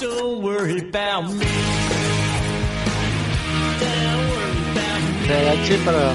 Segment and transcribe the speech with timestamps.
[0.00, 1.44] Me.
[5.34, 6.14] Agaché para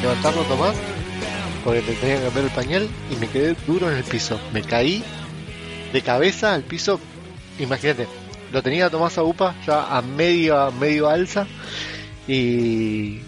[0.00, 0.74] levantarlo Tomás
[1.62, 4.40] porque te tenía que cambiar el pañal y me quedé duro en el piso.
[4.54, 5.04] Me caí
[5.92, 6.98] de cabeza al piso.
[7.58, 8.06] Imagínate,
[8.50, 11.46] lo tenía Tomás a UPA ya a medio, medio alza
[12.26, 13.18] y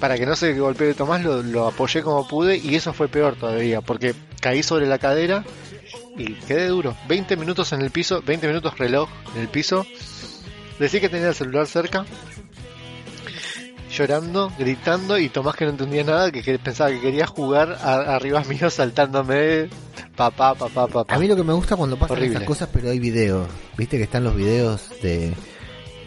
[0.00, 3.82] para que no se golpee Tomás lo apoyé como pude y eso fue peor todavía
[3.82, 5.44] porque caí sobre la cadera
[6.20, 6.96] y quedé duro.
[7.08, 9.86] 20 minutos en el piso, 20 minutos reloj en el piso.
[10.78, 12.04] Decí que tenía el celular cerca
[13.94, 18.14] llorando, gritando y Tomás que no entendía nada, que, que pensaba que quería jugar a-
[18.16, 19.68] arriba mío saltándome
[20.16, 21.14] papá, papá, papá.
[21.14, 22.34] A mí lo que me gusta cuando pasan Horrible.
[22.36, 23.48] estas cosas, pero hay videos.
[23.76, 25.34] Viste que están los videos de,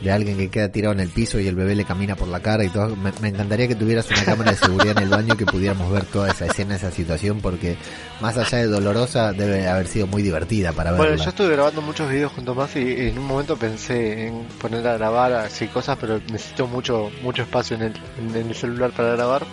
[0.04, 2.42] de alguien que queda tirado en el piso y el bebé le camina por la
[2.42, 2.96] cara y todo.
[2.96, 5.92] Me, me encantaría que tuvieras una cámara de seguridad en el baño y que pudiéramos
[5.92, 7.78] ver toda esa escena, esa situación, porque
[8.20, 11.08] más allá de dolorosa, debe haber sido muy divertida para verla.
[11.08, 14.86] Bueno, yo estuve grabando muchos videos con Tomás y en un momento pensé en poner
[14.88, 17.94] a grabar así cosas, pero necesito mucho mucho espacio en el,
[18.36, 19.46] en el celular para grabar.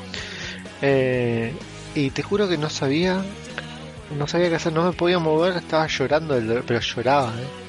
[0.82, 1.52] Eh,
[1.94, 3.22] y te juro que no sabía,
[4.16, 6.34] no sabía qué hacer, no me podía mover, estaba llorando,
[6.66, 7.28] pero lloraba.
[7.28, 7.59] ¿eh?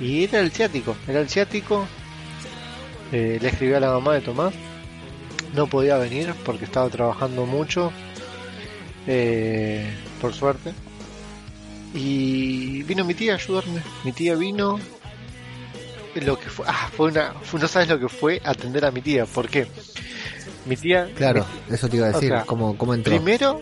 [0.00, 1.86] Y era el ciático, era el ciático.
[3.12, 4.52] Eh, le escribí a la mamá de Tomás,
[5.54, 7.90] no podía venir porque estaba trabajando mucho,
[9.06, 10.72] eh, por suerte.
[11.94, 13.82] Y vino mi tía a ayudarme.
[14.04, 14.78] Mi tía vino.
[16.14, 19.00] Lo que fue, ah, fue una, fue- no sabes lo que fue atender a mi
[19.00, 19.24] tía.
[19.24, 19.66] ¿Por qué?
[20.66, 21.08] Mi tía.
[21.14, 23.10] Claro, eso te iba a O decir, sea, ¿cómo, cómo entró?
[23.14, 23.60] Primero,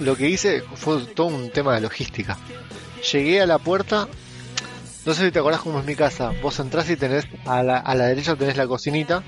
[0.00, 2.36] lo que hice fue todo un tema de logística.
[3.12, 4.08] Llegué a la puerta.
[5.08, 6.34] No sé si te acordás cómo es mi casa.
[6.42, 9.22] Vos entrás y tenés a la, a la derecha tenés la cocinita.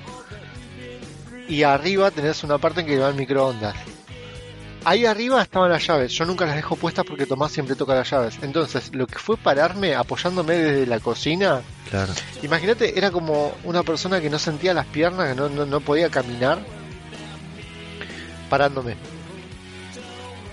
[1.48, 3.74] Y arriba tenés una parte en que va el microondas.
[4.84, 6.12] Ahí arriba estaban las llaves.
[6.12, 8.38] Yo nunca las dejo puestas porque Tomás siempre toca las llaves.
[8.42, 11.62] Entonces, lo que fue pararme apoyándome desde la cocina.
[11.88, 12.12] Claro.
[12.42, 16.10] Imagínate, era como una persona que no sentía las piernas, que no, no, no podía
[16.10, 16.58] caminar.
[18.50, 18.96] Parándome.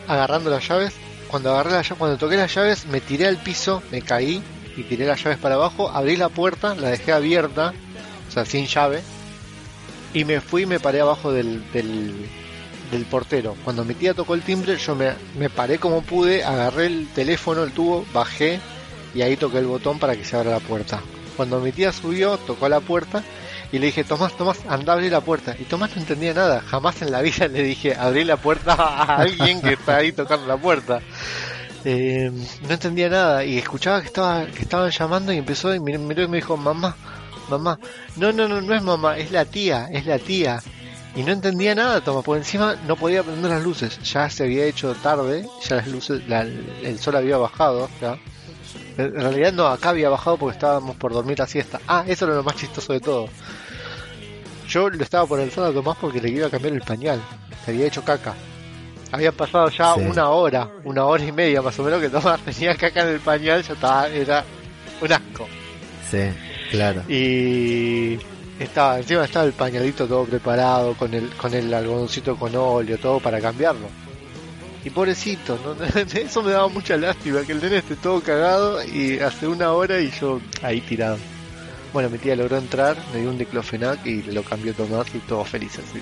[0.08, 0.94] Agarrando las llaves.
[1.28, 4.42] Cuando agarré las llaves, cuando toqué las llaves, me tiré al piso, me caí
[4.78, 5.90] y tiré las llaves para abajo.
[5.90, 7.74] Abrí la puerta, la dejé abierta,
[8.28, 9.02] o sea, sin llave.
[10.14, 13.56] Y me fui y me paré abajo del, del, portero.
[13.64, 17.64] Cuando mi tía tocó el timbre, yo me, me paré como pude, agarré el teléfono,
[17.64, 18.60] el tubo, bajé
[19.14, 21.02] y ahí toqué el botón para que se abra la puerta.
[21.36, 23.24] Cuando mi tía subió, tocó la puerta
[23.72, 25.56] y le dije, Tomás, Tomás, anda a abrir la puerta.
[25.60, 29.18] Y Tomás no entendía nada, jamás en la vida le dije, abrí la puerta a
[29.18, 31.02] alguien que está ahí tocando la puerta.
[31.86, 32.32] Eh,
[32.68, 36.24] no entendía nada y escuchaba que estaba que estaban llamando y empezó y mir- miró
[36.24, 36.96] y me dijo, mamá,
[37.50, 37.80] mamá,
[38.18, 40.62] no, no, no, no es mamá, es la tía, es la tía.
[41.16, 44.66] Y no entendía nada, Tomás, por encima no podía prender las luces, ya se había
[44.66, 48.18] hecho tarde, ya las luces, la- el sol había bajado, ya.
[48.98, 51.80] En realidad no, acá había bajado porque estábamos por dormir la siesta.
[51.88, 53.30] Ah, eso era lo más chistoso de todo.
[54.68, 57.22] Yo lo estaba por alzar a Tomás porque le iba a cambiar el pañal.
[57.64, 58.34] Se había hecho caca.
[59.12, 60.02] Había pasado ya Sí.
[60.02, 63.20] una hora, una hora y media más o menos que Tomás tenía caca en el
[63.20, 64.44] pañal, ya estaba, era
[65.02, 65.48] un asco.
[66.10, 66.20] Sí,
[66.72, 67.04] claro.
[67.10, 68.18] Y
[68.60, 73.20] estaba, encima estaba el pañalito todo preparado, con el, con el algodoncito con óleo, todo
[73.20, 73.88] para cambiarlo.
[74.84, 75.76] Y pobrecito, ¿no?
[76.20, 80.00] eso me daba mucha lástima, que el nene esté todo cagado y hace una hora
[80.00, 81.18] y yo ahí tirado.
[81.94, 85.44] Bueno, mi tía logró entrar, me dio un diclofenac y lo cambió Tomás y todo
[85.46, 86.02] feliz así.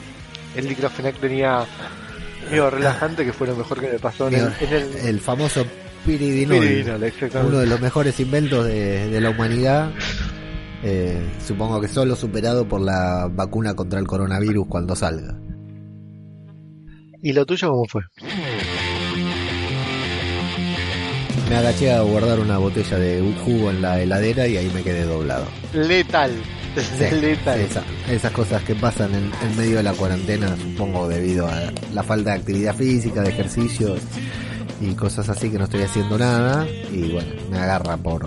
[0.55, 1.65] El diclofenac tenía
[2.49, 5.65] medio relajante que fue lo mejor que me pasó en el, en el, El famoso
[6.05, 7.11] piridinol, Piridinol,
[7.45, 9.91] uno de los mejores inventos de, de la humanidad.
[10.83, 15.35] Eh, supongo que solo superado por la vacuna contra el coronavirus cuando salga.
[17.23, 18.03] ¿Y lo tuyo cómo fue?
[21.49, 25.05] Me agaché a guardar una botella de jugo en la heladera y ahí me quedé
[25.05, 25.45] doblado.
[25.73, 26.31] Letal.
[27.09, 27.59] Sí, Letal.
[27.61, 32.03] esa- esas cosas que pasan en, en medio de la cuarentena, supongo debido a la
[32.03, 33.95] falta de actividad física, de ejercicio
[34.81, 38.25] y cosas así que no estoy haciendo nada y bueno, me agarra por...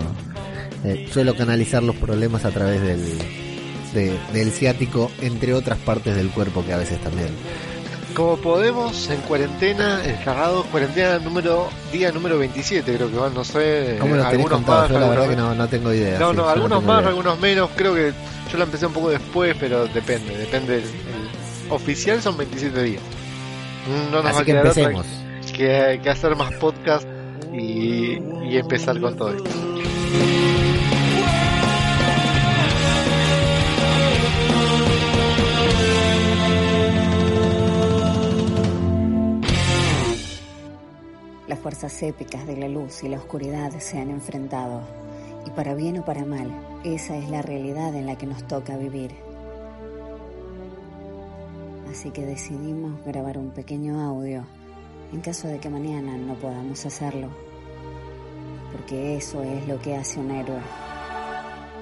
[0.83, 3.01] eh, suelo canalizar los problemas a través del,
[3.93, 7.29] de- del ciático, entre otras partes del cuerpo que a veces también.
[8.15, 13.97] Como podemos, en cuarentena, encerrados, cuarentena número, día número 27 creo que van, no sé,
[13.99, 16.19] ¿Cómo lo tenés algunos más, Yo la verdad algunos que no, no tengo idea.
[16.19, 17.09] No, sí, no, algunos más, idea.
[17.09, 18.13] algunos menos, creo que
[18.51, 20.77] yo la empecé un poco después, pero depende, depende.
[20.77, 23.01] El, el oficial son 27 días.
[24.11, 25.05] No nos va a que quedar otra empecemos.
[25.55, 27.07] que, que hacer más podcast
[27.53, 28.17] y,
[28.49, 29.49] y empezar con todo esto.
[41.69, 44.81] Fuerzas épicas de la luz y la oscuridad se han enfrentado
[45.45, 46.51] Y para bien o para mal,
[46.83, 49.11] esa es la realidad en la que nos toca vivir.
[51.91, 54.47] Así que decidimos grabar un pequeño audio
[55.13, 57.29] en caso de que mañana no podamos hacerlo.
[58.71, 60.61] Porque eso es lo que hace un héroe.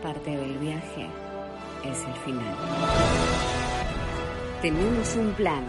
[0.04, 1.08] Parte del viaje
[1.86, 2.56] es el final.
[4.62, 5.64] Tenemos un plan.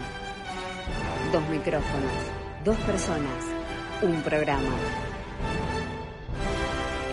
[1.31, 2.11] Dos micrófonos,
[2.65, 3.58] dos personas,
[4.01, 4.69] un programa.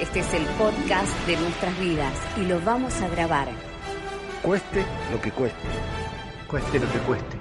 [0.01, 3.49] Este es el podcast de nuestras vidas y lo vamos a grabar.
[4.43, 5.59] Cueste lo que cueste.
[6.49, 7.37] Cueste lo que cueste.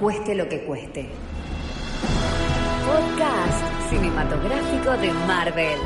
[0.00, 1.08] Cueste lo que cueste.
[2.84, 5.78] Podcast cinematográfico de Marvel.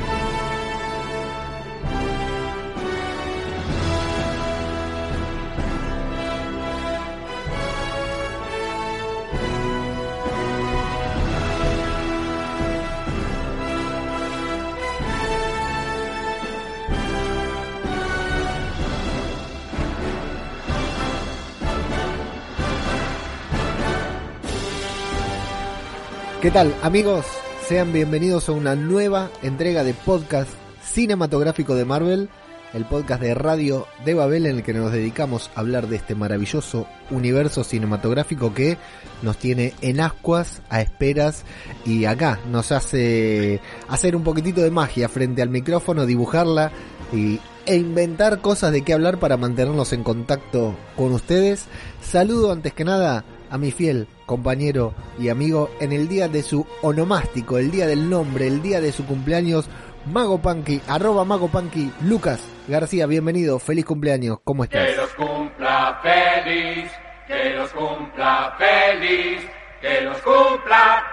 [26.44, 27.24] ¿Qué tal amigos?
[27.66, 30.50] Sean bienvenidos a una nueva entrega de podcast
[30.82, 32.28] cinematográfico de Marvel,
[32.74, 36.14] el podcast de radio de Babel en el que nos dedicamos a hablar de este
[36.14, 38.76] maravilloso universo cinematográfico que
[39.22, 41.46] nos tiene en ascuas, a esperas
[41.86, 46.72] y acá nos hace hacer un poquitito de magia frente al micrófono, dibujarla
[47.10, 51.64] y, e inventar cosas de qué hablar para mantenernos en contacto con ustedes.
[52.02, 56.66] Saludo antes que nada a mi fiel compañero y amigo en el día de su
[56.82, 59.70] onomástico, el día del nombre, el día de su cumpleaños,
[60.06, 64.88] Mago Punky, arroba Mago Punky, Lucas García, bienvenido, feliz cumpleaños, ¿cómo estás?
[64.88, 66.90] Que los cumpla feliz,
[67.28, 69.48] que los cumpla feliz,
[69.80, 71.04] que los cumpla,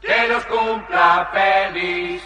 [0.00, 2.20] que los cumpla feliz.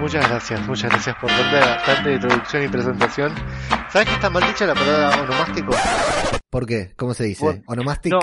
[0.00, 3.34] Muchas gracias, muchas gracias por tanta, tanta introducción y presentación.
[3.90, 5.72] ¿Sabes que está mal dicha la palabra onomástico?
[6.48, 6.94] ¿Por qué?
[6.96, 7.44] ¿Cómo se dice?
[7.44, 8.12] Bueno, ¿Onomastic?
[8.12, 8.18] No,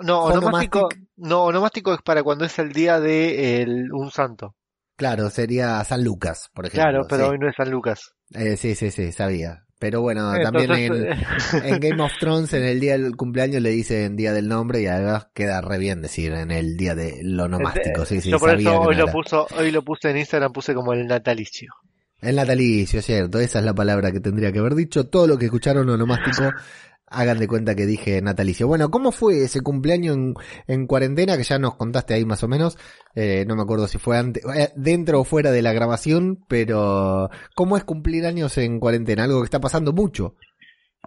[0.00, 4.54] no, onomástico, no, onomástico es para cuando es el día de el- un santo.
[4.96, 6.90] Claro, sería San Lucas, por ejemplo.
[6.90, 7.30] Claro, pero sí.
[7.30, 8.12] hoy no es San Lucas.
[8.34, 9.64] Eh, sí, sí, sí, sabía.
[9.78, 13.70] Pero bueno, también Entonces, en, en Game of Thrones, en el día del cumpleaños le
[13.70, 18.04] dicen día del nombre y además queda re bien decir en el día del onomástico.
[18.04, 19.12] Sí, sí, Yo por eso hoy lo era.
[19.12, 21.72] puso, hoy lo puse en Instagram, puse como el natalicio.
[22.20, 25.04] El natalicio, cierto, esa es la palabra que tendría que haber dicho.
[25.06, 26.50] Todo lo que escucharon onomástico,
[27.10, 28.66] hagan de cuenta que dije natalicio.
[28.66, 30.34] Bueno, ¿cómo fue ese cumpleaños en,
[30.66, 31.36] en cuarentena?
[31.36, 32.76] Que ya nos contaste ahí más o menos.
[33.14, 37.30] Eh, no me acuerdo si fue antes, eh, dentro o fuera de la grabación, pero
[37.54, 39.24] ¿cómo es cumplir años en cuarentena?
[39.24, 40.34] Algo que está pasando mucho.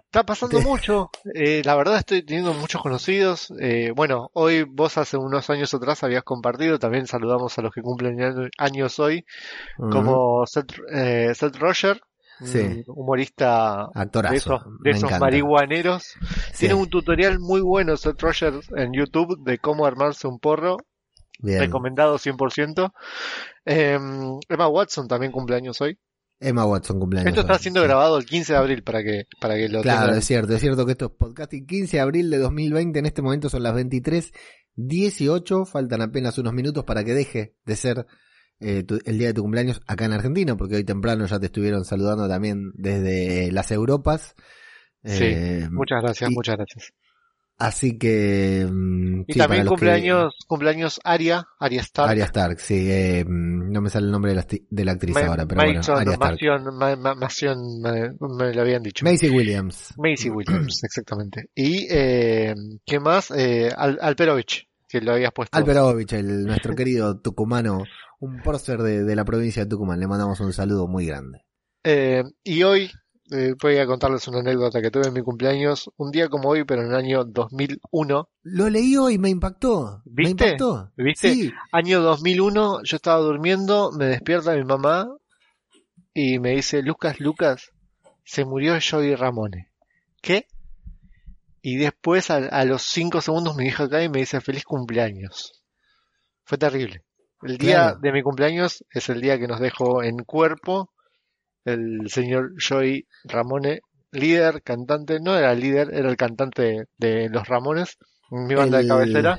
[0.06, 3.50] Está pasando mucho, eh, la verdad estoy teniendo muchos conocidos.
[3.60, 7.80] eh, bueno, hoy vos hace unos años atrás habías compartido, también saludamos a los que
[7.80, 9.24] cumplen año- años hoy,
[9.90, 12.02] como Seth, eh, Seth Roger,
[12.44, 12.82] Sí.
[12.88, 14.32] humorista Actorazo.
[14.82, 16.02] de esos, de marihuaneros.
[16.52, 20.76] Sí, Tiene un tutorial muy bueno Seth Roger en YouTube de cómo armarse un porro,
[21.38, 21.60] bien.
[21.60, 22.92] recomendado 100%.
[23.66, 23.98] Eh,
[24.48, 25.98] Emma Watson también cumpleaños hoy.
[26.40, 27.28] Emma Watson cumpleaños.
[27.28, 27.86] Esto está hoy, siendo sí.
[27.86, 30.18] grabado el 15 de abril para que, para que lo Claro, tengan.
[30.18, 33.22] es cierto, es cierto que esto es podcasting 15 de abril de 2020, en este
[33.22, 33.74] momento son las
[34.76, 38.06] 23.18, faltan apenas unos minutos para que deje de ser
[38.62, 41.46] eh, tu- el día de tu cumpleaños acá en Argentina, porque hoy temprano ya te
[41.46, 44.34] estuvieron saludando también desde las Europas.
[45.04, 46.92] Sí, Eh, Muchas gracias, y- muchas gracias.
[47.58, 48.66] Así que...
[48.68, 52.10] mm, Y sí, también que- cumpleaños, cumpleaños Aria, Aria Stark.
[52.10, 55.20] Arya Stark, sí, eh, no me sale el nombre de la, de la actriz Ma-
[55.26, 56.32] ahora, pero bueno, Mason, Arya Stark.
[56.32, 56.96] Masion, Ma-
[58.16, 59.04] me, me lo habían dicho.
[59.04, 59.94] Macy Williams.
[59.96, 61.50] Macy Williams, exactamente.
[61.54, 63.30] Y, eh, ¿qué más?
[63.30, 65.56] Eh, Al- Alperovich, que lo habías puesto.
[65.56, 67.84] Alperovich, el, nuestro querido tucumano,
[68.22, 69.98] un prócer de, de la provincia de Tucumán.
[69.98, 71.44] Le mandamos un saludo muy grande.
[71.82, 72.88] Eh, y hoy,
[73.32, 76.62] eh, voy a contarles una anécdota que tuve en mi cumpleaños, un día como hoy,
[76.64, 78.28] pero en el año 2001.
[78.44, 80.02] Lo leí hoy, me impactó.
[80.04, 80.44] Me ¿Viste?
[80.44, 80.92] impactó.
[80.96, 81.34] ¿Viste?
[81.34, 81.52] Sí.
[81.72, 85.08] Año 2001, yo estaba durmiendo, me despierta mi mamá
[86.14, 87.72] y me dice, Lucas, Lucas,
[88.24, 89.72] se murió Joey Ramone.
[90.20, 90.46] ¿Qué?
[91.60, 95.64] Y después a, a los cinco segundos mi hija cae y me dice feliz cumpleaños.
[96.44, 97.02] Fue terrible.
[97.42, 97.98] El día Claro.
[98.00, 100.90] de mi cumpleaños es el día que nos dejó en cuerpo
[101.64, 103.80] el señor Joey Ramone,
[104.12, 107.96] líder, cantante, no era el líder, era el cantante de Los Ramones,
[108.30, 109.38] mi banda El- de cabecera.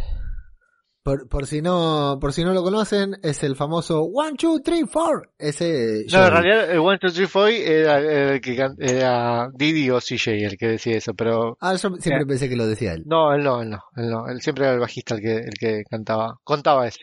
[1.06, 4.86] Por, por si no, por si no lo conocen, es el famoso One, Two, Three,
[4.86, 5.32] Four.
[5.38, 6.06] Ese.
[6.10, 10.00] No, en realidad el One Two Three Four era, era el que era Didi o
[10.00, 12.26] CJ el que decía eso, pero Ah, yo siempre Eh.
[12.26, 13.04] pensé que lo decía él.
[13.06, 15.54] no, él no, él no, él no, él siempre era el bajista el que, el
[15.60, 17.00] que cantaba, contaba eso.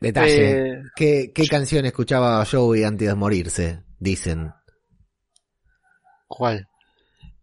[0.00, 0.50] Detalle.
[0.70, 3.82] Eh, ¿Qué, ¿Qué canción escuchaba Joey antes de morirse?
[3.98, 4.52] Dicen.
[6.28, 6.68] ¿Cuál?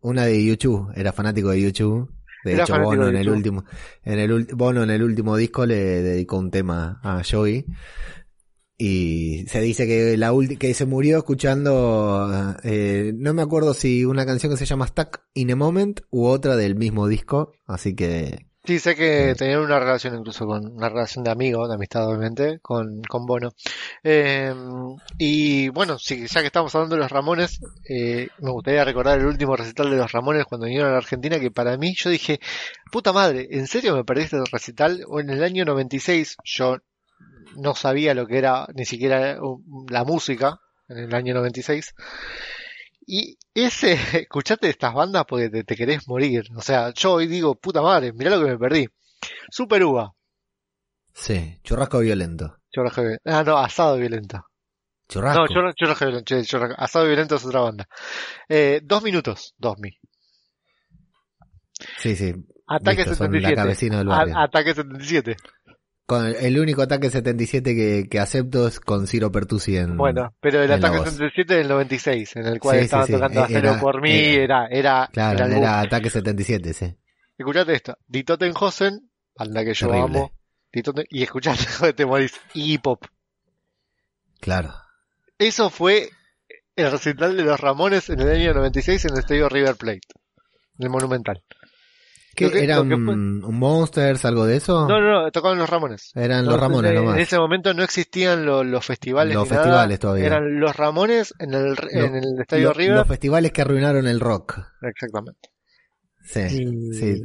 [0.02, 2.12] Una de YouTube, era fanático de YouTube.
[2.44, 3.64] De Era hecho, Bono en el último,
[4.04, 7.66] en el Bono en el último disco le dedicó un tema a Joey.
[8.78, 14.04] Y se dice que la ulti- que se murió escuchando, eh, no me acuerdo si
[14.04, 17.96] una canción que se llama Stuck in a Moment u otra del mismo disco, así
[17.96, 22.08] que Sí, sé que tenían una relación incluso con una relación de amigo, de amistad
[22.08, 23.52] obviamente, con, con Bono.
[24.04, 24.54] Eh,
[25.18, 29.26] y bueno, sí, ya que estamos hablando de los Ramones, eh, me gustaría recordar el
[29.26, 32.40] último recital de los Ramones cuando vinieron a la Argentina, que para mí yo dije,
[32.90, 35.04] puta madre, ¿en serio me perdiste el recital?
[35.10, 36.78] O en el año 96 yo
[37.58, 41.96] no sabía lo que era ni siquiera uh, la música, en el año 96.
[43.06, 46.46] Y ese, escuchate estas bandas porque te, te querés morir.
[46.56, 48.88] O sea, yo hoy digo, puta madre, mirá lo que me perdí.
[49.50, 50.14] Super Uva.
[51.14, 52.58] sí, churrasco violento.
[52.72, 53.22] Churrasco violento.
[53.26, 54.46] Ah, no, Asado Violento.
[55.08, 55.42] Churrasco.
[55.42, 56.36] No, churra- churrasco violento.
[56.42, 57.88] churrasco- Asado Violento es otra banda.
[58.50, 59.98] Eh, dos minutos, dos mil.
[62.00, 62.34] Sí, sí.
[62.68, 63.96] Ataque Listo, son la 77.
[63.98, 64.38] del A- barrio.
[64.40, 65.36] ataque 77.
[66.06, 69.96] Con el, el único ataque 77 que, que acepto es con Ciro Pertusi en.
[69.98, 71.10] Bueno, pero el ataque voz.
[71.12, 74.02] 77 del 96, en el cual Sí, sí, estaban sí, tocando eh, Hacelo era- por
[74.02, 76.96] mí, era, era, Claro, era el era ataque 77, sí.
[77.38, 77.98] Escuchate esto.
[78.08, 80.20] Die Totenhausen, banda que yo Terrible.
[80.20, 80.32] amo.
[80.74, 82.34] Die Toten- y escuchate, te morís.
[82.54, 83.06] Iggy Pop.
[84.40, 84.74] Claro.
[85.40, 86.10] Eso fue
[86.76, 90.02] el recital de los Ramones en el año 96 en el estadio River Plate.
[90.80, 91.42] En el Monumental.
[92.36, 94.88] ¿Qué, que- ¿Era que un, fue- un Monsters, algo de eso?
[94.88, 96.12] No, no, no, tocaban los Ramones.
[96.16, 97.16] Eran los Ramones nomás.
[97.16, 99.34] En ese momento no existían lo- los festivales.
[99.36, 99.64] Los ni nada.
[99.64, 100.26] festivales todavía.
[100.26, 102.96] Eran los Ramones en el, en el estadio Lo- River.
[102.98, 104.60] Los festivales que arruinaron el rock.
[104.82, 105.50] Exactamente.
[106.24, 107.22] Sí, Y- sí.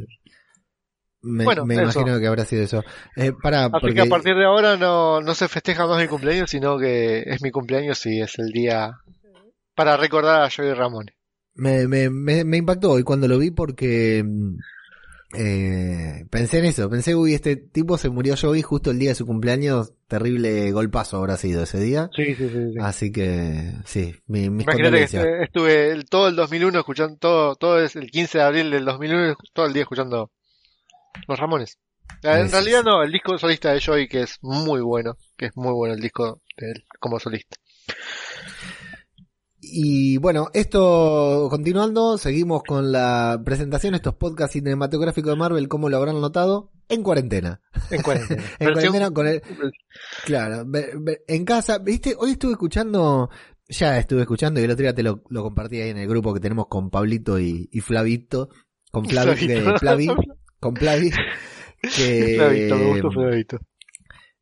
[1.21, 2.85] Me, Bueno, me imagino que habrá sido eso.
[3.17, 6.07] Eh, para, Así porque que a partir de ahora no, no se festeja más mi
[6.07, 8.93] cumpleaños, sino que es mi cumpleaños y es el día
[9.75, 11.07] para recordar a Joey Ramón.
[11.55, 14.57] me, me, me, me impactó y cuando lo vi porque mm,
[15.35, 16.89] eh, pensé en eso.
[16.89, 19.93] Pensé, uy, este tipo se murió Joey justo el día de su cumpleaños.
[20.07, 22.09] Terrible golpazo habrá sido ese día.
[22.17, 22.75] Sí, sí, sí.
[22.81, 27.57] Así que, sí, mi, mis Imagínate que estuve, estuve el- todo el 2001 escuchando, todo,
[27.57, 30.31] todo es el 15 de abril del 2001, todo el día escuchando
[31.27, 31.79] Los Ramones.
[32.23, 35.53] Eh, En realidad no, el disco solista de Joey que es muy bueno, que es
[35.57, 37.57] muy bueno el disco de él como solista.
[39.71, 45.97] Y bueno, esto continuando, seguimos con la presentación, estos podcasts cinematográficos de Marvel, como lo
[45.97, 47.61] habrán notado, en cuarentena.
[47.91, 48.43] En cuarentena.
[48.59, 49.43] En cuarentena con el,
[50.25, 50.67] claro,
[51.27, 53.31] en casa, viste, hoy estuve escuchando,
[53.69, 56.33] ya estuve escuchando y el otro día te lo, lo compartí ahí en el grupo
[56.33, 58.49] que tenemos con Pablito y, y Flavito,
[58.91, 59.73] con Flavi, Flavito.
[59.73, 60.09] de Flavi,
[60.59, 61.11] con Flavi,
[61.83, 63.59] que Flavito, me gustó Flavito.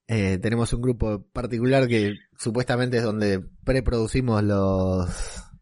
[0.08, 5.08] Eh, tenemos un grupo particular que supuestamente es donde preproducimos los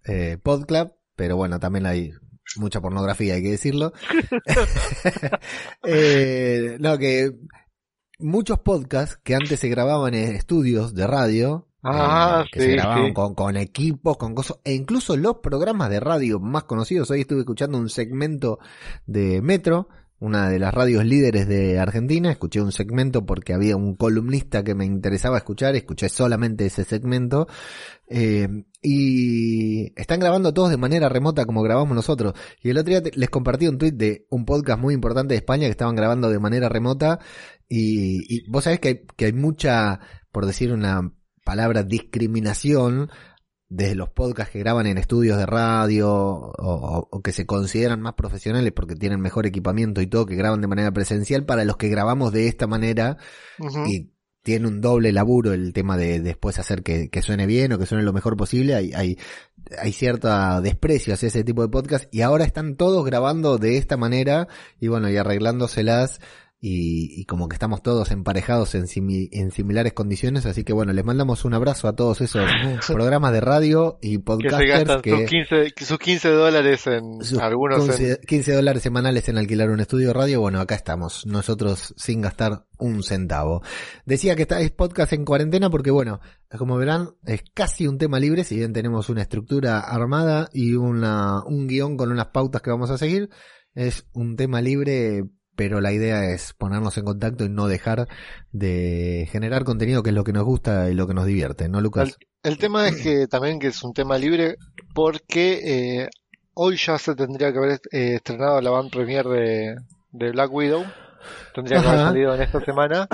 [0.05, 2.13] eh, podclub, pero bueno, también hay
[2.57, 3.93] mucha pornografía, hay que decirlo.
[5.87, 7.33] Eh, no, que
[8.19, 12.73] muchos podcasts que antes se grababan en estudios de radio, Ah, eh, que sí, se
[12.73, 13.13] grababan sí.
[13.13, 17.11] con, con equipos, con cosas, e incluso los programas de radio más conocidos.
[17.11, 18.59] Hoy estuve escuchando un segmento
[19.07, 19.89] de Metro,
[20.25, 22.31] una de las radios líderes de Argentina.
[22.31, 27.47] Escuché un segmento porque había un columnista que me interesaba escuchar, escuché solamente ese segmento.
[28.09, 28.49] Eh,
[28.81, 32.33] y están grabando todos de manera remota como grabamos nosotros.
[32.63, 35.67] Y el otro día les compartí un tweet de un podcast muy importante de España
[35.67, 37.19] que estaban grabando de manera remota.
[37.69, 40.01] Y, y vos sabés que hay, que hay mucha,
[40.33, 41.13] por decir una
[41.45, 43.11] palabra, discriminación
[43.69, 48.73] desde los podcasts que graban en estudios de radio o, que se consideran más profesionales
[48.75, 52.33] porque tienen mejor equipamiento y todo, que graban de manera presencial, para los que grabamos
[52.33, 53.17] de esta manera
[53.87, 57.79] y tiene un doble laburo el tema de después hacer que, que suene bien o
[57.79, 58.75] que suene lo mejor posible.
[58.75, 59.19] Hay, hay,
[59.79, 60.29] hay cierto
[60.61, 64.47] desprecio hacia ese tipo de podcast y ahora están todos grabando de esta manera
[64.79, 66.21] y bueno, y arreglándoselas
[66.67, 70.47] y, y como que estamos todos emparejados en, simi- en similares condiciones.
[70.47, 72.43] Así que bueno, les mandamos un abrazo a todos esos
[72.87, 77.23] programas de radio y que se podcasters gastan que, sus 15, sus 15 dólares en
[77.23, 80.75] sus algunos en, 15, 15 dólares semanales en alquilar un estudio de radio, bueno, acá
[80.75, 83.61] estamos, nosotros sin gastar un centavo.
[84.07, 86.21] Decía que está es podcast en cuarentena porque, bueno,
[86.57, 91.45] como verán, es casi un tema libre, si bien tenemos una estructura armada y una,
[91.45, 93.29] un guion con unas pautas que vamos a seguir,
[93.75, 95.25] es un tema libre,
[95.57, 98.09] pero la idea es ponernos en contacto y no dejar
[98.53, 101.81] de generar contenido que es lo que nos gusta y lo que nos divierte, ¿no,
[101.81, 102.17] Lucas?
[102.43, 104.57] El tema es que también que es un tema libre
[104.95, 105.61] porque
[106.03, 106.09] eh,
[106.55, 109.77] hoy ya se tendría que haber eh, estrenado la van premier de,
[110.11, 110.85] de Black Widow.
[111.55, 113.09] Tendría que haber salido en esta semana.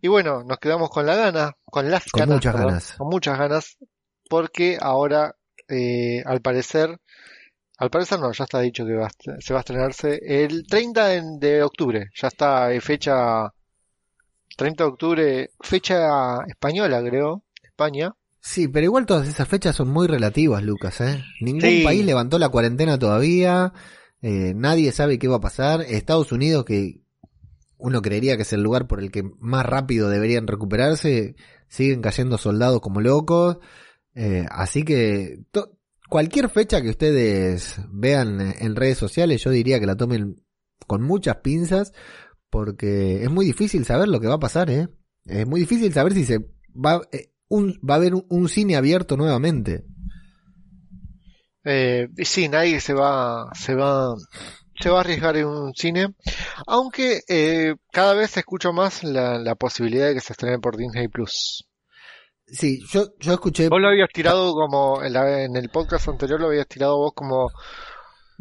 [0.00, 2.94] Y bueno, nos quedamos con la gana, con las Con ganas, muchas perdón, ganas.
[2.98, 3.78] con muchas ganas,
[4.28, 5.34] porque ahora,
[5.68, 6.98] eh, al parecer,
[7.78, 9.08] al parecer no, ya está dicho que va
[9.40, 11.06] se va a estrenarse el 30
[11.38, 13.52] de, octubre, ya está eh, fecha
[14.56, 18.14] 30 de octubre, fecha española creo, España.
[18.40, 21.22] Sí, pero igual todas esas fechas son muy relativas, Lucas, ¿eh?
[21.40, 21.82] Ningún Sí.
[21.84, 23.72] país levantó la cuarentena todavía,
[24.22, 25.82] eh, nadie sabe qué va a pasar.
[25.82, 27.02] Estados Unidos, que
[27.76, 31.36] uno creería que es el lugar por el que más rápido deberían recuperarse,
[31.68, 33.58] siguen cayendo soldados como locos.
[34.14, 35.77] Eh, así que to-
[36.08, 40.36] cualquier fecha que ustedes vean eh, en redes sociales, yo diría que la tomen
[40.86, 41.92] con muchas pinzas,
[42.50, 44.88] porque es muy difícil saber lo que va a pasar, ¿eh?
[45.26, 46.38] Es muy difícil saber si se
[46.74, 49.84] va, eh, un, va a haber un, cine abierto nuevamente.
[51.64, 54.14] Eh, sí, nadie se va, se va,
[54.80, 56.14] se va a arriesgar en un cine,
[56.66, 61.08] aunque eh, cada vez escucho más la, la posibilidad de que se estrene por Disney
[61.08, 61.68] Plus.
[62.50, 63.68] Sí, yo, yo escuché.
[63.68, 67.12] Vos lo habías tirado como, en, la- en el podcast anterior lo habías tirado vos
[67.14, 67.50] como,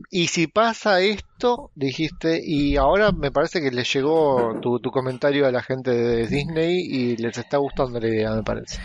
[0.10, 5.46] y si pasa esto, dijiste, y ahora me parece que le llegó tu, tu comentario
[5.46, 8.80] a la gente de Disney y les está gustando la idea, me parece.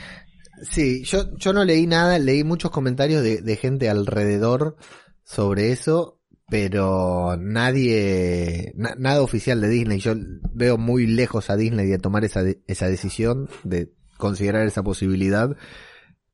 [0.62, 4.76] Sí, yo, yo no leí nada, leí muchos comentarios de, de gente alrededor
[5.24, 9.98] sobre eso, pero nadie, na- nada oficial de Disney.
[9.98, 10.14] Yo
[10.54, 15.50] veo muy lejos a Disney de tomar esa, esa decisión, de considerar esa posibilidad.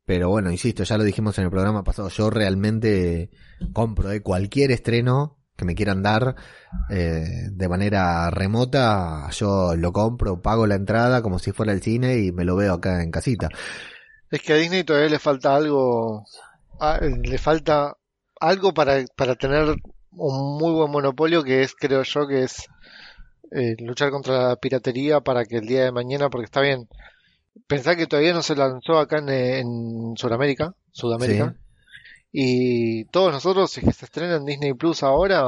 [0.04, 3.30] Pero bueno, insisto, ya lo dijimos en el programa pasado, yo realmente
[3.72, 6.36] compro eh, cualquier estreno que me quieran dar
[6.90, 12.18] eh, de manera remota, yo lo compro, pago la entrada como si fuera el cine
[12.18, 13.48] y me lo veo acá en casita.
[14.30, 16.24] Es que a Disney todavía le falta algo,
[16.78, 17.96] ah, le falta
[18.38, 19.76] algo para, para tener
[20.12, 22.68] un muy buen monopolio que es, creo yo, que es
[23.50, 26.88] eh, luchar contra la piratería para que el día de mañana, porque está bien,
[27.66, 31.54] pensar que todavía no se lanzó acá en, en Sudamérica, Sudamérica,
[32.32, 35.44] y todos nosotros, si que se estrena en Disney Plus ahora,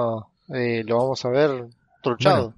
[0.54, 1.66] eh, lo vamos a ver
[2.02, 2.54] truchado.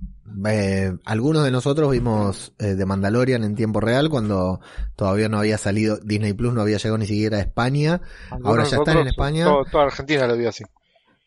[0.47, 4.61] Eh, algunos de nosotros vimos eh, The Mandalorian en tiempo real cuando
[4.97, 8.01] todavía no había salido, Disney Plus no había llegado ni siquiera a España.
[8.31, 9.45] Algunos ahora ya están en España.
[9.45, 10.65] todo- toda Argentina lo vio así.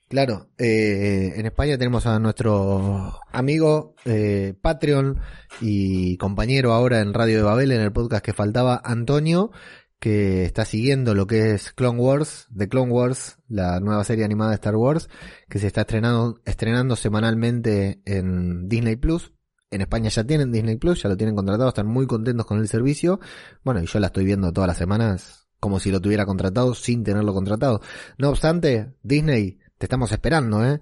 [0.08, 5.20] Claro, eh, en España tenemos a nuestro amigo eh, Patreon
[5.62, 9.52] y compañero ahora en Radio de Babel en el podcast que faltaba, Antonio,
[10.00, 14.52] que está siguiendo lo que es Clone Wars, The Clone Wars, la nueva serie animada
[14.52, 15.10] de Star Wars,
[15.50, 19.34] que se está estrenando, estrenando semanalmente en Disney Plus.
[19.72, 22.68] En España ya tienen Disney Plus, ya lo tienen contratado, están muy contentos con el
[22.68, 23.20] servicio.
[23.63, 27.04] Bueno, y yo la estoy viendo todas las semanas como si lo tuviera contratado sin
[27.04, 27.82] tenerlo contratado.
[28.20, 30.82] No obstante, Disney, te estamos esperando, ¿eh?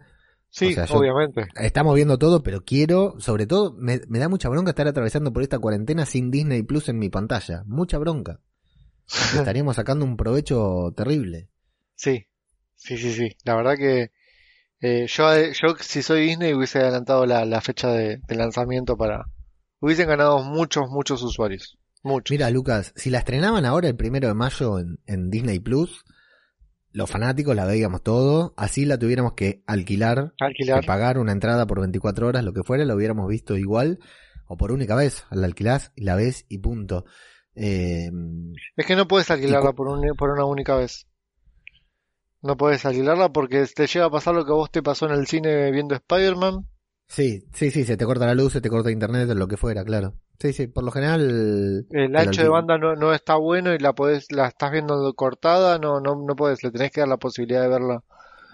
[0.50, 1.48] Sí, O sea, yo- obviamente.
[1.56, 5.42] Estamos viendo todo, pero quiero, sobre todo, me, me da mucha bronca estar atravesando por
[5.42, 7.64] esta cuarentena sin Disney Plus en mi pantalla.
[7.66, 8.40] Mucha bronca.
[9.36, 11.50] Estaríamos sacando un provecho terrible.
[11.96, 12.28] Sí,
[12.76, 13.36] sí, sí, sí.
[13.46, 14.12] La verdad que
[14.82, 19.26] eh, yo, yo si soy Disney hubiese adelantado la, la fecha de, de lanzamiento para...
[19.80, 21.78] Hubiesen ganado muchos, muchos usuarios.
[22.04, 22.32] Muchos.
[22.32, 26.04] Mira, Lucas, si la estrenaban ahora el primero de mayo en, en Disney Plus,
[26.94, 30.80] los fanáticos la veíamos todo, así la tuviéramos que alquilar, Alquilar.
[30.82, 34.00] que pagar una entrada por 24 horas, lo que fuera, lo hubiéramos visto igual,
[34.48, 37.06] o por única vez, la alquilás y la ves y punto.
[37.56, 38.10] Eh,
[38.78, 41.08] Es que no puedes alquilarla por, un- por una única vez.
[42.42, 45.14] No puedes alquilarla porque te llega a pasar lo que a vos te pasó en
[45.14, 46.68] el cine viendo Spider-Man.
[47.14, 49.84] Sí, sí, sí, se te corta la luz, se te corta internet, lo que fuera,
[49.84, 50.14] claro.
[50.40, 51.86] Sí, sí, por lo general...
[51.92, 55.78] El ancho de banda no, no está bueno y la podés, la estás viendo cortada,
[55.78, 58.04] no, no, no puedes, le tenés que dar la posibilidad de verla.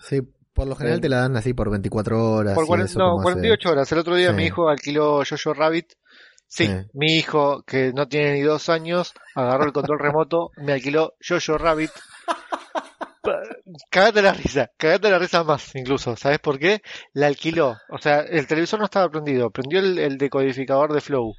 [0.04, 0.22] Sí,
[0.54, 1.02] por lo general Sí.
[1.04, 2.54] te la dan así por 24 horas.
[2.54, 3.92] Por y cuaren- eso no, como hace- 48 horas.
[3.94, 4.36] El otro día Sí.
[4.36, 5.94] mi hijo alquiló Jojo Rabbit.
[6.48, 6.74] Sí, Sí.
[6.94, 11.58] mi hijo, que no tiene ni dos años, agarró el control remoto, me alquiló Jojo
[11.58, 11.92] Rabbit.
[13.90, 16.16] Cagate la risa, cagate la risa más incluso.
[16.16, 16.82] ¿Sabes por qué?
[17.14, 17.78] La alquiló.
[17.90, 21.34] O sea, el televisor no estaba prendido, prendió el, el decodificador de Flow.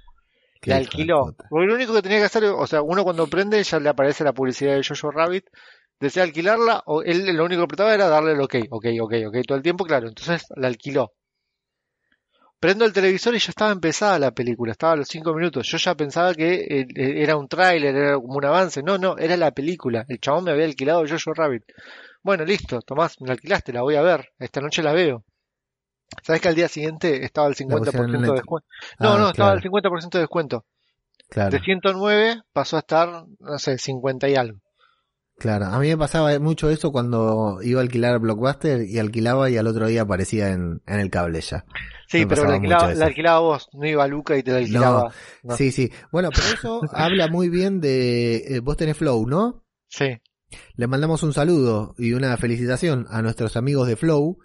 [0.61, 1.35] Qué La alquiló.
[1.49, 4.25] Porque lo único que tenía que hacer, o sea, uno cuando prende ya le aparece
[4.25, 5.47] la publicidad de Jojo Rabbit.
[5.99, 9.37] Desea alquilarla, o él lo único que apretaba era darle el ok, ok, ok, ok,
[9.47, 10.09] todo el tiempo, claro.
[10.09, 11.13] Entonces la alquiló.
[12.61, 15.67] Prendo el televisor y ya estaba empezada la película, estaba a los cinco minutos.
[15.67, 18.83] Yo ya pensaba que eh, eh, era un tráiler, era como un avance.
[18.83, 20.05] No, no, era la película.
[20.09, 21.65] El chabón me había alquilado Jojo Rabbit.
[22.23, 24.29] Bueno, listo, Tomás, me la alquilaste, la voy a ver.
[24.39, 25.25] Esta noche la veo.
[26.23, 28.69] ¿Sabes que al día siguiente estaba al 50% pusieron en de descuento?
[28.99, 30.67] No, Ah, no, estaba al claro, 50% de descuento.
[31.31, 34.59] Claro, De 109 pasó a estar, no sé, 50 y algo.
[35.41, 39.57] Claro, a mí me pasaba mucho eso cuando iba a alquilar Blockbuster y alquilaba y
[39.57, 41.65] al otro día aparecía en, en el cable ya.
[42.09, 45.15] Sí, Me pero la alquilaba, la vos, no iba a Luca y te la alquilaba.
[45.43, 45.57] No.
[45.57, 45.91] Sí, sí.
[46.13, 48.57] Bueno, pero eso habla muy bien de...
[48.57, 49.65] eh, vos tenés Flow, ¿no?
[49.89, 50.19] Sí.
[50.75, 54.41] Le mandamos un saludo y una felicitación a nuestros amigos de Flow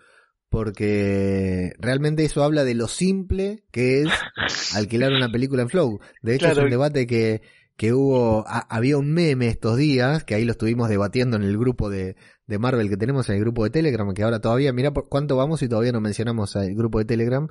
[0.47, 4.10] porque realmente eso habla de lo simple que es
[4.75, 5.99] alquilar una película en Flow.
[6.21, 7.41] De hecho, es un debate que,
[7.77, 11.89] que hubo, había un meme estos días, que ahí lo estuvimos debatiendo en el grupo
[11.89, 12.15] de,
[12.47, 15.35] de Marvel que tenemos, en el grupo de Telegram, que ahora todavía, mira por cuánto
[15.35, 17.47] vamos y todavía no mencionamos el grupo de Telegram.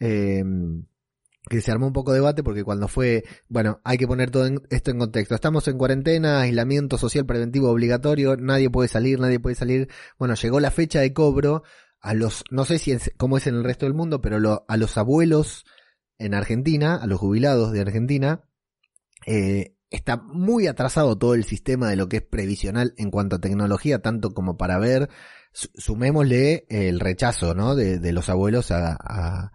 [0.00, 0.44] Eh,
[1.48, 4.46] que se armó un poco de debate porque cuando fue, bueno, hay que poner todo
[4.46, 5.34] en- esto en contexto.
[5.34, 9.88] Estamos en cuarentena, aislamiento social preventivo obligatorio, nadie puede salir, nadie puede salir.
[10.18, 11.64] Bueno, llegó la fecha de cobro
[12.00, 14.64] a los, no sé si es, cómo es en el resto del mundo, pero lo-
[14.68, 15.64] a los abuelos
[16.18, 18.44] en Argentina, a los jubilados de Argentina,
[19.26, 23.40] eh, está muy atrasado todo el sistema de lo que es previsional en cuanto a
[23.40, 25.08] tecnología, tanto como para ver,
[25.52, 27.74] su- sumémosle el rechazo, ¿no?
[27.74, 29.52] De, de los abuelos a, a,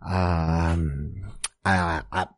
[0.00, 0.76] a,
[2.10, 2.30] a-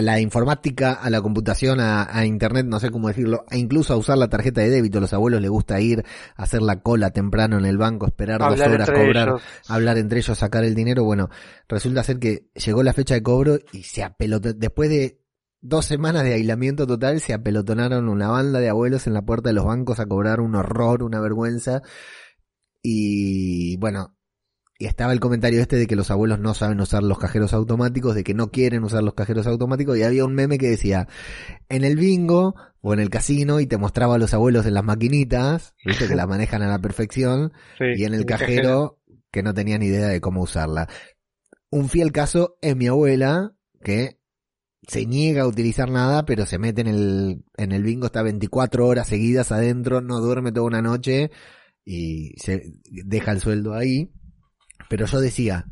[0.00, 3.98] la informática, a la computación, a, a internet, no sé cómo decirlo, e incluso a
[3.98, 4.96] usar la tarjeta de débito.
[4.96, 6.02] A los abuelos les gusta ir
[6.34, 9.42] a hacer la cola temprano en el banco, esperar dos horas, cobrar, ellos.
[9.68, 11.04] hablar entre ellos, sacar el dinero.
[11.04, 11.28] Bueno,
[11.68, 15.20] resulta ser que llegó la fecha de cobro y se apelotó, después de
[15.62, 19.54] dos semanas de aislamiento total, se apelotonaron una banda de abuelos en la puerta de
[19.54, 21.82] los bancos a cobrar un horror, una vergüenza.
[22.82, 24.16] Y bueno,
[24.76, 28.16] y estaba el comentario este de que los abuelos no saben usar los cajeros automáticos,
[28.16, 31.06] de que no quieren usar los cajeros automáticos, y había un meme que decía,
[31.68, 34.82] en el bingo o en el casino, y te mostraba a los abuelos en las
[34.82, 38.98] maquinitas, viste que la manejan a la perfección, Sí, y en el cajero
[39.30, 40.88] que no tenían idea de cómo usarla.
[41.70, 44.18] Un fiel caso es mi abuela, que
[44.86, 48.86] se niega a utilizar nada, pero se mete en el, en el bingo, está 24
[48.86, 51.30] horas seguidas adentro, no duerme toda una noche
[51.84, 54.10] y se deja el sueldo ahí.
[54.88, 55.66] Pero yo decía,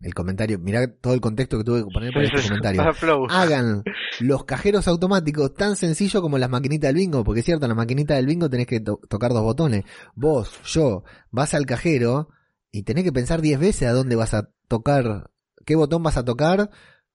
[0.00, 2.82] el comentario, mirá todo el contexto que tuve que poner para este comentario.
[3.30, 3.82] Hagan
[4.20, 7.74] los cajeros automáticos tan sencillo como las maquinitas del bingo, porque es cierto, en la
[7.74, 9.84] maquinita del bingo tenés que to- tocar dos botones.
[10.14, 12.28] Vos, yo, vas al cajero
[12.70, 15.30] y tenés que pensar 10 veces a dónde vas a tocar,
[15.66, 16.70] qué botón vas a tocar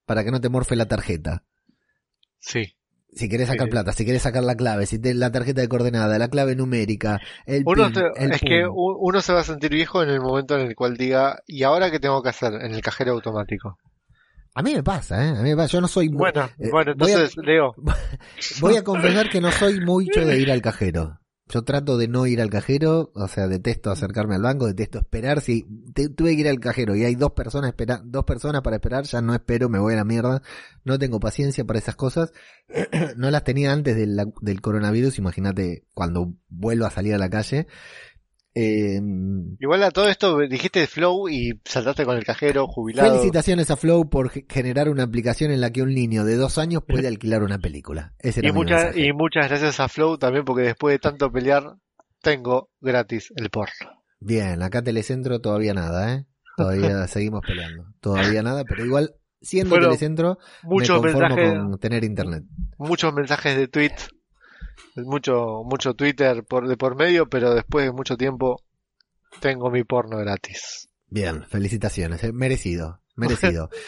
[0.10, 1.44] para que no te morfe la tarjeta.
[2.40, 2.76] Sí.
[3.14, 3.72] Si querés sacar sí.
[3.72, 7.22] plata, si querés sacar la clave, si te, la tarjeta de coordenada, la clave numérica,
[7.46, 10.20] el Uno PIN, se- el es que uno se va a sentir viejo en el
[10.20, 12.54] momento en el cual diga, ¿y ahora qué tengo que hacer?
[12.56, 13.78] En el cajero automático.
[14.56, 15.30] A mí me pasa, ¿eh?
[15.30, 15.74] A mí me pasa.
[15.74, 16.08] Yo no soy...
[16.10, 17.76] Bueno, eh, bueno, voy a- entonces, Leo,
[18.62, 21.19] Voy a confesar que no soy mucho de ir al cajero.
[21.52, 25.42] Yo trato de no ir al cajero, o sea, detesto acercarme al banco, detesto esperar.
[25.42, 28.76] Si te- tuve que ir al cajero y hay dos personas espera, dos personas para
[28.76, 30.44] esperar, ya no espero, me voy a la mierda.
[30.84, 32.32] No tengo paciencia para esas cosas.
[33.18, 37.30] no las tenía antes de la- del coronavirus, imagínate cuando vuelvo a salir a la
[37.32, 37.66] calle.
[38.62, 39.00] Eh,
[39.60, 43.10] igual a todo esto dijiste Flow y saltaste con el cajero jubilado.
[43.10, 46.58] felicitaciones a Flow por ge- generar una aplicación en la que un niño de dos
[46.58, 48.14] años puede alquilar una película.
[48.20, 51.76] Ese Y, muchas y muchas gracias a Flow también porque después de tanto pelear
[52.22, 53.74] tengo gratis el porno.
[54.20, 56.26] Bien, acá Telecentro todavía nada, ¿eh?
[56.58, 57.86] Todavía seguimos peleando.
[58.02, 62.44] Todavía nada, pero igual, siendo Bueno, Telecentro, me Muchos conformo mensajes, con tener internet.
[62.78, 63.94] muchos mensajes de tweet,
[64.96, 68.64] mucho, mucho Twitter por, de por medio, pero después de mucho tiempo
[69.40, 70.90] tengo mi porno gratis.
[71.08, 72.32] Bien, felicitaciones, ¿eh?
[72.34, 73.70] merecido, merecido.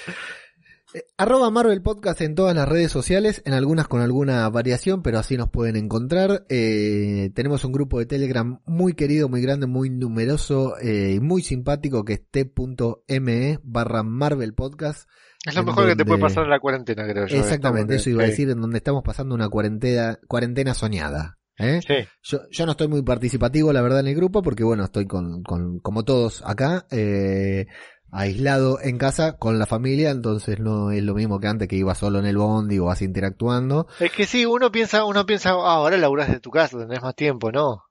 [0.94, 5.20] Eh, Arroba Marvel Podcast en todas las redes sociales, en algunas con alguna variación, pero
[5.20, 6.46] así nos pueden encontrar.
[6.50, 12.04] Eh, tenemos un grupo de Telegram muy querido, muy grande, muy numeroso y muy simpático
[12.04, 15.08] que es t.me barra Marvel Podcast.
[15.46, 17.38] Es lo mejor que te puede pasar en la cuarentena, creo yo.
[17.38, 21.40] Exactamente, eso iba a decir, en donde estamos pasando una cuarentena, cuarentena soñada.
[21.58, 21.80] ¿eh?
[21.86, 25.08] Sí, Yo, yo no estoy muy participativo, la verdad, en el grupo, porque bueno, estoy
[25.08, 27.66] con, con como todos acá, eh,
[28.12, 31.96] aislado en casa con la familia, entonces no es lo mismo que antes que iba
[31.96, 33.88] solo en el bondi o vas interactuando.
[34.00, 37.16] Es que sí, uno piensa, uno piensa, ah, ahora laburás de tu casa, tenés más
[37.16, 37.86] tiempo, ¿no?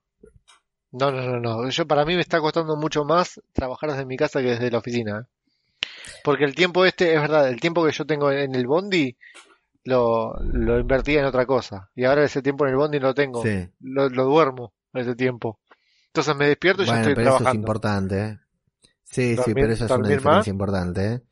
[0.92, 1.68] No, no, no, no.
[1.68, 4.78] Yo, para mí me está costando mucho más trabajar desde mi casa que desde la
[4.78, 5.20] oficina.
[5.20, 5.39] ¿eh?
[6.24, 9.16] Porque el tiempo este, es verdad, el tiempo que yo tengo en el bondi,
[9.84, 11.90] lo, lo invertía en otra cosa.
[11.94, 13.42] Y ahora ese tiempo en el bondi no lo tengo.
[13.42, 13.68] Sí.
[13.80, 15.60] Lo, lo duermo, ese tiempo.
[16.08, 17.60] Entonces me despierto y Bueno, estoy pero eso es trabajando.
[17.60, 18.38] importante, ¿eh?
[19.04, 20.48] Sí, sí, pero eso es una diferencia más.
[20.52, 21.22] importante, ¿eh?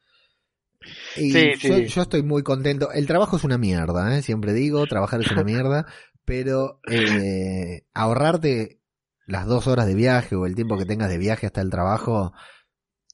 [1.16, 1.86] Y Sí, yo, sí.
[1.86, 2.92] yo estoy muy contento.
[2.92, 4.22] El trabajo es una mierda, ¿eh?
[4.22, 5.86] Siempre digo, trabajar es una mierda,
[6.24, 8.80] pero eh, ahorrarte
[9.26, 12.32] las dos horas de viaje o el tiempo que tengas de viaje hasta el trabajo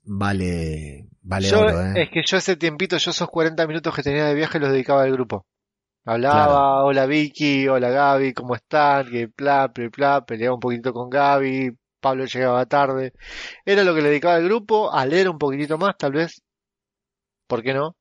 [0.04, 2.02] vale, vale Yo, oro, ¿eh?
[2.02, 5.02] es que yo ese tiempito, yo esos 40 minutos que tenía de viaje los dedicaba
[5.02, 5.46] al grupo.
[6.04, 6.84] Hablaba, Claro.
[6.86, 9.10] hola Vicky, hola Gaby, ¿cómo están?
[9.10, 13.12] Que bla, bla, bla, peleaba un poquito con Gaby, Pablo llegaba tarde.
[13.64, 16.42] Era lo que le dedicaba al grupo, a leer un poquitito más, tal vez.
[17.46, 17.96] ¿Por qué no?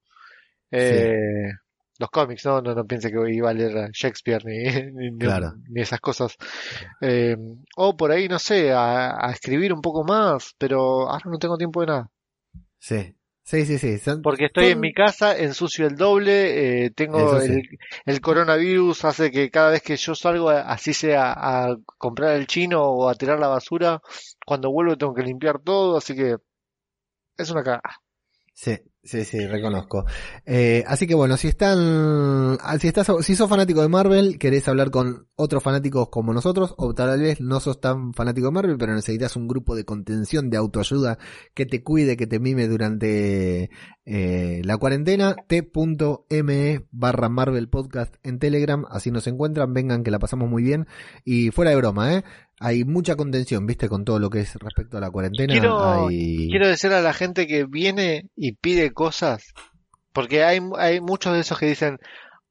[0.72, 1.52] Eh,
[2.00, 2.62] los cómics, ¿no?
[2.62, 4.58] No, no piense que iba a leer a Shakespeare ni,
[4.94, 5.54] ni, ni- Claro.
[5.70, 6.36] ni esas cosas.
[7.02, 7.38] Eh,
[7.78, 11.58] o por ahí, no sé, a, a escribir un poco más, pero ahora no tengo
[11.58, 12.10] tiempo de nada.
[12.80, 13.98] Sí, sí, sí, sí.
[14.00, 17.52] Son- Porque estoy en mi casa, ensucio el doble, eh, tengo sí.
[17.52, 17.62] el,
[18.06, 22.84] el coronavirus, hace que cada vez que yo salgo, así sea a comprar el chino
[22.84, 24.02] o a tirar la basura,
[24.46, 26.38] cuando vuelvo tengo que limpiar todo, así que
[27.38, 27.84] es una cagada.
[28.54, 30.06] Sí, sí, sí, reconozco.
[30.46, 34.68] Eh, así que bueno, si están, ah, si estás, si sos fanático de Marvel, querés
[34.68, 38.78] hablar con otros fanáticos como nosotros, o tal vez no sos tan fanático de Marvel,
[38.78, 41.18] pero necesitas un grupo de contención, de autoayuda,
[41.54, 43.70] que te cuide, que te mime durante
[44.06, 50.20] eh, la cuarentena, t.me barra Marvel Podcast en Telegram, así nos encuentran, vengan que la
[50.20, 50.88] pasamos muy bien,
[51.24, 52.24] y fuera de broma, eh,
[52.64, 55.52] hay mucha contención, viste, con todo lo que es respecto a la cuarentena.
[55.54, 59.54] Quiero- hay- Quiero decir a la gente que viene y pide cosas,
[60.14, 62.00] porque hay, hay muchos de esos que dicen,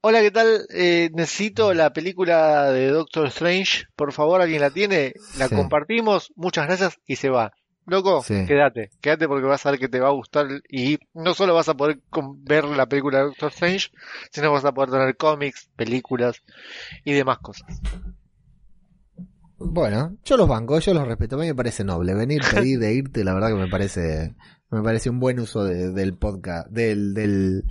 [0.01, 0.65] hola, ¿qué tal?
[0.73, 5.13] Eh, necesito la película de Doctor Strange, por favor, ¿alguien la tiene?
[5.37, 5.55] La Sí.
[5.55, 7.51] compartimos, muchas gracias y se va.
[7.85, 8.45] Loco, Sí.
[8.45, 11.67] quédate, quédate porque vas a ver que te va a gustar y no solo vas
[11.67, 11.99] a poder
[12.37, 13.89] ver la película de Doctor Strange,
[14.31, 16.41] sino vas a poder tener cómics, películas
[17.03, 17.67] y demás cosas.
[19.65, 22.13] Bueno, yo los banco, yo los respeto, a mí me parece noble.
[22.13, 24.35] Venir, pedir, de irte, la verdad que me parece,
[24.69, 27.63] me parece un buen uso de- del podcast, del, del,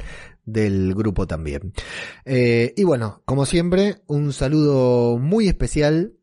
[0.45, 1.73] del grupo también.
[2.25, 6.15] Eh, y bueno, como siempre, un saludo muy especial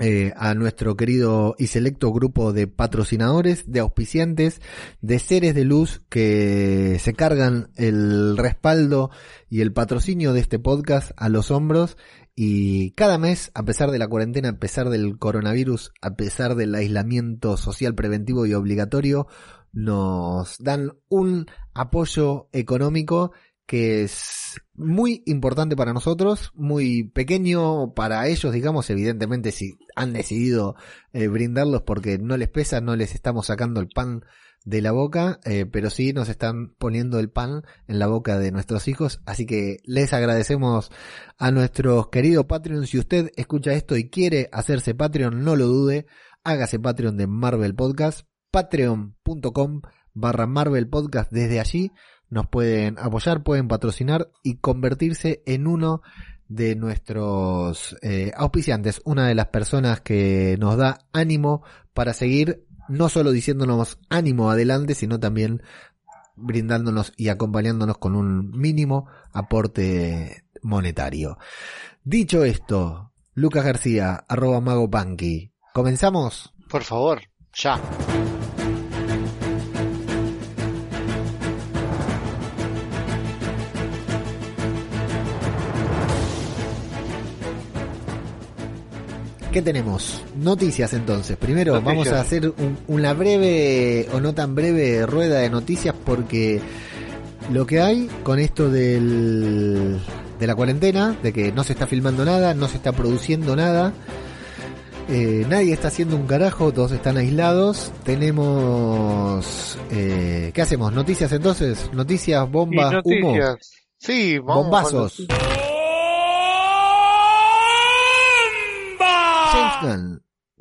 [0.00, 4.60] eh, a nuestro querido y selecto grupo de patrocinadores, de auspiciantes,
[5.00, 9.10] de seres de luz que se cargan el respaldo
[9.50, 11.98] y el patrocinio de este podcast a los hombros
[12.34, 16.74] y cada mes, a pesar de la cuarentena, a pesar del coronavirus, a pesar del
[16.74, 19.26] aislamiento social preventivo y obligatorio,
[19.72, 23.32] nos dan un apoyo económico
[23.66, 30.74] que es muy importante para nosotros, muy pequeño para ellos, digamos, evidentemente si han decidido
[31.12, 34.24] eh, brindarlos porque no les pesa, no les estamos sacando el pan
[34.64, 38.52] de la boca, eh, pero sí nos están poniendo el pan en la boca de
[38.52, 40.90] nuestros hijos, así que les agradecemos
[41.38, 42.90] a nuestros queridos Patreons.
[42.90, 46.06] Si usted escucha esto y quiere hacerse Patreon, no lo dude,
[46.44, 49.82] hágase Patreon de Marvel Podcast, patreon.com
[50.14, 51.92] barra Marvel Podcast, desde allí
[52.28, 56.00] nos pueden apoyar, pueden patrocinar y convertirse en uno
[56.48, 63.08] de nuestros eh, auspiciantes, una de las personas que nos da ánimo para seguir, no
[63.08, 65.62] solo diciéndonos ánimo adelante, sino también
[66.36, 71.38] brindándonos y acompañándonos con un mínimo aporte monetario.
[72.04, 75.52] Dicho esto, Lucas García, arroba Mago Punky.
[75.72, 76.52] ¿Comenzamos?
[76.68, 77.22] Por favor,
[77.54, 77.80] ya.
[89.52, 90.22] ¿Qué tenemos?
[90.36, 91.36] Noticias entonces.
[91.36, 91.94] Primero Noticias.
[91.94, 96.60] vamos a hacer un- una breve o no tan breve rueda de noticias porque
[97.52, 99.98] lo que hay con esto del,
[100.40, 103.92] de la cuarentena, de que no se está filmando nada, no se está produciendo nada,
[105.10, 107.92] eh, nadie está haciendo un carajo, todos están aislados.
[108.04, 109.76] Tenemos...
[109.90, 110.92] Eh, ¿Qué hacemos?
[110.94, 111.90] ¿Noticias entonces?
[111.92, 113.34] ¿Noticias, bombas, humo?
[113.98, 115.26] Sí, vamos Bombazos.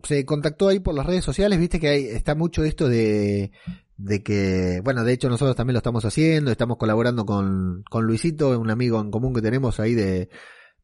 [0.04, 3.52] Se contactó ahí por las redes sociales, viste que hay, está mucho esto de,
[3.98, 8.60] de que, bueno, de hecho nosotros también lo estamos haciendo, estamos colaborando con, con Luisito,
[8.60, 10.30] un amigo en común que tenemos ahí de,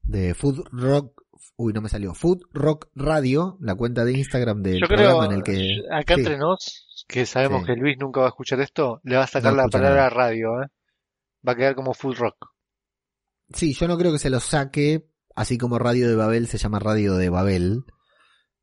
[0.04, 1.24] de Food Rock,
[1.56, 5.32] uy, no me salió, Food Rock Radio, la cuenta de Instagram del Yo programa en
[5.32, 5.80] el que...
[5.92, 7.68] acá sí, entre nos, que sabemos Sí.
[7.68, 10.10] que Luis nunca va a escuchar esto, le va a sacar No la palabra nada.
[10.12, 10.68] radio, ¿eh?
[11.48, 12.36] Va a quedar como full rock.
[13.54, 16.78] Sí, yo no creo que se lo saque, así como Radio de Babel se llama
[16.80, 17.84] Radio de Babel,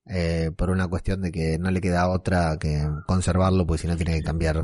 [0.06, 3.96] eh, por una cuestión de que no le queda otra que conservarlo, pues si no
[3.96, 4.62] tiene que cambiar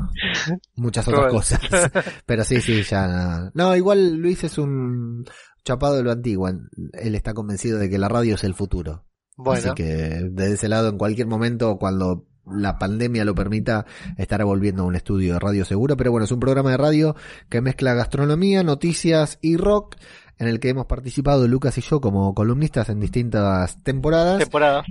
[0.75, 1.59] muchas otras cosas.
[2.25, 3.49] Pero sí, sí, ya.
[3.53, 5.25] No, igual Luis es un
[5.63, 6.47] chapado de lo antiguo.
[6.47, 9.05] Él está convencido de que la radio es el futuro.
[9.35, 9.83] Bueno, Así que
[10.29, 13.85] desde ese lado, en cualquier momento, cuando la pandemia lo permita,
[14.17, 15.97] estará volviendo a un estudio de radio seguro.
[15.97, 17.15] Pero bueno, es un programa de radio
[17.49, 19.95] que mezcla gastronomía, noticias y rock,
[20.37, 24.39] en el que hemos participado Lucas y yo como columnistas en distintas temporadas.
[24.39, 24.83] temporada.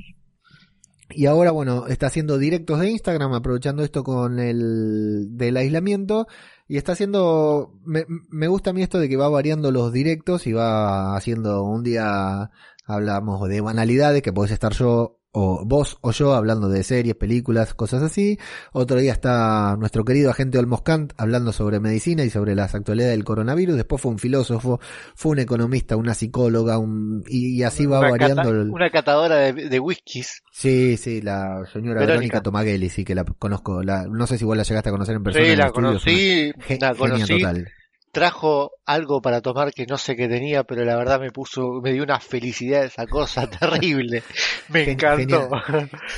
[1.10, 6.26] Y ahora, bueno, está haciendo directos de Instagram, aprovechando esto con el del aislamiento.
[6.68, 10.46] y está haciendo, me, me gusta a mí esto de que va variando los directos
[10.46, 12.50] y va haciendo un día
[12.86, 17.74] hablamos de banalidades que podés estar yo o vos o yo hablando de series, películas,
[17.74, 18.38] cosas así.
[18.72, 23.24] Otro día está nuestro querido agente Olmoscant hablando sobre medicina y sobre las actualidades del
[23.24, 23.76] coronavirus.
[23.76, 24.80] Después fue un filósofo,
[25.14, 28.42] fue un economista, una psicóloga, un, y, y así va una, variando.
[28.42, 30.42] cata- el- una catadora de, de whiskies.
[30.52, 32.06] Sí, sí, la señora Verónica.
[32.06, 33.82] Verónica, Tomaghelli, sí que la conozco.
[33.82, 35.44] La, no sé si vos la llegaste a conocer en persona.
[35.44, 37.38] Sí, en la conocí, la genia conocí.
[37.40, 37.68] total.
[38.12, 41.92] Trajo algo para tomar que no sé qué tenía, pero la verdad me puso, me
[41.92, 44.22] dio una felicidad esa cosa terrible.
[44.68, 45.48] Me encantó.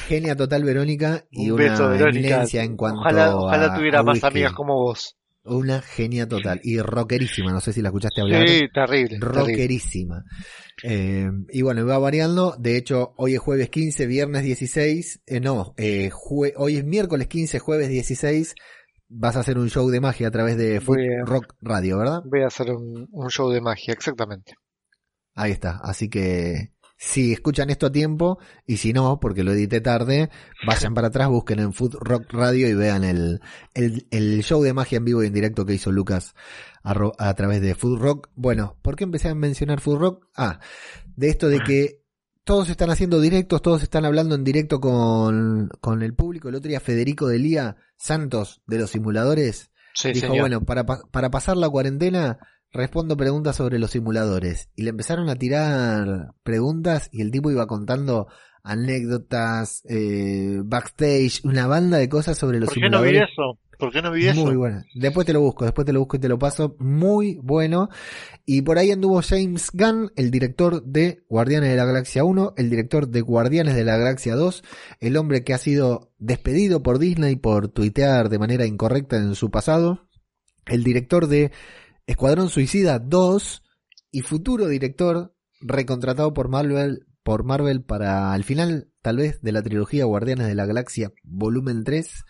[0.09, 2.45] Genia total Verónica y Un una Verónica.
[2.55, 4.27] en cuanto Ojalá, ojalá a- tuviera a más whisky.
[4.29, 5.17] amigas como vos.
[5.45, 6.61] Una genia total.
[6.63, 8.49] Y rockerísima, no sé si la escuchaste hablar.
[8.49, 9.19] Sí, terrible.
[9.19, 9.19] terrible.
[9.19, 10.23] Rockerísima.
[10.85, 12.55] Eh, y bueno, va variando.
[12.61, 15.21] De hecho, hoy es jueves 15, viernes 16.
[15.27, 16.11] Eh, no, eh,
[16.57, 18.55] hoy es miércoles 15, jueves 16.
[19.15, 21.99] Vas a hacer un show de magia a través de Food Voy a- Rock Radio,
[21.99, 22.23] ¿verdad?
[22.25, 24.55] Voy a hacer un, un show de magia, exactamente.
[25.35, 25.79] Ahí está.
[25.83, 30.31] Así que si escuchan esto a tiempo y si no, porque lo edité tarde,
[30.67, 33.41] vayan para atrás, busquen en Food Rock Radio y vean el,
[33.75, 36.35] el, el show de magia en vivo y en directo que hizo Lucas
[36.85, 38.29] a, a través de Food Rock.
[38.35, 40.27] Bueno, ¿por qué empecé a mencionar Food Rock?
[40.37, 40.61] Ah,
[41.17, 42.02] de esto de que
[42.45, 46.49] todos están haciendo directos, todos están hablando en directo con, con el público.
[46.49, 50.41] El otro día Federico Delía Santos de los simuladores Sí, dijo, señor.
[50.41, 52.39] bueno, para, pa- para pasar la cuarentena
[52.73, 54.71] respondo preguntas sobre los simuladores.
[54.75, 58.29] Y le empezaron a tirar preguntas y el tipo iba contando
[58.63, 63.59] anécdotas, eh, backstage, una banda de cosas sobre los ¿Por qué no vi eso?
[63.79, 64.45] ¿Por qué no vi eso?
[64.45, 64.85] Muy buena.
[64.95, 66.77] Después te lo busco, después te lo busco y te lo paso.
[66.79, 67.89] Muy bueno.
[68.47, 72.71] Y por ahí anduvo James Gunn, el director de Guardianes de la Galaxia 1, el
[72.71, 74.63] director de Guardianes de la Galaxia 2,
[75.01, 79.51] el hombre que ha sido despedido por Disney por tuitear de manera incorrecta en su
[79.51, 80.09] pasado,
[80.67, 81.51] el director de
[82.07, 83.65] Escuadrón Suicida 2
[84.13, 89.63] y futuro director recontratado por Marvel por Marvel para el final tal vez de la
[89.63, 92.25] trilogía Guardianes de la Galaxia volumen 3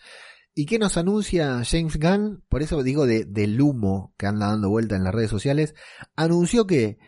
[0.55, 2.43] ¿Y qué nos anuncia James Gunn?
[2.47, 5.73] Por eso digo de, del humo que anda dando vuelta en las redes sociales.
[6.15, 6.99] Anunció que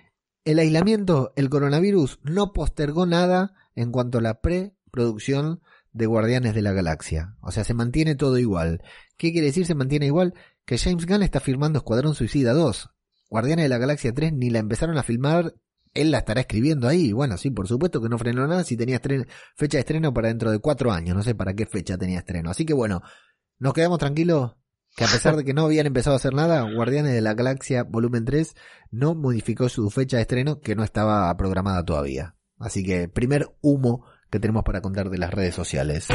[0.45, 6.63] el aislamiento, el coronavirus, no postergó nada en cuanto a la preproducción de Guardianes de
[6.63, 7.36] la Galaxia.
[7.41, 8.82] O sea, se mantiene todo igual.
[9.15, 10.34] ¿Qué quiere decir se mantiene igual?
[10.65, 12.89] Que James Gunn está filmando Escuadrón Suicida 2.
[13.30, 15.54] Guardianes de la Galaxia 3 ni la empezaron a filmar.
[15.95, 17.12] Él la estará escribiendo ahí.
[17.12, 20.27] Bueno, sí, por supuesto que no frenó nada si tenía estreno- fecha de estreno para
[20.27, 21.15] dentro de cuatro años.
[21.15, 22.51] No sé para qué fecha tenía estreno.
[22.51, 23.01] Así que bueno,
[23.58, 24.55] nos quedamos tranquilos
[24.95, 27.84] que a pesar de que no habían empezado a hacer nada, Guardianes de la Galaxia
[27.84, 28.53] Volumen 3
[28.91, 32.36] no modificó su fecha de estreno que no estaba programada todavía.
[32.60, 36.08] Así que primer humo que tenemos para contar de las redes sociales.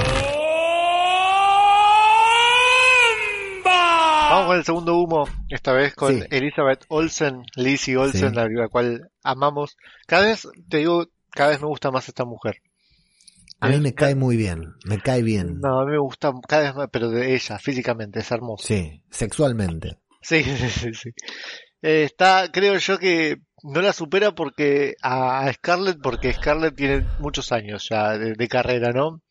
[4.31, 6.25] Vamos con el segundo humo, esta vez con Sí.
[6.31, 8.37] Elizabeth Olsen, Lizzie Olsen, Sí.
[8.37, 9.77] la, la cual amamos.
[10.07, 12.59] Cada vez, te digo, cada vez me gusta más esta mujer.
[13.59, 15.59] A mí me cae muy bien, me cae bien.
[15.61, 18.69] No, a mí me gusta cada vez más, pero de ella, físicamente, es hermosa.
[18.69, 19.99] Sí, sexualmente.
[20.23, 21.11] Sí, sí, sí.
[21.83, 27.51] Eh, está, creo yo que no la supera porque a, Scarlett, porque Scarlett tiene muchos
[27.51, 29.23] años ya de, de carrera, ¿no?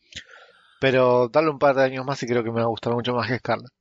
[0.82, 3.14] Pero darle un par de años más y creo que me va a gustar mucho
[3.14, 3.72] más que Scarlett.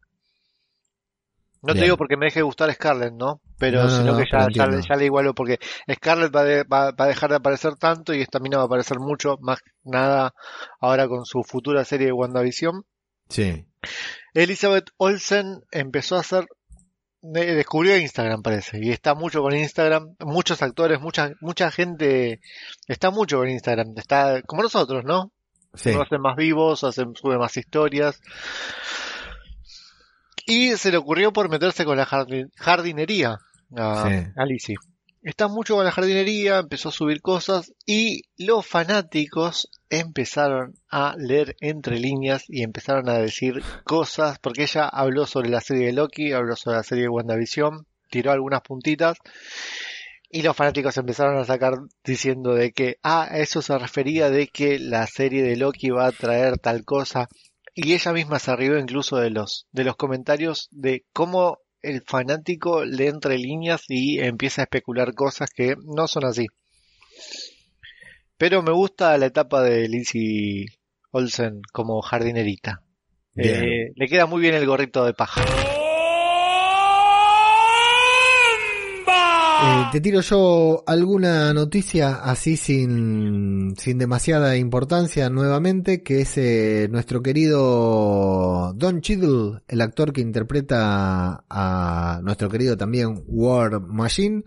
[1.62, 3.40] No te digo porque me deje de gustar Scarlett, ¿no?
[3.58, 4.80] Pero No, no, sino no, que ya, ya, entiendo.
[4.88, 5.58] ya le igualo porque
[5.92, 8.66] Scarlett va, de- va, va a dejar de aparecer tanto y esta mina va a
[8.66, 10.34] aparecer mucho, más nada
[10.80, 12.84] ahora con su futura serie de WandaVision.
[13.28, 13.66] Sí.
[14.34, 16.46] Elizabeth Olsen empezó a hacer,
[17.22, 22.40] de- descubrió Instagram parece, y está mucho con Instagram, muchos actores, mucha, mucha gente
[22.86, 25.32] está mucho con Instagram, está como nosotros, ¿no?
[25.74, 25.90] Sí.
[25.90, 28.20] Hacen más vivos, hacen, sube más historias.
[30.50, 33.38] Y se le ocurrió por meterse con la jardin- jardinería
[33.76, 34.26] a, Sí.
[34.36, 34.76] a Lizzie.
[35.22, 41.54] Está mucho con la jardinería, empezó a subir cosas y los fanáticos empezaron a leer
[41.60, 46.32] entre líneas y empezaron a decir cosas, porque ella habló sobre la serie de Loki,
[46.32, 49.18] habló sobre la serie de WandaVision, tiró algunas puntitas
[50.30, 54.46] y los fanáticos empezaron a sacar diciendo de que, ah, a eso se refería de
[54.46, 57.28] que la serie de Loki va a traer tal cosa.
[57.80, 62.84] Y ella misma se arribó incluso de los, de los comentarios de cómo el fanático
[62.84, 66.48] lee entre líneas y empieza a especular cosas que no son así.
[68.36, 70.66] Pero me gusta la etapa de Lizzie
[71.12, 72.82] Olsen como jardinerita.
[73.36, 75.44] Eh, le queda muy bien el gorrito de paja.
[79.60, 86.86] Eh, te tiro yo alguna noticia así sin, sin demasiada importancia nuevamente, que es eh,
[86.90, 94.44] nuestro querido Don Cheadle, el actor que interpreta a nuestro querido también War Machine,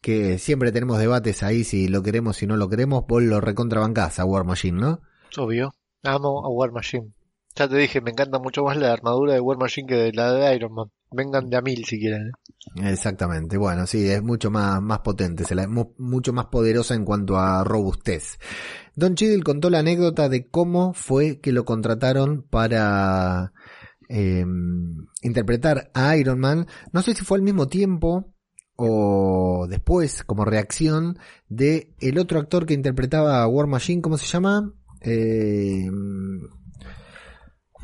[0.00, 4.18] que siempre tenemos debates ahí si lo queremos, si no lo queremos, vos lo recontrabancás
[4.18, 5.00] a War Machine, ¿no?
[5.36, 5.72] Obvio.
[6.02, 7.12] Amo a War Machine.
[7.54, 10.32] Ya te dije, me encanta mucho más la armadura de War Machine que de la
[10.32, 10.90] de Iron Man.
[11.10, 12.28] Vengan de a mil si quieren.
[12.28, 12.90] ¿eh?
[12.90, 17.64] Exactamente, bueno, sí, es mucho más, más potente, mu- mucho más poderosa en cuanto a
[17.64, 18.38] robustez.
[18.94, 23.52] Don Cheadle contó la anécdota de cómo fue que lo contrataron para
[24.08, 24.44] eh,
[25.22, 26.66] interpretar a Iron Man.
[26.92, 28.34] No sé si fue al mismo tiempo
[28.76, 34.26] o después, como reacción de el otro actor que interpretaba a War Machine, ¿cómo se
[34.26, 34.72] llama?
[35.00, 35.88] Eh,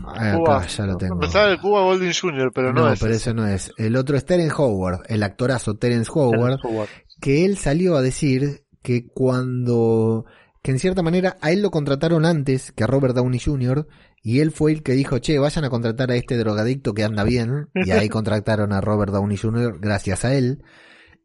[0.06, 0.66] acá Cuba.
[0.66, 1.20] ya lo tengo.
[1.22, 3.00] El Cuba Golding Jr., pero no, No, es.
[3.00, 3.30] pero ese.
[3.30, 3.72] eso no es.
[3.76, 6.88] El otro es Terence Howard, el actorazo Terence Howard, Howard.
[7.20, 10.26] que él salió a decir que cuando,
[10.62, 13.86] que en cierta manera a él lo contrataron antes que a Robert Downey Jr.
[14.22, 17.24] y él fue el que dijo, che, vayan a contratar a este drogadicto que anda
[17.24, 19.78] bien, y ahí contrataron a Robert Downey Jr.
[19.80, 20.62] gracias a él,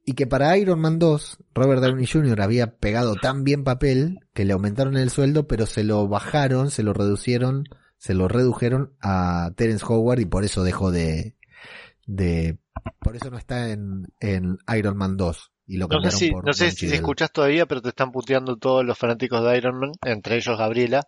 [0.05, 2.41] y que para Iron Man 2, Robert Downey Jr.
[2.41, 6.84] había pegado tan bien papel que le aumentaron el sueldo, pero se lo bajaron, se
[6.84, 7.65] lo reducieron,
[8.00, 11.36] se lo redujeron a Terence Howard y por eso dejó de,
[12.08, 12.58] de,
[13.00, 16.45] por eso no está en, en Iron Man 2 y lo No sé si, por
[16.45, 19.91] no sé si escuchás todavía, pero te están puteando todos los fanáticos de Iron Man,
[20.04, 21.04] entre ellos Gabriela,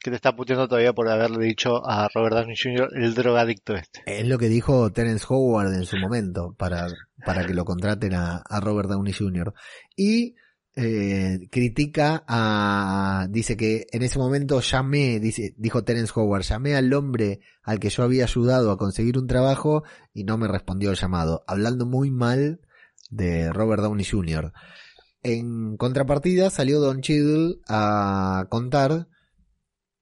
[0.00, 2.90] que te está puteando todavía por haberle dicho a Robert Downey Jr.
[2.94, 4.02] el drogadicto este.
[4.04, 6.88] Es lo que dijo Terence Howard en su momento para,
[7.24, 9.54] para que lo contraten a, a Robert Downey Jr.
[9.96, 10.34] Y
[10.80, 16.92] eh, critica a, dice que en ese momento llamé, dice, dijo Terence Howard, llamé al
[16.94, 19.82] hombre al que yo había ayudado a conseguir un trabajo
[20.14, 22.60] y no me respondió el llamado, hablando muy mal
[23.10, 24.52] de Robert Downey Jr.
[25.24, 29.08] En contrapartida salió Don Cheadle a contar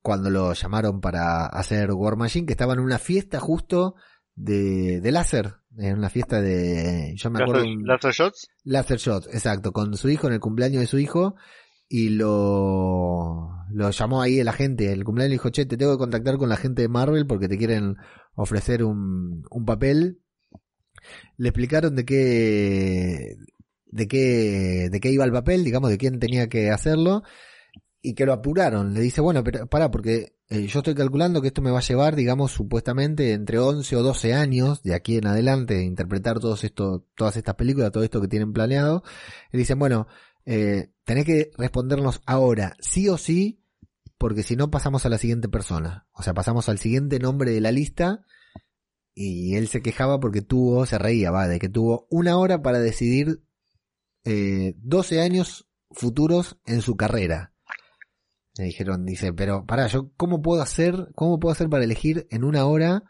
[0.03, 3.95] cuando lo llamaron para hacer War Machine, que estaba en una fiesta justo
[4.35, 8.49] de, de láser, en una fiesta de, yo me acuerdo, ¿Laser, Shots?
[8.65, 11.37] Laser Shot, exacto, con su hijo en el cumpleaños de su hijo
[11.89, 15.99] y lo, lo llamó ahí el agente, el cumpleaños le dijo, che, te tengo que
[15.99, 17.97] contactar con la gente de Marvel porque te quieren
[18.35, 20.21] ofrecer un, un papel.
[21.37, 23.37] Le explicaron de qué,
[23.87, 27.23] de qué, de qué iba el papel, digamos, de quién tenía que hacerlo
[28.03, 28.95] y que lo apuraron.
[28.95, 31.83] Le dice, bueno, pero pará, porque eh, yo estoy calculando que esto me va a
[31.83, 36.63] llevar, digamos, supuestamente entre 11 o 12 años de aquí en adelante de interpretar todos
[36.63, 39.03] esto, todas estas películas, todo esto que tienen planeado.
[39.51, 40.07] Le dicen, bueno,
[40.45, 43.61] eh, tenés que respondernos ahora, sí o sí,
[44.19, 46.07] porque si no pasamos a la siguiente persona.
[46.13, 48.25] O sea, pasamos al siguiente nombre de la lista.
[49.15, 52.79] Y él se quejaba porque tuvo, se reía, va, de que tuvo una hora para
[52.81, 53.43] decidir
[54.25, 57.56] eh, 12 años futuros en su carrera.
[58.59, 62.43] Me dijeron, dice, pero pará, yo cómo puedo hacer, cómo puedo hacer para elegir en
[62.45, 63.03] una hora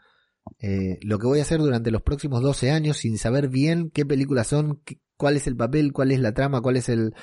[0.59, 4.05] eh, lo que voy a hacer durante los próximos 12 años sin saber bien qué
[4.05, 7.13] películas son, qué- cuál es el papel, cuál es la trama, cuál es el...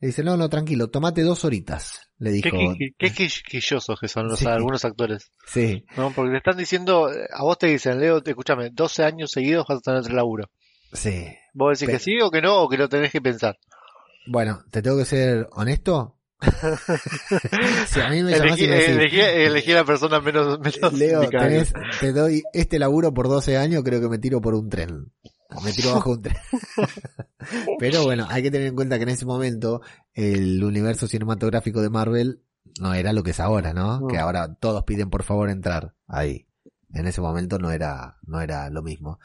[0.00, 2.74] Le dice, no, no, tranquilo, tomate dos horitas, le Qué, dijo.
[2.78, 4.46] qué, qué quisquillosos que son los, Sí.
[4.46, 5.30] algunos actores.
[5.46, 6.10] Sí, ¿no?
[6.12, 9.78] Porque te están diciendo, eh, a vos te dicen, Leo, escúchame, 12 años seguidos vas
[9.78, 10.50] a tener otro laburo.
[10.92, 11.26] sí.
[11.54, 13.56] ¿Vos decís Pero- que sí o que no, o que lo tenés que pensar?
[14.26, 16.16] Bueno, te tengo que ser honesto.
[17.88, 22.42] si a mí me llamás Elegí, a la persona menos, menos Leo, tenés, te doy
[22.52, 25.12] este laburo por 12 años, creo que me tiro por un tren.
[25.62, 26.36] Me tiro bajo un tren.
[27.78, 29.82] Pero bueno, hay que tener en cuenta que en ese momento
[30.12, 32.40] el universo cinematográfico de Marvel
[32.80, 34.00] no era lo que es ahora, ¿no?
[34.00, 34.06] No.
[34.06, 36.46] Que ahora todos piden por favor entrar ahí.
[36.92, 39.18] En ese momento no era, no era lo mismo.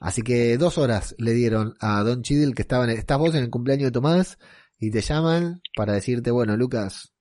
[0.00, 3.44] Así que dos horas le dieron a Don Cheadle que estaba en, estás vos en
[3.44, 4.38] el cumpleaños de Tomás
[4.80, 7.12] y te llaman para decirte, bueno, Lucas,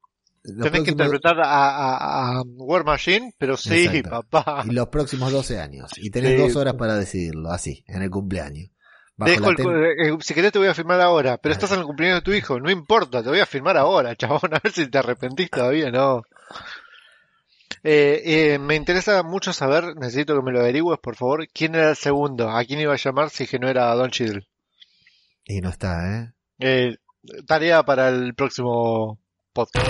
[0.41, 4.09] Tenés que interpretar a, a, a War Machine, pero sí, Exacto.
[4.31, 4.63] papá.
[4.65, 5.91] y los próximos 12 años.
[5.97, 6.37] Y tenés Sí.
[6.37, 8.69] dos horas para decidirlo, así, en el cumpleaños.
[9.17, 11.57] Dejo la el ten- cu- eh, si querés te voy a firmar ahora, pero Ah.
[11.57, 14.53] estás en el cumpleaños de tu hijo, no importa, te voy a firmar ahora, chabón,
[14.55, 16.21] a ver si te arrepentís todavía, no.
[17.83, 18.21] Eh,
[18.53, 21.95] eh, me interesa mucho saber, necesito que me lo averigües, por favor, quién era el
[21.97, 24.47] segundo, a quién iba a llamar si que no era Don Cheadle.
[25.45, 26.97] Y no está, ¿eh?
[27.45, 29.19] Tarea para el próximo
[29.53, 29.87] podcast.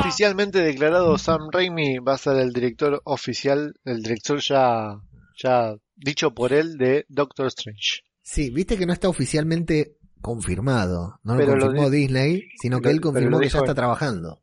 [0.00, 5.00] Oficialmente declarado Sam Raimi va a ser el director oficial, el director ya,
[5.42, 8.02] ya dicho por él de Doctor Strange.
[8.22, 11.18] Sí, viste que no está oficialmente confirmado.
[11.24, 14.40] No lo Pero lo confirmó di- Disney, sino que él confirmó que ya está trabajando.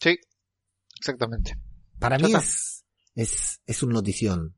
[0.00, 0.18] Sí,
[0.98, 1.56] exactamente.
[2.00, 2.84] Para Ya mí es,
[3.14, 4.56] es, es un notición.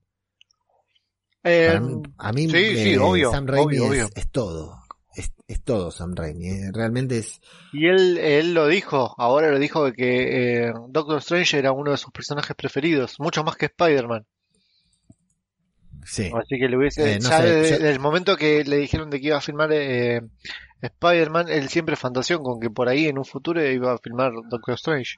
[1.44, 1.80] Eh,
[2.18, 4.08] a mí sí, eh, sí, obvio, Sam Raimi obvio, es, obvio.
[4.14, 4.82] es todo.
[5.14, 6.48] Es, es todo Sam Raimi.
[6.48, 6.70] eh.
[6.72, 7.40] Realmente es...
[7.72, 11.90] Y él, él lo dijo, ahora lo dijo de que eh, Doctor Strange era uno
[11.92, 14.26] de sus personajes preferidos, mucho más que Spider-Man.
[16.04, 16.30] Sí.
[16.34, 18.76] Así que le hubiese, Eh, no ya sé, desde, yo- desde el momento que le
[18.76, 20.20] dijeron de que iba a filmar eh,
[20.80, 24.74] Spider-Man, él siempre fantaseó con que por ahí en un futuro iba a filmar Doctor
[24.74, 25.16] Strange.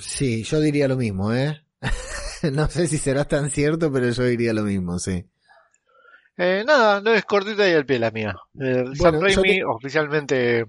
[0.00, 1.60] Sí, yo diría lo mismo, ¿eh?
[2.52, 5.24] no sé si será tan cierto, pero yo diría lo mismo, sí.
[6.36, 8.34] Eh, nada, no es cortita y al pie la mía.
[8.60, 10.66] Eh, Sam Bueno, Raimi, te- oficialmente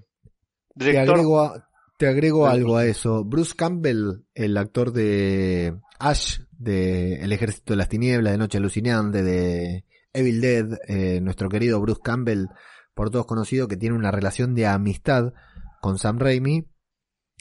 [0.78, 3.24] Te agrego, a- te agrego algo a eso.
[3.24, 9.22] Bruce Campbell, el actor de Ash, de El Ejército de las Tinieblas, de Noche Alucinante,
[9.22, 12.46] de Evil Dead, eh, nuestro querido Bruce Campbell,
[12.94, 15.32] por todos conocido, que tiene una relación de amistad
[15.80, 16.66] con Sam Raimi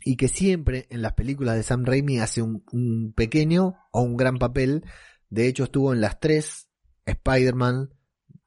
[0.04, 4.18] y que siempre en las películas de Sam Raimi hace un, un pequeño o un
[4.18, 4.84] gran papel.
[5.30, 6.68] De hecho, estuvo en las tres
[7.06, 7.90] Spider-Man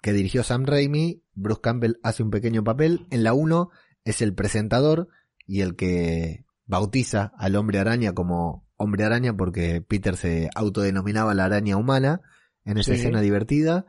[0.02, 1.22] que dirigió Sam Raimi.
[1.34, 3.06] Bruce Campbell hace un pequeño papel.
[3.10, 3.70] En la 1
[4.04, 5.08] es el presentador
[5.46, 11.44] y el que bautiza al hombre araña como hombre araña porque Peter se autodenominaba la
[11.46, 12.20] araña humana
[12.64, 12.98] en esa Sí.
[13.00, 13.86] escena divertida.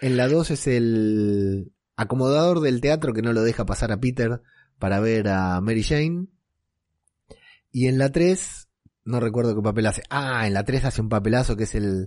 [0.00, 4.40] En la 2 es el acomodador del teatro que no lo deja pasar a Peter
[4.78, 6.26] para ver a Mary Jane.
[7.72, 8.68] Y en la 3,
[9.04, 10.02] no recuerdo qué papel hace.
[10.10, 12.06] Ah, en la 3 hace un papelazo que es el,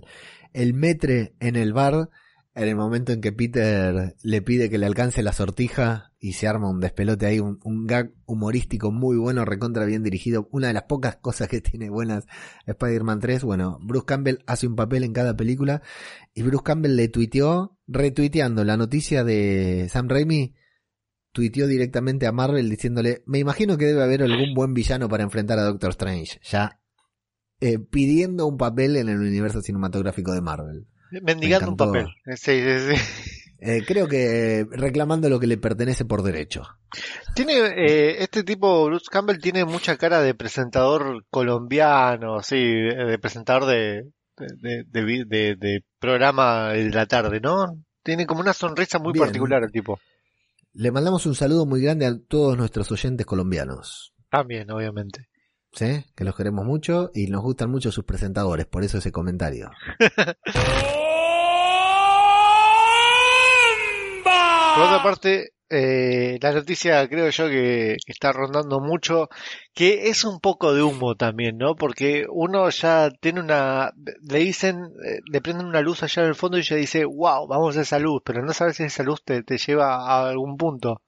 [0.52, 2.08] el metre en el bar.
[2.54, 6.46] En el momento en que Peter le pide que le alcance la sortija y se
[6.46, 10.48] arma un despelote ahí, un, gag humorístico muy bueno, recontra bien dirigido.
[10.52, 12.26] Una de las pocas cosas que tiene buenas
[12.66, 13.44] Spider-Man 3.
[13.44, 15.80] Bueno, Bruce Campbell hace un papel en cada película
[16.34, 20.54] y Bruce Campbell le tuiteó, retuiteando la noticia de Sam Raimi,
[21.32, 25.58] tuiteó directamente a Marvel diciéndole, me imagino que debe haber algún buen villano para enfrentar
[25.58, 26.82] a Doctor Strange, ya
[27.60, 30.86] eh, pidiendo un papel en el universo cinematográfico de Marvel.
[31.22, 32.06] Mendigando un papel.
[32.26, 33.02] Eh, Sí, sí, sí.
[33.64, 36.64] Eh, creo que reclamando lo que le pertenece por derecho.
[37.34, 43.66] Tiene, eh, este tipo, Bruce Campbell, tiene mucha cara de presentador colombiano, sí, de presentador
[43.66, 44.02] de,
[44.36, 47.66] de, de, vi- de- de programa de la tarde, ¿no?
[48.02, 49.26] Tiene como una sonrisa muy Bien.
[49.26, 50.00] particular el tipo.
[50.72, 54.12] Le mandamos un saludo muy grande a todos nuestros oyentes colombianos.
[54.28, 55.28] También, obviamente.
[55.74, 56.04] ¿Sí?
[56.16, 59.70] Que los queremos mucho y nos gustan mucho sus presentadores, por eso ese comentario.
[64.74, 69.28] Por otra parte, eh, la noticia creo yo que, que está rondando mucho,
[69.74, 71.76] que es un poco de humo también, ¿no?
[71.76, 73.92] Porque uno ya tiene una,
[74.28, 77.46] le dicen, eh, le prenden una luz allá en el fondo y ya dice, wow,
[77.46, 80.56] vamos a esa luz, pero no sabes si esa luz te, te lleva a algún
[80.56, 81.02] punto.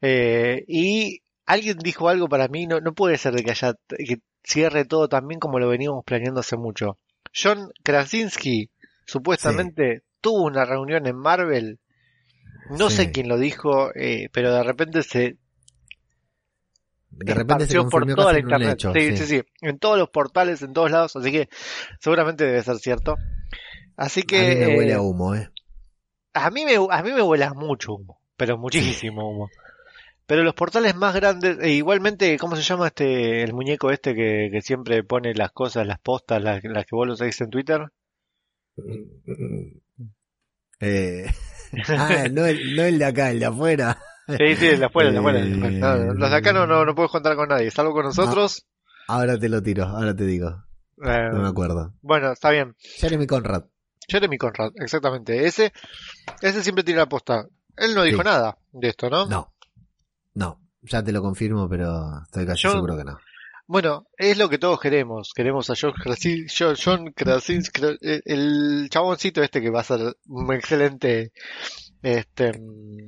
[0.00, 4.18] Eh, y alguien dijo algo para mí, no, no puede ser de que haya, que
[4.42, 6.98] cierre todo tan bien como lo veníamos planeando hace mucho.
[7.34, 8.70] John Krasinski
[9.06, 11.78] supuestamente tuvo una reunión en Marvel
[12.70, 12.96] no Sí.
[12.96, 15.36] sé quién lo dijo, eh, pero de repente se
[17.10, 18.74] De repente se por toda la internet.
[18.74, 21.48] hecho, sí, sí, sí, en todos los portales, en todos lados, así que
[22.00, 23.16] seguramente debe ser cierto.
[23.96, 25.50] Así que a mí me huele eh, a humo, ¿eh?
[26.34, 29.48] a mí me a mí me huele a mucho humo, pero muchísimo humo.
[30.26, 34.50] Pero los portales más grandes, e igualmente, ¿cómo se llama este el muñeco este que,
[34.52, 37.86] que siempre pone las cosas, las postas, las, las que vos lo seguís en Twitter?
[40.80, 41.26] Eh,
[41.88, 43.98] ah, no el, no el de acá, el de afuera.
[44.28, 45.14] Sí, sí, el de afuera, el
[45.60, 45.68] de.
[45.68, 48.66] Eh, No, los de acá no, no, no puedes contar con nadie, salvo con nosotros.
[49.06, 50.48] Ahora te lo tiro, ahora te digo.
[51.04, 51.94] eh, No me acuerdo.
[52.02, 52.76] bueno, está bien.
[52.78, 53.64] Jeremy Conrad.
[54.06, 55.46] Jeremy Conrad, exactamente.
[55.46, 55.72] Ese,
[56.42, 57.46] ese siempre tira la posta.
[57.76, 58.24] Él no dijo Sí.
[58.24, 59.26] nada de esto, ¿no?
[59.26, 59.54] No.
[60.34, 60.60] No.
[60.82, 63.18] Ya te lo confirmo, pero estoy casi Yo- seguro que no.
[63.68, 65.32] Bueno, es lo que todos queremos.
[65.34, 66.46] Queremos a John Krasinski,
[66.82, 71.32] John, Krasinski, el, el chaboncito este que va a ser un excelente,
[72.00, 72.98] este, mm,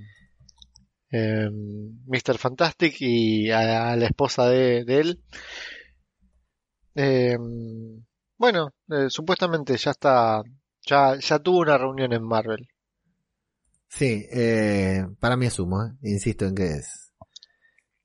[1.12, 2.36] em, Mr.
[2.36, 5.22] Fantastic y a, la esposa de, él.
[6.94, 8.04] Em,
[8.36, 10.42] bueno, eh, supuestamente ya está,
[10.82, 12.68] ya, ya tuvo una reunión en Marvel.
[13.88, 15.92] Sí, eh, para mí es humo, ¿eh?
[16.02, 17.14] Insisto en que es.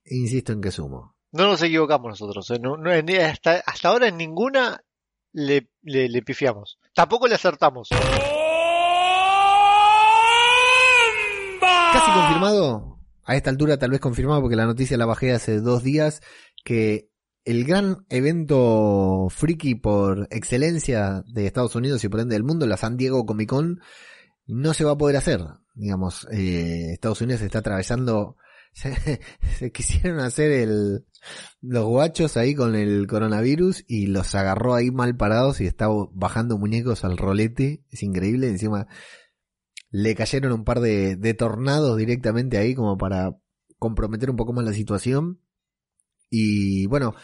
[0.05, 1.14] Insisto en que es humo.
[1.35, 2.49] No nos equivocamos nosotros.
[2.51, 2.59] ¿eh?
[2.61, 4.81] No- no- hasta, hasta ahora en ninguna
[5.33, 6.79] le, le, le pifiamos.
[6.93, 7.89] Tampoco le acertamos.
[11.91, 15.83] Casi confirmado, a esta altura tal vez confirmado porque la noticia la bajé hace dos
[15.83, 16.21] días,
[16.63, 17.09] que
[17.43, 22.77] el gran evento friki por excelencia de Estados Unidos y por ende del mundo, la
[22.77, 23.81] San Diego Comic Con,
[24.47, 25.41] no se va a poder hacer.
[25.73, 28.37] Digamos, eh, Estados Unidos está atravesando
[28.75, 28.93] se,
[29.57, 31.05] se quisieron hacer el,
[31.61, 36.57] los guachos ahí con el coronavirus y los agarró ahí mal parados y estaba bajando
[36.57, 37.83] muñecos al rolete.
[37.89, 38.49] Es increíble.
[38.49, 38.87] Encima
[39.89, 43.37] le cayeron un par de, tornados directamente ahí como para
[43.79, 45.39] comprometer un poco más la situación.
[46.29, 47.15] Y bueno,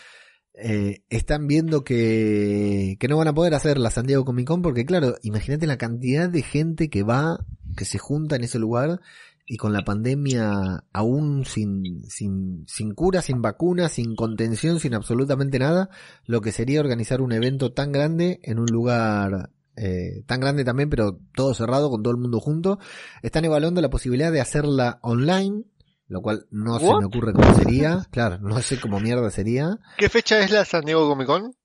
[0.54, 4.62] eh, están viendo que, que no van a poder hacer la San Diego Comic Con
[4.62, 7.46] porque claro, imagínate la cantidad de gente que va,
[7.76, 9.02] que se junta en ese lugar
[9.46, 15.60] y con la pandemia aún sin, sin, sin cura, sin vacuna, sin contención, sin absolutamente
[15.60, 15.90] nada,
[16.26, 20.90] lo que sería organizar un evento tan grande en un lugar eh, tan grande también,
[20.90, 22.80] pero todo cerrado, con todo el mundo junto.
[23.22, 25.64] Están evaluando la posibilidad de hacerla online,
[26.08, 28.06] lo cual no se me ocurre cómo sería.
[28.12, 29.80] Claro, no sé cómo mierda sería.
[29.98, 31.56] ¿Qué fecha es la San Diego Comic Con?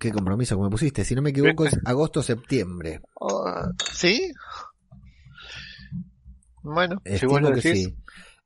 [0.00, 1.04] Qué compromiso que me pusiste.
[1.04, 3.02] Si no me equivoco es agosto-septiembre.
[3.20, 4.32] Ah, ¿Sí?
[6.62, 7.84] Bueno, si Estimo vos lo que decís.
[7.86, 7.96] sí.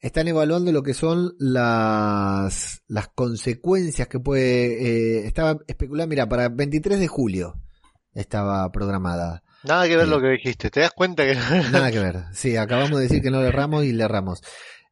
[0.00, 5.20] Están evaluando lo que son las, las consecuencias que puede...
[5.22, 7.54] Eh, estaba especulando, mira, para 23 de julio
[8.14, 9.42] estaba programada.
[9.64, 10.10] Nada que ver Sí.
[10.10, 10.70] lo que dijiste.
[10.70, 11.34] ¿Te das cuenta que
[11.72, 12.24] Nada que ver.
[12.32, 14.42] Sí, acabamos de decir que no le erramos y le erramos.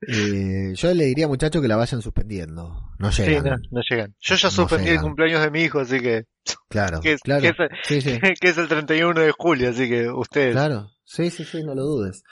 [0.06, 2.90] Eh, yo le diría, muchachos, que la vayan suspendiendo.
[2.98, 3.44] No Sí, llegan.
[3.44, 4.14] no, no llegan.
[4.20, 6.24] Yo ya No suspendí el cumpleaños de mi hijo, así que...
[6.68, 7.40] Claro, Que es, claro.
[7.42, 7.54] que es-
[7.84, 8.18] Sí, sí.
[8.40, 10.52] que es el 31 de julio, así que ustedes...
[10.52, 12.22] Claro, sí, sí, sí, no lo dudes.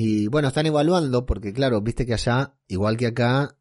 [0.00, 3.56] Y bueno, están evaluando porque, claro, viste que allá, igual que acá,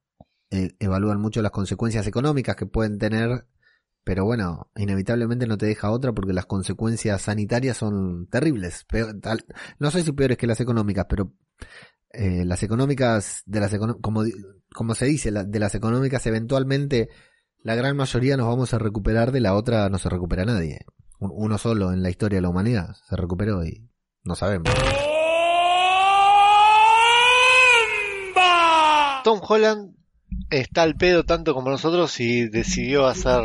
[0.52, 3.48] eh, evalúan mucho las consecuencias económicas que pueden tener,
[4.04, 8.86] pero bueno, inevitablemente no te deja otra porque las consecuencias sanitarias son terribles.
[8.88, 9.46] Peor- tal-
[9.80, 11.34] no sé si peores que las económicas, pero
[12.12, 14.24] eh, las económicas, de las como,
[14.72, 17.10] como se dice, la- de las económicas eventualmente
[17.64, 20.82] la gran mayoría nos vamos a recuperar, de la otra no se recupera nadie.
[21.20, 23.90] Un- Uno solo en la historia de la humanidad se recuperó y
[24.24, 24.72] no sabemos.
[29.28, 29.94] Tom Holland
[30.50, 33.42] está al pedo tanto como nosotros y decidió hacer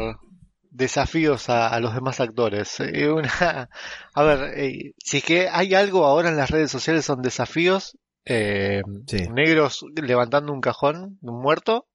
[0.70, 2.78] desafíos a, a los demás actores.
[2.78, 3.68] Eh, una-
[4.14, 7.98] a ver, eh, si es que hay algo ahora en las redes sociales son desafíos,
[8.24, 9.26] eh, Sí.
[9.34, 11.88] negros levantando un cajón de un muerto.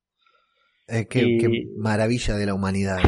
[0.85, 2.99] Qué, Y- qué maravilla de la humanidad.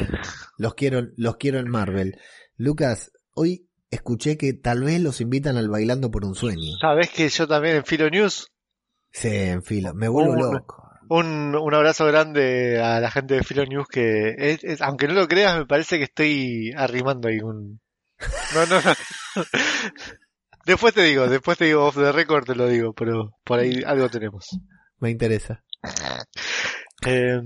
[0.57, 2.17] Los quiero, los quiero en Marvel.
[2.55, 6.77] Lucas, hoy escuché que tal vez los invitan al bailando por un sueño.
[6.79, 8.47] Sabes que yo también en Filo News,
[9.11, 10.83] Sí, en filo, me vuelvo Un- loco.
[11.09, 15.13] un, un abrazo grande a la gente de Filo News que es, es- aunque no
[15.13, 17.79] lo creas, me parece que estoy arrimando ahí un...
[18.53, 18.93] No, no, no.
[20.65, 23.81] Después te digo, después te digo off the record te lo digo, pero por ahí
[23.85, 24.47] algo tenemos.
[24.99, 25.63] Me interesa.
[27.05, 27.39] Eh,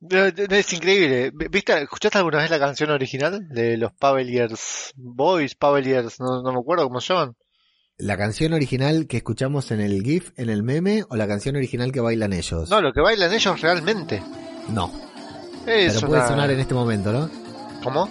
[0.00, 1.30] no, es increíble.
[1.50, 6.58] ¿Viste, escuchaste alguna vez la canción original de los Paveliers Boys, Paveliers, no, no me
[6.58, 7.34] acuerdo cómo se llaman?
[7.98, 11.90] ¿La canción original que escuchamos en el GIF, en el meme, o la canción original
[11.90, 12.70] que bailan ellos?
[12.70, 14.22] No, lo que bailan ellos realmente.
[14.68, 14.92] No.
[15.66, 17.28] Es Pero puede una- sonar en este momento, ¿no?
[17.82, 18.08] ¿Cómo?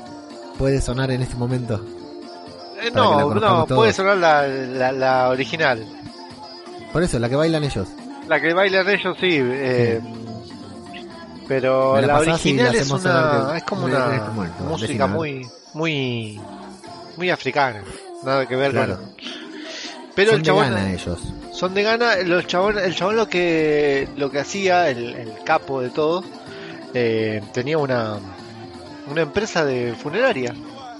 [0.57, 1.83] Puede sonar en este momento.
[2.81, 3.77] Eh, no, no, todos.
[3.77, 5.81] puede sonar la, la, la original.
[6.91, 7.87] Por eso, la que bailan ellos.
[8.27, 10.01] La que bailan ellos sí, eh,
[11.47, 15.47] pero Me la la, original es una que- es como una este momento, música muy
[15.73, 16.39] muy
[17.15, 17.81] muy africana,
[18.25, 18.97] nada que ver Claro.
[18.97, 19.15] con
[20.17, 21.19] pero Son el de chabón gana ellos.
[21.53, 25.79] son de gana, los chabón, el chabón lo que lo que hacía, el, el capo
[25.79, 26.23] de todo,
[26.93, 28.17] eh, tenía una
[29.09, 30.53] una empresa de funeraria.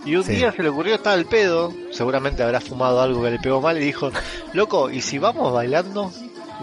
[0.06, 0.36] Y un Sí.
[0.36, 3.76] día se le ocurrió estar al pedo, seguramente habrá fumado algo que le pegó mal
[3.78, 4.10] y dijo,
[4.54, 6.14] loco, ¿y si vamos bailando?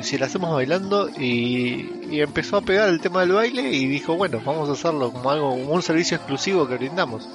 [0.00, 1.10] ¿Y si lo hacemos bailando?
[1.10, 5.12] Y, y empezó a pegar el tema del baile y dijo, bueno, vamos a hacerlo
[5.12, 7.28] como algo, como un servicio exclusivo que brindamos.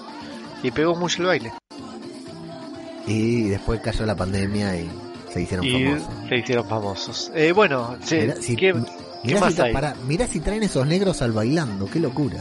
[0.63, 1.53] Y pegó mucho el baile.
[3.05, 4.89] Y después cayó la pandemia y
[5.33, 6.09] se hicieron Y famosos.
[6.29, 7.31] se hicieron famosos.
[7.35, 8.85] Eh, bueno, sí, Mirá si, ¿qué, m-
[9.21, 9.73] qué mirá más si, tra- hay?
[9.73, 12.37] pará, mirá si traen esos negros al bailando, qué locura.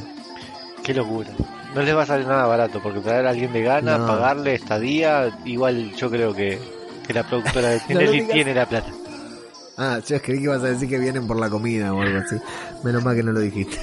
[0.83, 1.31] Qué locura.
[1.75, 4.07] No les va a salir nada barato porque traer a alguien de gana, No.
[4.07, 6.59] pagarle estadía, igual yo creo que,
[7.07, 8.91] que la productora de Tinelli tiene la plata.
[9.77, 12.37] Ah, yo creí que ibas a decir que vienen por la comida o algo así.
[12.83, 13.77] Menos mal que no lo dijiste.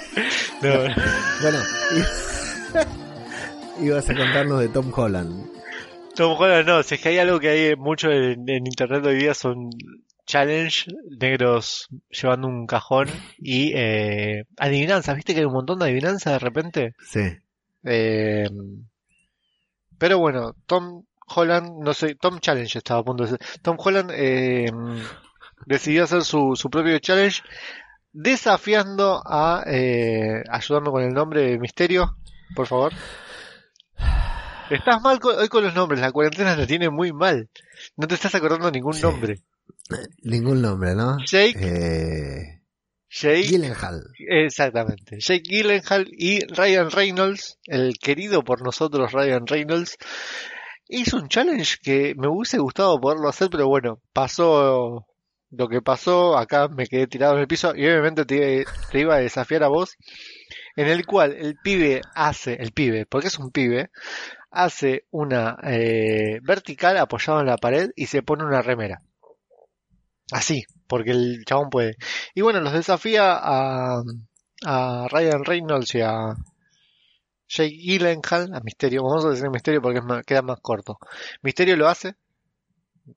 [0.61, 0.69] No,
[1.41, 1.59] Bueno,
[3.81, 5.45] ibas a contarnos de Tom Holland.
[6.15, 9.15] Tom Holland no, si es que hay algo que hay mucho en, en internet hoy
[9.15, 9.69] día son
[10.25, 10.85] challenge,
[11.19, 13.07] negros llevando un cajón
[13.37, 16.95] y eh, adivinanzas, viste que hay un montón de adivinanzas de repente.
[17.07, 17.37] Sí.
[17.83, 18.49] Eh,
[19.97, 23.61] pero bueno, Tom Holland, no sé, Tom Challenge estaba a punto de decir.
[23.61, 24.65] Tom Holland eh,
[25.65, 27.41] decidió hacer su, su propio challenge
[28.11, 29.63] desafiando a...
[29.67, 32.17] Eh, ayudarme con el nombre de Misterio,
[32.55, 32.93] por favor.
[34.69, 37.49] Estás mal con- hoy con los nombres, la cuarentena la tiene muy mal.
[37.97, 39.01] No te estás acordando ningún Sí.
[39.03, 39.41] nombre.
[40.23, 41.17] Ningún nombre, ¿no?
[41.25, 42.61] Jake, Eh,
[43.09, 44.01] Jake, Gyllenhaal.
[44.17, 45.17] exactamente.
[45.19, 49.97] Jake Gyllenhaal y Ryan Reynolds, el querido por nosotros Ryan Reynolds,
[50.87, 55.05] hizo un challenge que me hubiese gustado poderlo hacer, pero bueno, pasó
[55.51, 59.15] lo que pasó, acá me quedé tirado en el piso y obviamente te, te iba
[59.15, 59.95] a desafiar a vos,
[60.75, 63.89] en el cual el pibe hace, el pibe, porque es un pibe,
[64.55, 69.01] hace una eh, vertical apoyado en la pared y se pone una remera.
[70.31, 71.95] Así, porque el chabón puede.
[72.33, 74.01] Y bueno, los desafía a,
[74.65, 76.35] a Ryan Reynolds y a
[77.47, 79.03] Jake Gyllenhaal, a Misterio.
[79.03, 80.97] Vamos a decir Misterio porque es más- queda más corto.
[81.41, 82.15] Misterio lo hace,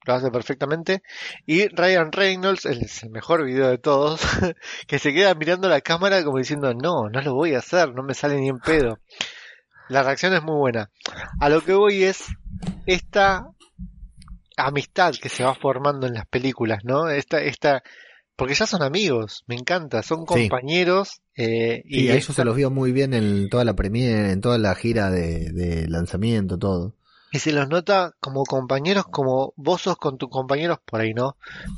[0.06, 1.02] lo hace perfectamente.
[1.46, 4.20] Y Ryan Reynolds, es el mejor video de todos,
[4.86, 8.02] que se queda mirando la cámara como diciendo, no, no lo voy a hacer, no
[8.02, 8.98] me sale ni en pedo.
[9.88, 10.90] La reacción es muy buena.
[11.40, 12.24] A lo que voy es
[12.86, 13.46] esta
[14.56, 17.08] amistad que se va formando en las películas, ¿no?
[17.08, 17.82] Esta, esta,
[18.36, 20.24] porque ya son amigos, me encanta, son Sí.
[20.48, 24.32] compañeros eh, Y y a ellos se los vio muy bien en toda la premiere,
[24.32, 26.94] en toda la gira de, de lanzamiento, todo.
[27.30, 31.36] Y se los nota como compañeros, como vos sos con tus compañeros por ahí, ¿no?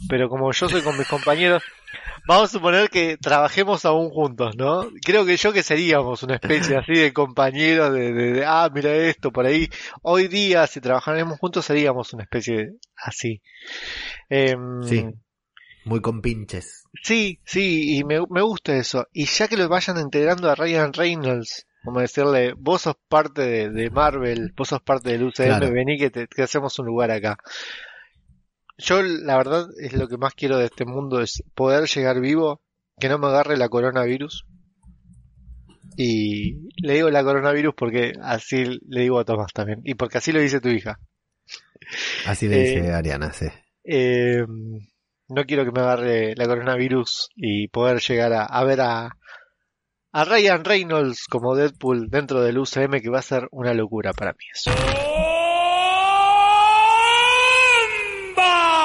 [0.09, 1.63] Pero como yo soy con mis compañeros,
[2.27, 4.89] vamos a suponer que trabajemos aún juntos, ¿no?
[5.05, 8.95] Creo que yo que seríamos una especie así de compañeros de, de- de, ah, mira
[8.95, 9.69] esto, por ahí.
[10.03, 13.43] Hoy día, si trabajáramos juntos, seríamos una especie así.
[14.29, 15.05] Em, Sí.
[15.85, 16.85] Muy con pinches.
[17.03, 19.07] Sí, sí, y me, me gusta eso.
[19.13, 23.71] Y ya que lo vayan integrando a Ryan Reynolds, como decirle, vos sos parte de,
[23.71, 25.73] de Marvel, vos sos parte del UCM, Claro.
[25.73, 27.39] vení que, te, que hacemos un lugar acá.
[28.81, 32.61] Yo, la verdad, es lo que más quiero de este mundo, es poder llegar vivo,
[32.99, 34.45] que no me agarre la coronavirus.
[35.97, 40.33] Y le digo la coronavirus porque así le digo a Tomás también, y porque así
[40.33, 40.99] lo dice tu hija.
[42.27, 43.47] Así le Eh, dice Ariana, sí.
[43.85, 44.45] Eh,
[45.29, 49.11] no quiero que me agarre la coronavirus y poder llegar a, a ver a,
[50.13, 54.33] a Ryan Reynolds como Deadpool dentro del UCM, que va a ser una locura para
[54.33, 54.71] mí eso.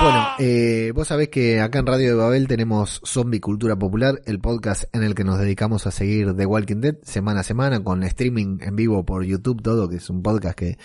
[0.02, 4.40] Bueno, eh, vos sabés que acá en Radio de Babel tenemos Zombie Cultura Popular, el
[4.40, 8.04] podcast en el que nos dedicamos a seguir The Walking Dead semana a semana con
[8.04, 10.78] streaming en vivo por YouTube, todo, que es un podcast que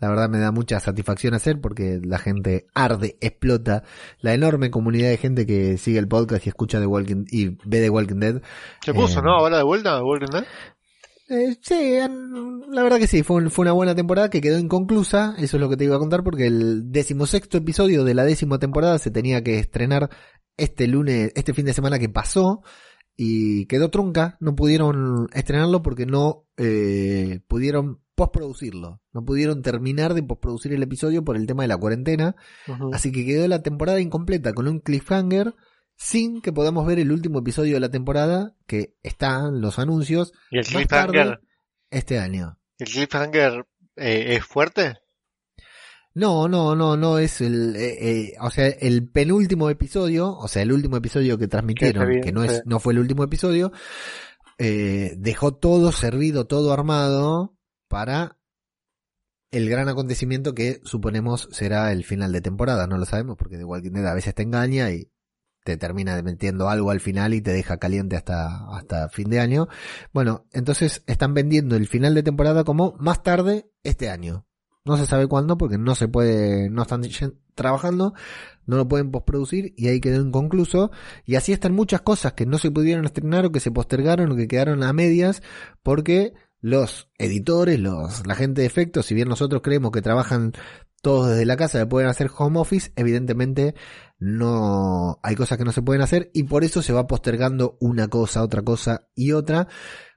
[0.00, 3.82] la verdad me da mucha satisfacción hacer porque la gente arde, explota,
[4.20, 7.80] la enorme comunidad de gente que sigue el podcast y escucha The Walking y ve
[7.80, 8.42] The Walking Dead.
[8.84, 9.32] ¿Se puso, Eh, no?
[9.38, 10.44] Ahora de vuelta, The Walking Dead?
[11.30, 11.98] Eh, sí,
[12.70, 15.60] la verdad que sí, fue, un- fue una buena temporada que quedó inconclusa, eso es
[15.60, 19.10] lo que te iba a contar, porque el decimosexto episodio de la décima temporada se
[19.10, 20.08] tenía que estrenar
[20.56, 22.62] este lunes, este fin de semana que pasó,
[23.14, 30.22] y quedó trunca, no pudieron estrenarlo porque no eh, pudieron postproducirlo, no pudieron terminar de
[30.22, 32.36] postproducir el episodio por el tema de la cuarentena.
[32.92, 35.54] Así que quedó la temporada incompleta con un cliffhanger
[35.98, 40.58] sin que podamos ver el último episodio de la temporada que están los anuncios ¿Y
[40.58, 41.40] el cliffhanger,
[41.90, 42.58] este año.
[42.78, 44.96] el cliffhanger eh, es fuerte?
[46.14, 50.62] No, no, no, no es el, eh, eh, o sea, el penúltimo episodio, o sea,
[50.62, 52.62] el último episodio que transmitieron, bien, que no es, sí.
[52.64, 53.72] no fue el último episodio,
[54.56, 57.56] eh, dejó todo servido, todo armado
[57.88, 58.38] para
[59.50, 62.86] el gran acontecimiento que suponemos será el final de temporada.
[62.86, 65.10] No lo sabemos porque The Walking Dead a veces te engaña y
[65.68, 69.68] te termina metiendo algo al final y te deja caliente hasta, hasta fin de año.
[70.14, 74.46] Bueno, entonces están vendiendo el final de temporada como más tarde este año.
[74.86, 77.02] No se sabe cuándo porque no se puede, no están
[77.54, 78.14] trabajando,
[78.64, 80.90] no lo pueden postproducir y ahí quedó inconcluso.
[81.26, 84.36] Y así están muchas cosas que no se pudieron estrenar o que se postergaron o
[84.36, 85.42] que quedaron a medias
[85.82, 90.54] porque los editores, los, la gente de efectos, si bien nosotros creemos que trabajan
[91.02, 93.74] todos desde la casa, que pueden hacer home office, evidentemente
[94.18, 98.08] no hay cosas que no se pueden hacer y por eso se va postergando una
[98.08, 99.68] cosa, otra cosa y otra.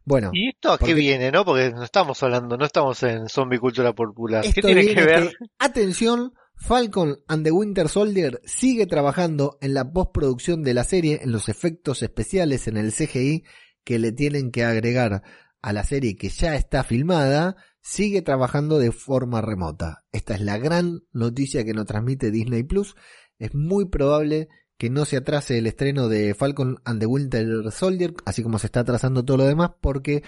[0.04, 1.46] Bueno, ¿Y esto a qué viene, no?
[1.46, 4.44] Porque no estamos hablando, no estamos en zombie cultura popular.
[4.44, 5.30] ¿Qué tiene viene que ver?
[5.30, 11.20] que, atención, Falcon and the Winter Soldier sigue trabajando en la postproducción de la serie,
[11.22, 13.44] en los efectos especiales, en el CGI
[13.84, 15.24] que le tienen que agregar
[15.62, 20.04] a la serie que ya está filmada, sigue trabajando de forma remota.
[20.12, 22.96] Esta es la gran noticia que nos transmite Disney Plus.
[23.42, 28.14] Es muy probable que no se atrase el estreno de Falcon and the Winter Soldier,
[28.24, 30.22] así como se está atrasando todo lo demás, porque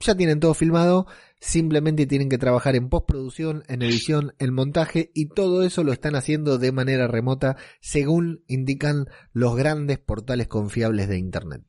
[0.00, 1.06] ya tienen todo filmado,
[1.38, 6.16] simplemente tienen que trabajar en postproducción, en edición, en montaje y todo eso lo están
[6.16, 11.62] haciendo de manera remota según indican los grandes portales confiables de Internet.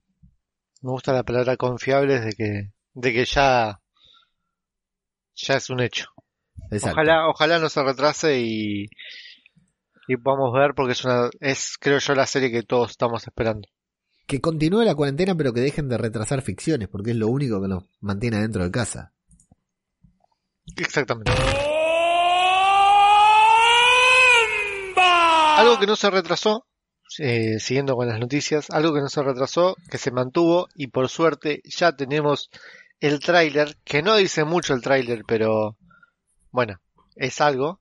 [0.81, 3.81] Me gusta la palabra confiable de que, de que ya,
[5.35, 6.07] ya es un hecho.
[6.71, 6.95] Exacto.
[6.99, 8.89] Ojalá, ojalá no se retrase y,
[10.07, 13.67] y podamos ver porque es una es creo yo la serie que todos estamos esperando.
[14.25, 17.67] Que continúe la cuarentena, pero que dejen de retrasar ficciones, porque es lo único que
[17.67, 19.13] nos mantiene dentro de casa.
[20.75, 21.31] Exactamente.
[25.57, 26.67] Algo que no se retrasó,
[27.19, 31.09] eh, siguiendo con las noticias, algo que no se retrasó, que se mantuvo y por
[31.09, 32.49] suerte ya tenemos
[32.99, 35.77] el tráiler, que no dice mucho el tráiler, pero
[36.51, 36.79] bueno,
[37.15, 37.79] es algo.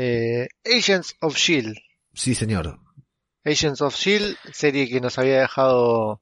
[0.00, 1.76] Eh, Agents of Shield.
[2.14, 2.78] Sí, señor.
[3.44, 6.20] Agents of Shield, serie que nos había dejado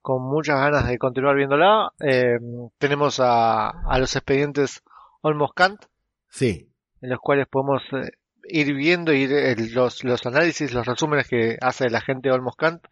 [0.00, 1.92] con muchas ganas de continuar viéndola.
[2.00, 2.38] Eh,
[2.78, 4.82] tenemos a, a los expedientes
[5.22, 5.84] Almost Kant,
[6.28, 6.68] Sí.
[7.00, 8.10] en los cuales podemos eh,
[8.48, 12.58] ir viendo ir, eh, los, los análisis, los resúmenes que hace la gente de Almost
[12.58, 12.84] Kant,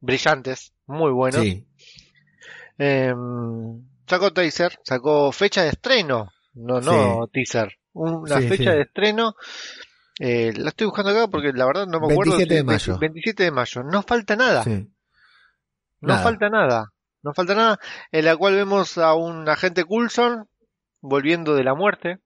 [0.00, 1.42] brillantes, muy buenos.
[1.42, 1.66] Sí.
[2.78, 3.12] Eh,
[4.06, 8.76] sacó teaser, sacó fecha de estreno, no, no teaser, una Sí, fecha sí.
[8.76, 9.34] de estreno.
[10.18, 12.32] Eh, la estoy buscando acá porque la verdad no me acuerdo.
[12.36, 12.98] 27 de mayo.
[12.98, 14.62] 27 de mayo, no falta nada.
[14.64, 14.88] Sí.
[16.00, 16.22] No Nada.
[16.22, 16.92] falta nada.
[17.22, 17.78] No falta nada.
[18.10, 20.48] En la cual vemos a un agente Coulson
[21.00, 22.18] volviendo de la muerte.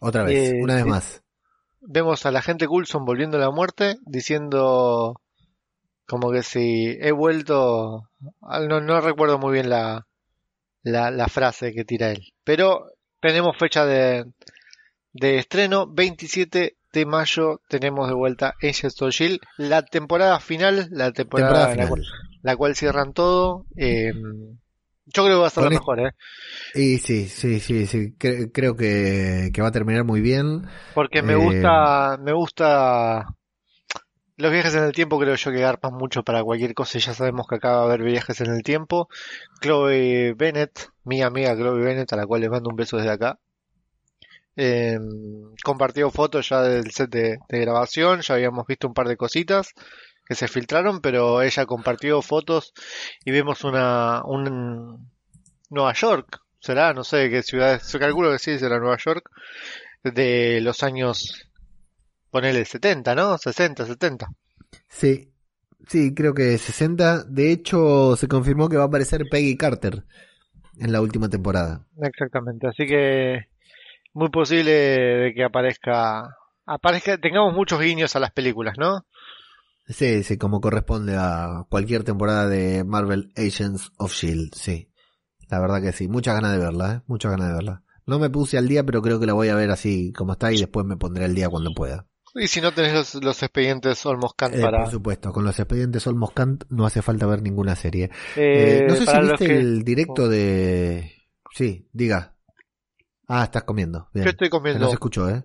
[0.00, 0.90] Otra vez, Eh, una vez sí.
[0.90, 1.22] más.
[1.80, 5.20] Vemos al agente Coulson volviendo de la muerte diciendo
[6.06, 8.10] como que si he vuelto...
[8.40, 10.06] No, no recuerdo muy bien la,
[10.82, 12.32] la, la frase que tira él.
[12.44, 12.90] Pero
[13.26, 14.26] tenemos fecha de,
[15.12, 15.86] de estreno.
[15.86, 19.40] 27 de mayo tenemos de vuelta Agents of Shield.
[19.58, 20.88] La temporada final.
[20.90, 21.88] La temporada, Temporada en la final.
[21.88, 22.06] cual-
[22.42, 23.64] la cual cierran todo.
[23.76, 24.12] Eh,
[25.06, 26.10] yo creo que va a ser la mejor, ¿eh?
[26.74, 28.14] Y sí, sí, sí, sí.
[28.18, 30.66] cre- creo que, que va a terminar muy bien.
[30.94, 33.26] Porque me Eh, gusta, me gusta
[34.44, 36.98] los viajes en el tiempo, creo yo que garpan mucho para cualquier cosa.
[36.98, 39.08] y Ya sabemos que acá va a haber viajes en el tiempo.
[39.60, 43.38] Chloe Bennett, mi amiga Chloe Bennett, a la cual le mando un beso desde acá.
[44.56, 44.98] eh,
[45.64, 49.72] compartió fotos ya del set de, de grabación, ya habíamos visto un par de cositas
[50.26, 52.72] que se filtraron, pero ella compartió fotos
[53.24, 55.10] y vemos una un
[55.70, 59.30] Nueva York, será, no sé qué ciudad, se calculo que sí, será Nueva York,
[60.04, 61.48] de los años,
[62.34, 63.38] ponele 70, ¿no?
[63.38, 64.26] 60, 70.
[64.88, 65.32] Sí,
[65.86, 67.22] sí, creo que 60.
[67.22, 70.02] De hecho, se confirmó que va a aparecer Peggy Carter
[70.80, 71.86] en la última temporada.
[72.02, 73.44] Exactamente, así que
[74.14, 79.06] muy posible de que aparezca, aparezca, tengamos muchos guiños a las películas, ¿no?
[79.86, 84.90] Sí, sí, como corresponde a cualquier temporada de Marvel Agents of Shield, sí.
[85.48, 87.00] La verdad que sí, muchas ganas de verla, ¿eh?
[87.06, 87.82] muchas ganas de verla.
[88.06, 90.52] No me puse al día, pero creo que la voy a ver así como está
[90.52, 92.08] y después me pondré al día cuando pueda.
[92.34, 94.82] Y si no tenés los, los expedientes Almost Kant Eh, para...
[94.82, 98.10] Por supuesto, con los expedientes Olmos Kant no hace falta ver ninguna serie.
[98.36, 101.12] eh, Eh, no sé si viste que- el directo de...
[101.54, 102.34] Sí, diga.
[103.28, 104.08] Ah, estás comiendo.
[104.12, 104.24] Bien.
[104.24, 104.86] ¿Qué estoy Que no comiendo?
[104.88, 105.44] se escuchó, ¿eh?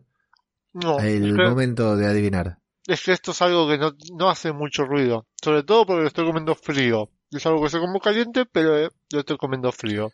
[0.74, 2.58] No, El es que- momento de adivinar.
[2.88, 5.28] es que esto es algo que no, no hace mucho ruido.
[5.44, 7.10] Sobre todo porque lo estoy comiendo frío.
[7.32, 10.12] Es algo que se come caliente, pero eh, lo estoy comiendo frío.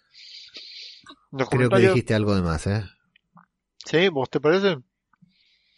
[1.31, 2.83] Los Creo que dijiste algo de más, ¿eh?
[3.85, 4.09] ¿Sí?
[4.09, 4.77] ¿Vos te parece?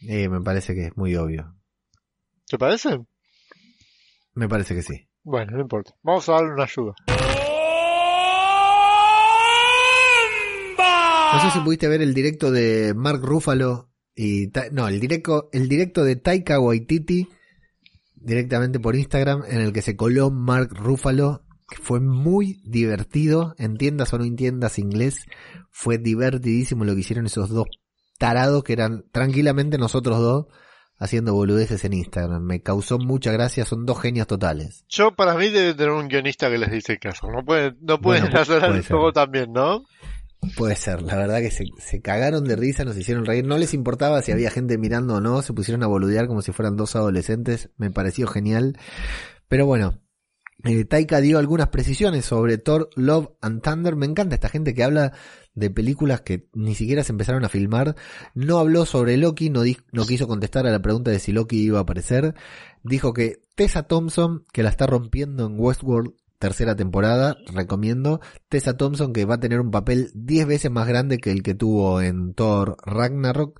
[0.02, 1.56] Eh, me parece que es muy obvio.
[2.48, 3.00] ¿Te parece?
[4.34, 5.08] Me parece que sí.
[5.24, 5.91] Bueno, no importa.
[6.04, 6.93] Vamos a darle una ayuda.
[11.34, 15.50] No sé si pudiste ver el directo de Mark Ruffalo y Ta- no, el directo
[15.52, 17.28] el directo de Taika Waititi
[18.16, 24.14] directamente por Instagram en el que se coló Mark Ruffalo, que fue muy divertido, entiendas
[24.14, 25.26] o no entiendas inglés,
[25.70, 27.68] fue divertidísimo lo que hicieron esos dos
[28.18, 30.45] tarados que eran tranquilamente nosotros dos
[30.99, 32.41] haciendo boludeces en Instagram.
[32.43, 34.84] Me causó mucha gracia, son dos genios totales.
[34.89, 37.30] Yo, para mí, debe tener un guionista que les dice hacer.
[37.30, 38.91] No pueden, no pueden Bueno, hacer puede el ser.
[38.95, 39.84] juego también, ¿no?
[40.55, 43.74] Puede ser, la verdad que se, se cagaron de risa, nos hicieron reír, no les
[43.74, 46.95] importaba si había gente mirando o no, se pusieron a boludear como si fueran dos
[46.95, 48.78] adolescentes, me pareció genial.
[49.47, 49.99] Pero bueno,
[50.63, 54.84] eh, Taika dio algunas precisiones sobre Thor, Love and Thunder, me encanta esta gente que
[54.84, 55.13] habla
[55.58, 57.95] de películas que ni siquiera se empezaron a filmar,
[58.36, 61.80] no habló sobre Loki, no, no quiso contestar a la pregunta de si Loki iba
[61.80, 62.36] a aparecer,
[62.84, 68.22] dijo que Tessa Thompson, que la está rompiendo en Westworld, tercera temporada, recomiendo.
[68.47, 71.55] Tessa Thompson, que va a tener un papel 10 veces más grande que el que
[71.55, 73.60] tuvo en Thor Ragnarok,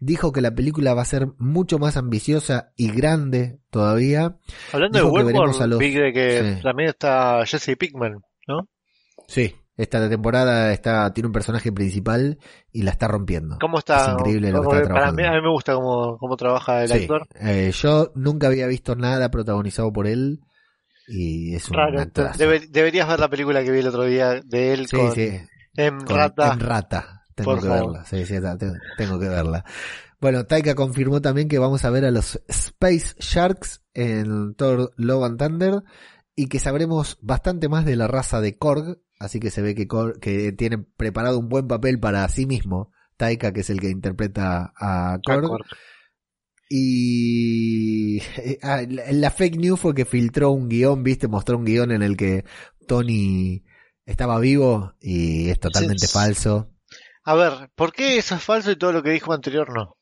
[0.00, 4.36] dijo que la película va a ser mucho más ambiciosa y grande todavía.
[4.74, 6.62] Hablando Dijo de Westworld, los- vi que Sí.
[6.62, 8.68] también está Jesse Pickman, ¿no?
[9.26, 12.38] Sí, esta temporada está, tiene un personaje principal
[12.72, 13.56] y la está rompiendo.
[13.60, 14.04] ¿Cómo está?
[14.06, 15.22] Es increíble lo que está que para trabajando.
[15.22, 17.26] mí, a mí me gusta cómo, cómo trabaja el Sí, actor.
[17.40, 20.40] eh, yo nunca había visto nada protagonizado por él
[21.06, 22.04] y es un Raro.
[22.36, 25.30] Debe- deberías ver la película que vi el otro día de él Sí, con sí,
[25.76, 26.52] En con- Rata.
[26.52, 27.22] en rata.
[27.34, 27.92] Tengo Por que favor.
[27.92, 29.64] verla, sí, sí, ta- te- tengo que verla.
[30.20, 35.22] Bueno, Taika confirmó también que vamos a ver a los Space Sharks en Thor Love
[35.24, 35.82] and Thunder
[36.34, 39.86] y que sabremos bastante más de la raza de Korg, así que se ve que,
[40.20, 44.72] que tiene preparado un buen papel para sí mismo, Taika, que es el que interpreta
[44.76, 45.64] a Korg.
[46.70, 48.20] Y
[48.62, 52.16] ah, la fake news fue que filtró un guion, viste, mostró un guion en el
[52.16, 52.44] que
[52.86, 53.64] Tony
[54.04, 56.12] estaba vivo y es totalmente Sí.
[56.12, 56.70] falso.
[57.24, 59.97] A ver, ¿por qué eso es falso y todo lo que dijo anterior no?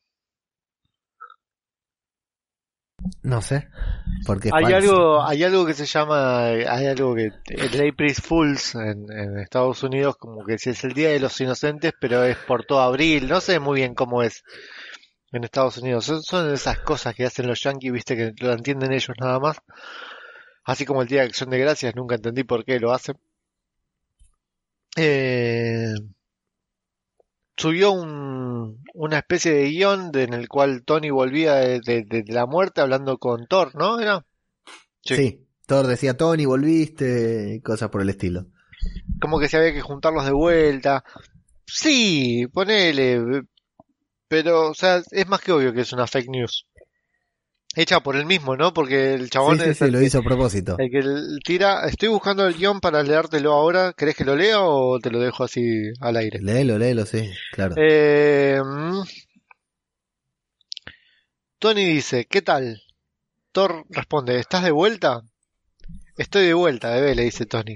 [3.23, 3.67] No sé,
[4.25, 4.75] porque Hay falso.
[4.75, 9.83] algo, hay algo que se llama, hay algo que el April Fools en, en Estados
[9.83, 13.39] Unidos, como que es el Día de los Inocentes, pero es por todo abril, no
[13.41, 14.43] sé muy bien cómo es
[15.31, 16.05] en Estados Unidos.
[16.05, 19.57] Son, son esas cosas que hacen los yankees, viste, que lo entienden ellos nada más.
[20.63, 23.17] Así como el Día de Acción de Gracias, nunca entendí por qué lo hacen.
[24.95, 25.93] Eh,
[27.57, 32.23] subió un, una especie de guion de- en el cual Tony volvía de, de- de
[32.27, 33.99] la muerte hablando con Thor, ¿no?
[33.99, 34.25] ¿Era?
[35.01, 35.43] Sí.
[35.65, 38.45] Thor decía, Tony, volviste, cosas por el estilo.
[39.19, 41.03] Como que se había que juntarlos de vuelta.
[41.65, 43.43] Sí, ponele.
[44.29, 46.67] Pero, o sea, es más que obvio que es una fake news.
[47.79, 48.73] Hecha por él mismo, ¿no?
[48.73, 50.77] Porque el chabón Sí, es sí, el, lo hizo a propósito.
[50.79, 51.03] el que
[51.45, 51.85] tira.
[51.87, 53.93] Estoy buscando el guion para leértelo ahora.
[53.93, 55.61] ¿Querés que lo lea o te lo dejo así
[56.01, 56.39] al aire?
[56.41, 57.75] Léelo, léelo, sí, claro.
[57.77, 59.01] Eh, mm.
[61.59, 62.81] Tony dice, ¿qué tal?
[63.51, 65.21] Thor responde, ¿estás de vuelta?
[66.17, 67.75] Estoy de vuelta, bebé, le dice Tony.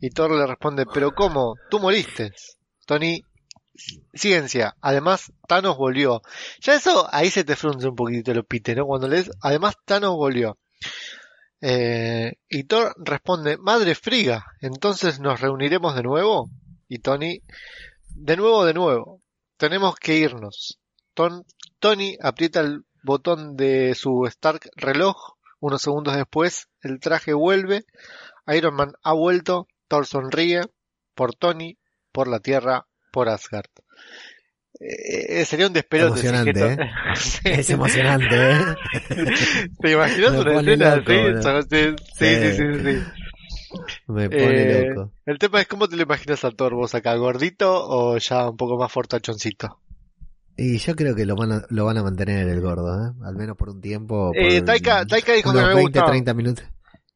[0.00, 1.54] Y Thor le responde, ¿pero cómo?
[1.70, 2.32] Tú moriste.
[2.86, 3.22] Tony,
[4.14, 4.76] ciencia.
[4.80, 6.22] Además, Thanos volvió.
[6.60, 8.86] Ya eso, ahí se te frunce un poquito lo pite, ¿no?
[8.86, 10.58] Cuando lees, además Thanos volvió.
[11.60, 16.50] Eh, y Thor responde, madre friga, entonces nos reuniremos de nuevo.
[16.88, 17.42] Y Tony,
[18.08, 19.22] de nuevo, de nuevo.
[19.56, 20.78] Tenemos que irnos.
[21.14, 21.44] Ton-
[21.80, 25.34] Tony aprieta el botón de su Stark reloj.
[25.60, 27.84] Unos segundos después, el traje vuelve.
[28.46, 29.66] Iron Man ha vuelto.
[29.88, 30.62] Thor sonríe.
[31.14, 31.76] Por Tony,
[32.12, 33.66] por la Tierra, por Asgard.
[34.80, 36.20] Eh, eh, sería un despelote.
[36.20, 36.78] que Emocionante,
[37.16, 37.38] Sí.
[37.44, 38.60] Es emocionante, ¿eh?
[39.80, 41.96] ¿Te imaginas una escena loco, así?
[42.14, 43.02] Sí, sí, sí.
[44.06, 45.12] Me pone Eh, loco.
[45.26, 48.56] El tema es cómo te lo imaginas a Thor, vos acá, gordito o ya un
[48.56, 49.80] poco más fortachoncito.
[50.56, 53.12] Y yo creo que lo van a, lo van a mantener el gordo, ¿eh?
[53.24, 54.32] Al menos por un tiempo.
[54.34, 56.10] Eh, Taika, Taika dijo que no le 20, gustaba.
[56.10, 56.64] 30 minutos.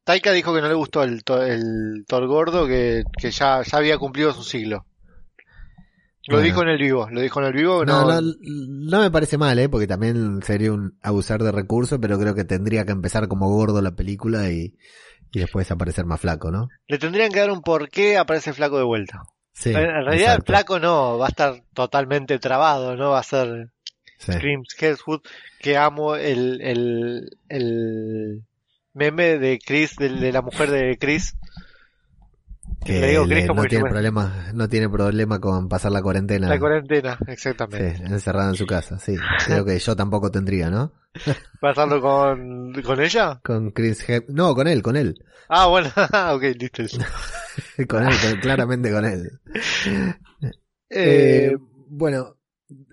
[0.05, 3.97] Taika dijo que no le gustó el, el Thor gordo, que, que ya, ya había
[3.97, 4.85] cumplido su siglo.
[6.27, 6.45] Lo Bueno.
[6.45, 7.83] dijo en el vivo, lo dijo en el vivo.
[7.85, 9.67] No, No, no, no me parece mal, ¿eh?
[9.69, 13.81] Porque también sería un abusar de recursos, pero creo que tendría que empezar como gordo
[13.81, 14.73] la película y,
[15.33, 16.69] y después aparecer más flaco, ¿no?
[16.87, 19.21] Le tendrían que dar un porqué aparece flaco de vuelta.
[19.55, 19.69] Sí.
[19.69, 20.45] en realidad exacto.
[20.45, 23.69] flaco no, va a estar totalmente trabado, no va a ser
[24.17, 24.31] Sí.
[24.79, 25.25] Hemsworth,
[25.59, 28.43] que amo el, el, el
[28.93, 31.35] meme de Chris, de, de la mujer de Chris.
[32.85, 36.01] Que Le digo le- Chris como no tiene problema, no tiene problema con pasar la
[36.01, 36.49] cuarentena.
[36.49, 38.03] La cuarentena, Sí, exactamente.
[38.03, 39.15] encerrada en su casa, sí.
[39.45, 40.91] Creo que yo tampoco tendría, ¿no?
[41.59, 43.39] ¿Pasarlo con, con ella?
[43.43, 45.23] Con Chris No, con él, con él.
[45.49, 45.89] Ah, bueno,
[46.33, 46.83] ok, listo.
[47.87, 49.29] Con él, con- claramente con él.
[49.85, 50.13] Eh,
[50.89, 51.55] Eh,
[51.89, 52.35] bueno,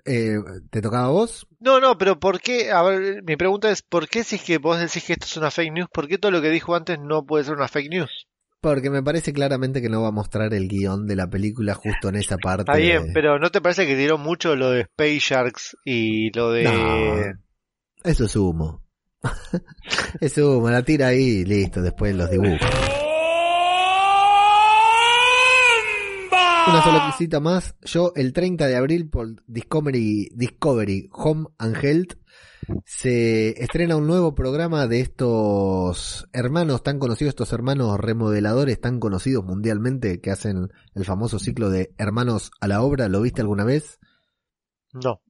[0.05, 0.37] eh,
[0.69, 1.47] ¿te tocaba a vos?
[1.59, 2.71] no, no, pero ¿por qué?
[2.71, 5.37] A ver, mi pregunta es, ¿por qué si es que vos decís que esto es
[5.37, 7.89] una fake news, por qué todo lo que dijo antes no puede ser una fake
[7.89, 8.27] news?
[8.61, 12.09] Porque me parece claramente que no va a mostrar el guion de la película justo
[12.09, 12.71] en esa parte.
[12.71, 16.51] Está bien, pero ¿no te parece que tiró mucho lo de Space Sharks y lo
[16.51, 16.63] de...
[16.63, 17.39] No,
[18.03, 18.83] eso es humo.
[20.21, 22.59] es humo, la tira ahí y listo, después los dibujos.
[26.67, 27.75] Una sola cosita más.
[27.81, 32.13] Yo, el 30 de abril, por Discovery, Discovery Home and Health,
[32.85, 39.43] se estrena un nuevo programa de estos hermanos tan conocidos, estos hermanos remodeladores tan conocidos
[39.43, 43.09] mundialmente que hacen el famoso ciclo de hermanos a la obra.
[43.09, 43.99] ¿Lo viste alguna vez?
[44.93, 45.21] No.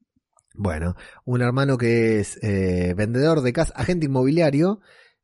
[0.54, 4.82] Bueno, un hermano que es eh, vendedor de casa, agente inmobiliario,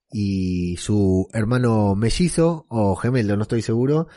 [0.10, 4.08] y su hermano mellizo o gemelo, no estoy seguro,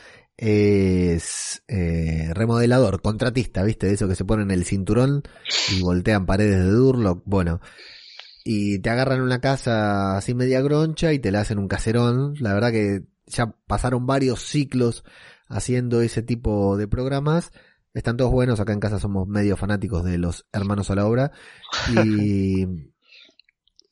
[0.41, 3.85] es eh, remodelador, contratista, ¿viste?
[3.85, 5.21] De eso que se ponen el cinturón
[5.71, 7.21] y voltean paredes de Durlock.
[7.25, 7.61] Bueno,
[8.43, 12.33] y te agarran una casa así media groncha y te la hacen un caserón.
[12.39, 15.03] La verdad que ya pasaron varios ciclos
[15.47, 17.51] haciendo ese tipo de programas.
[17.93, 21.31] Están todos buenos, acá en casa somos medio fanáticos de los hermanos a la obra.
[22.03, 22.90] Y,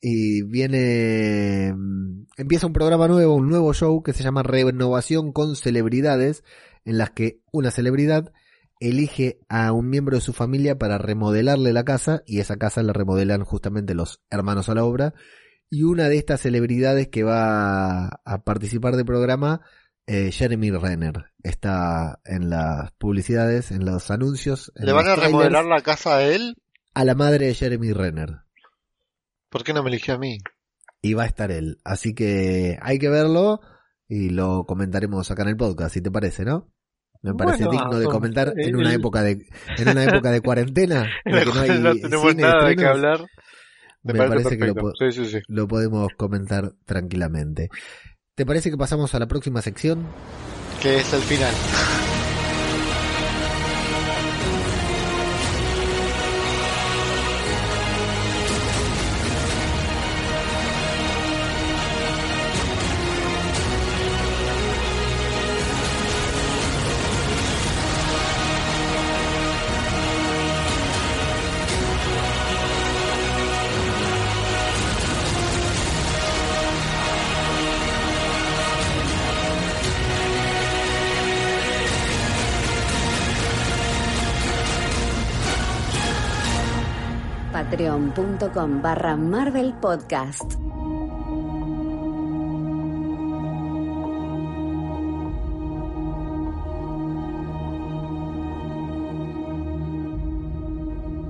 [0.00, 5.56] y viene, mm, empieza un programa nuevo, un nuevo show que se llama Renovación con
[5.56, 6.44] celebridades,
[6.84, 8.32] en las que una celebridad
[8.80, 12.94] elige a un miembro de su familia para remodelarle la casa y esa casa la
[12.94, 15.12] remodelan justamente los hermanos a la obra
[15.68, 19.60] y una de estas celebridades que va a participar del programa
[20.06, 24.72] eh, Jeremy Renner está en las publicidades, en los anuncios.
[24.74, 26.56] en ¿Le van a remodelar la casa a él?
[26.94, 28.40] a la madre de Jeremy Renner.
[29.50, 30.38] ¿Por qué no me eligió a mí?
[31.02, 31.78] Y va a estar él.
[31.84, 33.60] Así que hay que verlo
[34.08, 36.72] y lo comentaremos acá en el podcast, si te parece, ¿no?
[37.22, 39.46] Me parece Bueno, digno de comentar en una el- época de
[39.76, 42.76] en una época de cuarentena en la que no hay no tenemos cine, nada de
[42.76, 43.20] qué estrenos, hablar.
[44.02, 45.38] Me, me parece, parece que lo Sí, sí, sí.
[45.48, 47.68] lo podemos comentar tranquilamente.
[48.34, 50.06] ¿Te parece que pasamos a la próxima sección?
[50.80, 51.52] Que es el final.
[88.50, 90.54] Patreon.com barra Marvel Podcast.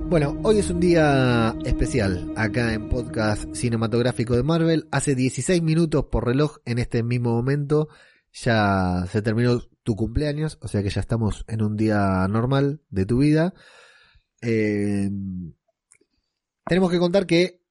[0.09, 4.87] Bueno, hoy es un día especial acá en Podcast Cinematográfico de Marvel.
[4.91, 7.87] Hace 16 minutos por reloj en este mismo momento
[8.33, 13.05] ya se terminó tu cumpleaños, o sea que ya estamos en un día normal de
[13.05, 13.53] tu vida.
[14.41, 15.09] Eh,
[16.65, 17.61] tenemos que contar que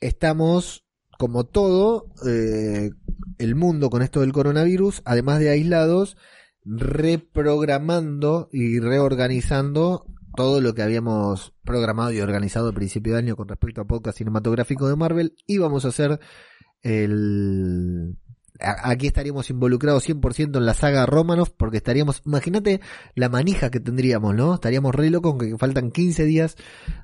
[0.00, 0.84] estamos,
[1.18, 2.90] como todo eh,
[3.38, 6.16] el mundo con esto del coronavirus, además de aislados,
[6.64, 10.06] reprogramando y reorganizando
[10.36, 14.18] todo lo que habíamos programado y organizado al principio de año con respecto a podcast
[14.18, 15.34] cinematográfico de Marvel.
[15.46, 16.20] Y vamos a hacer
[16.82, 18.16] el
[18.62, 22.80] aquí estaríamos involucrados 100% en la saga Romanoff porque estaríamos imagínate
[23.14, 24.54] la manija que tendríamos ¿no?
[24.54, 26.56] estaríamos re locos que faltan 15 días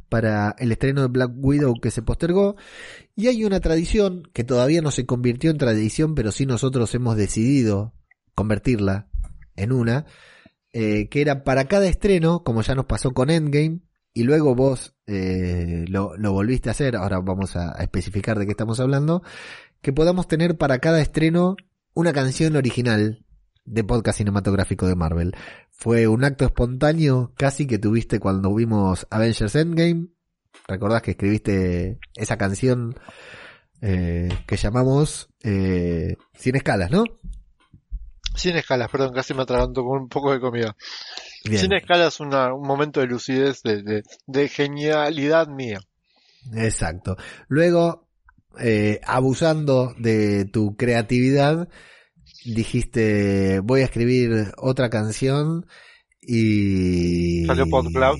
[0.08, 2.56] para el estreno de Black Widow que se postergó
[3.16, 7.16] y hay una tradición que todavía no se convirtió en tradición pero sí nosotros hemos
[7.16, 7.94] decidido
[8.34, 9.08] convertirla
[9.56, 10.06] en una
[10.72, 13.80] eh, que era para cada estreno, como ya nos pasó con Endgame,
[14.12, 18.50] y luego vos eh, lo, lo volviste a hacer, ahora vamos a especificar de qué
[18.52, 19.22] estamos hablando,
[19.82, 21.56] que podamos tener para cada estreno
[21.94, 23.24] una canción original
[23.64, 25.36] de podcast cinematográfico de Marvel.
[25.70, 30.08] Fue un acto espontáneo casi que tuviste cuando vimos Avengers Endgame.
[30.66, 32.98] ¿Recordás que escribiste esa canción
[33.80, 37.04] eh, que llamamos eh, Sin Escalas, no?
[38.34, 40.76] Sin escalas, perdón, casi me atraganto con un poco de comida.
[41.44, 41.58] Bien.
[41.58, 45.80] Sin escalas, una, un momento de lucidez, de, de, de genialidad mía.
[46.54, 47.16] Exacto.
[47.48, 48.07] Luego,
[48.60, 51.68] eh, abusando de tu creatividad,
[52.44, 55.66] dijiste, voy a escribir otra canción
[56.20, 57.44] y...
[57.46, 58.16] Salió PodClub.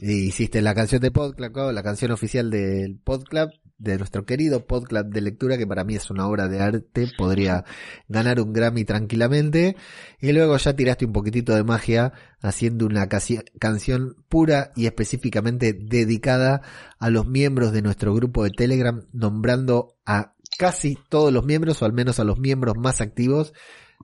[0.00, 5.06] Y hiciste la canción de PodClub, la canción oficial del PodClub, de nuestro querido PodClub
[5.06, 7.64] de lectura, que para mí es una obra de arte, podría
[8.08, 9.76] ganar un Grammy tranquilamente.
[10.20, 12.12] Y luego ya tiraste un poquitito de magia
[12.42, 16.62] haciendo una canción pura y específicamente dedicada
[16.98, 21.84] a los miembros de nuestro grupo de Telegram, nombrando a casi todos los miembros, o
[21.84, 23.52] al menos a los miembros más activos,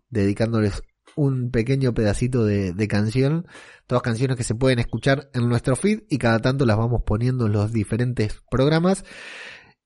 [0.08, 0.82] dedicándoles
[1.16, 3.46] un pequeño pedacito de, de canción.
[3.86, 7.46] Todas canciones que se pueden escuchar en nuestro feed y cada tanto las vamos poniendo
[7.46, 9.04] en los diferentes programas.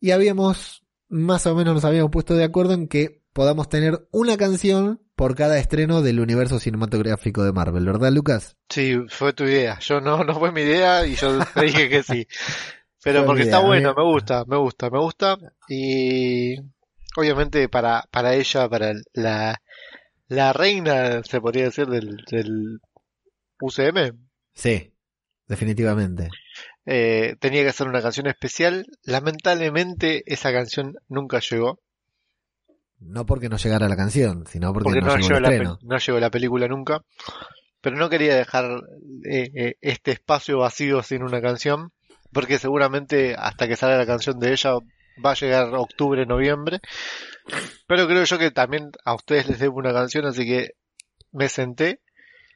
[0.00, 4.36] Y habíamos, más o menos nos habíamos puesto de acuerdo en que podamos tener una
[4.36, 8.56] canción por cada estreno del universo cinematográfico de Marvel, ¿verdad, Lucas?
[8.68, 9.78] Sí, fue tu idea.
[9.80, 12.26] Yo no, no fue mi idea y yo te dije que sí.
[13.02, 15.38] Pero Fue porque está bueno, me gusta, me gusta, me gusta.
[15.68, 16.56] Y
[17.16, 19.60] obviamente para, para ella, para la,
[20.28, 22.80] la reina, se podría decir, del, del
[23.60, 24.18] UCM,
[24.54, 24.92] Sí,
[25.46, 26.28] definitivamente.
[26.90, 28.86] Eh, tenía que hacer una canción especial.
[29.04, 31.78] Lamentablemente esa canción nunca llegó,
[33.00, 35.48] No porque no llegara la canción, sino porque, porque no, no, llegó llegó el la,
[35.50, 35.78] estreno.
[35.78, 37.02] pe- no llegó la película nunca.
[37.80, 38.64] Pero no quería dejar
[39.24, 41.92] eh, eh, este espacio vacío sin una canción,
[42.32, 44.72] porque seguramente hasta que salga la canción de ella
[45.24, 46.80] va a llegar octubre, noviembre.
[47.86, 50.70] Pero creo yo que también a ustedes les debo una canción, así que
[51.32, 52.00] me senté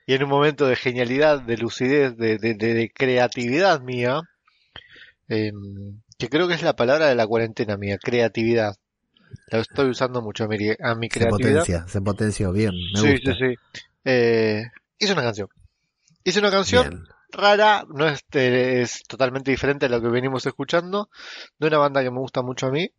[0.06, 4.20] y en un momento de genialidad, de lucidez, de, de, de- de creatividad mía,
[5.28, 8.76] em, que creo que es la palabra de la cuarentena mía, creatividad.
[9.48, 11.60] La estoy usando mucho a mi, a mi Se creatividad.
[11.60, 13.34] potencia, se potenció bien, me sí, gusta.
[13.34, 13.38] sí,
[13.72, 13.80] sí.
[14.04, 14.64] Eh,
[14.98, 15.48] hice una canción.
[16.24, 17.04] Hice una canción Bien.
[17.32, 21.08] rara, no es, es totalmente diferente a lo que venimos escuchando,
[21.58, 22.90] de una banda que me gusta mucho a mí.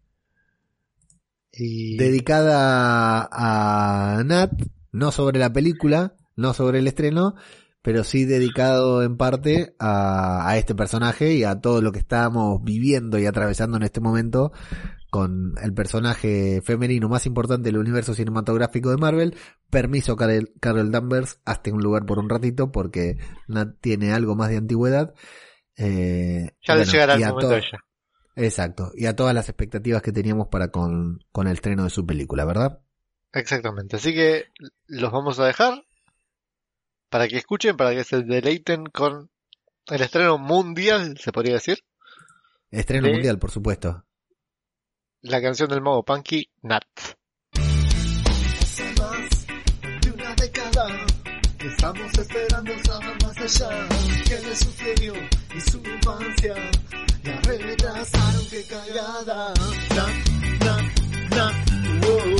[1.51, 4.51] Y Dedicada a Nat,
[4.91, 7.35] no sobre la película, no sobre el estreno,
[7.81, 12.63] pero sí dedicado en parte a, a este personaje y a todo lo que estamos
[12.63, 14.51] viviendo y atravesando en este momento
[15.13, 19.35] con el personaje femenino más importante del universo cinematográfico de Marvel.
[19.69, 24.49] Permiso, Carol, Carol Danvers, hazte un lugar por un ratito porque Nat tiene algo más
[24.49, 25.13] de antigüedad.
[25.77, 27.79] Eh, ya le llegará el momento ella.
[28.35, 32.07] Exacto, y a todas las expectativas que teníamos para con, con el estreno de su
[32.07, 32.81] película, ¿verdad?
[33.33, 33.97] Exactamente.
[33.97, 34.45] Así que
[34.87, 35.83] los vamos a dejar
[37.13, 39.29] para que escuchen, para que se deleiten con
[39.85, 41.77] el estreno mundial, se podría decir.
[42.71, 43.13] Estreno Sí.
[43.13, 44.03] mundial, por supuesto.
[45.21, 46.81] La canción del mago Punky, Nat.
[47.53, 49.45] Hace más
[50.01, 50.87] de una década
[51.59, 53.87] que estamos esperando saber más allá
[54.27, 55.13] qué le sucedió
[55.55, 56.55] y su infancia
[57.25, 59.53] la retrasaron que cagada
[59.95, 60.05] na
[60.65, 60.75] na
[61.35, 61.45] na
[62.01, 62.35] wow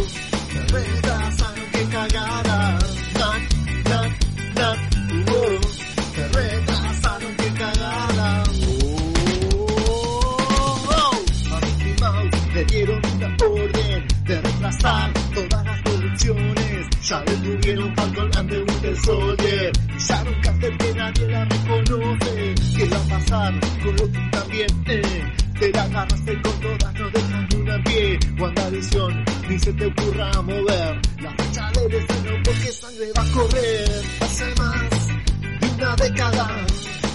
[0.56, 2.80] la retrasaron que cagada
[14.84, 16.88] todas las producciones.
[17.08, 19.72] Ya detuvieron Falcon and the Winter Soldier.
[19.88, 22.56] Pisaron cartel que nadie la reconoce.
[22.76, 24.84] ¿Qué va a pasar con Loki también?
[25.60, 28.20] Te la agarraste con todas, no dejan una en pie.
[28.38, 31.02] WandaVision, ni se te ocurra mover.
[31.22, 34.04] La fecha del estreno porque sangre va a correr.
[34.20, 35.08] Hace más
[35.62, 36.66] de una década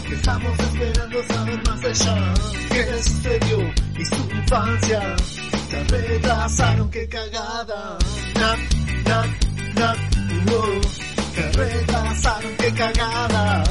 [0.06, 2.34] que estamos esperando saber más allá.
[2.70, 5.16] ¿Qué sucedió y su infancia?
[5.68, 7.98] Se retrasaron, qué cagada.
[8.34, 8.58] Nat,
[9.06, 9.28] nat,
[9.74, 9.98] nat,
[10.46, 10.80] wow.
[11.52, 13.64] Retrasaron, qué cagada.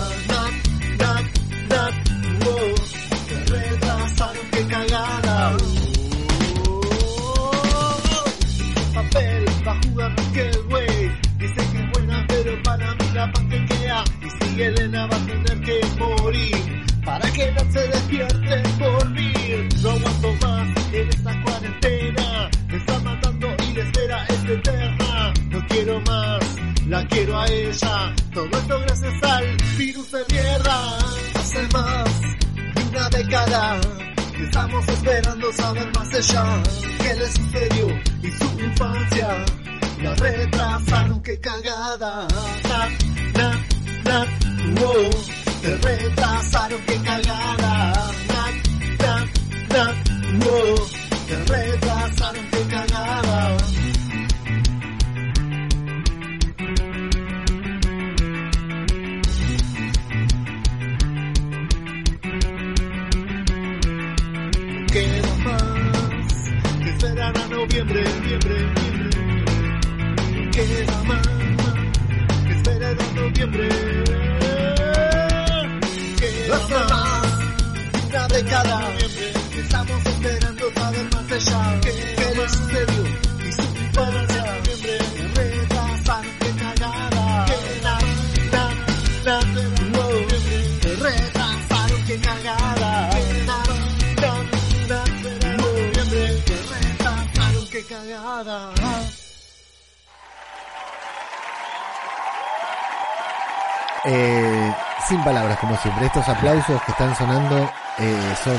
[106.01, 108.57] Estos aplausos que están sonando eh, son,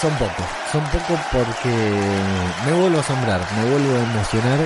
[0.00, 0.46] son pocos.
[0.70, 1.74] Son pocos porque
[2.64, 4.58] me vuelvo a asombrar, me vuelvo a emocionar,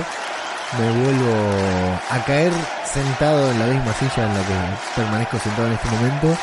[0.77, 2.53] me vuelvo a caer
[2.85, 6.37] sentado en la misma silla en la que permanezco sentado en este momento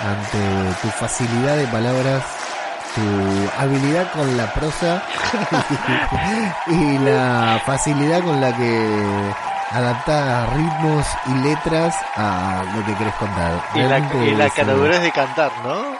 [0.00, 2.22] ante tu facilidad de palabras,
[2.94, 5.02] tu habilidad con la prosa
[6.66, 9.32] y la facilidad con la que
[9.70, 13.62] adaptas ritmos y letras a lo que querés contar.
[13.74, 14.50] Y la, y la
[15.00, 15.96] de cantar, ¿no?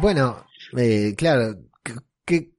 [0.00, 0.44] Bueno,
[0.76, 1.56] eh, claro,
[2.24, 2.50] qué-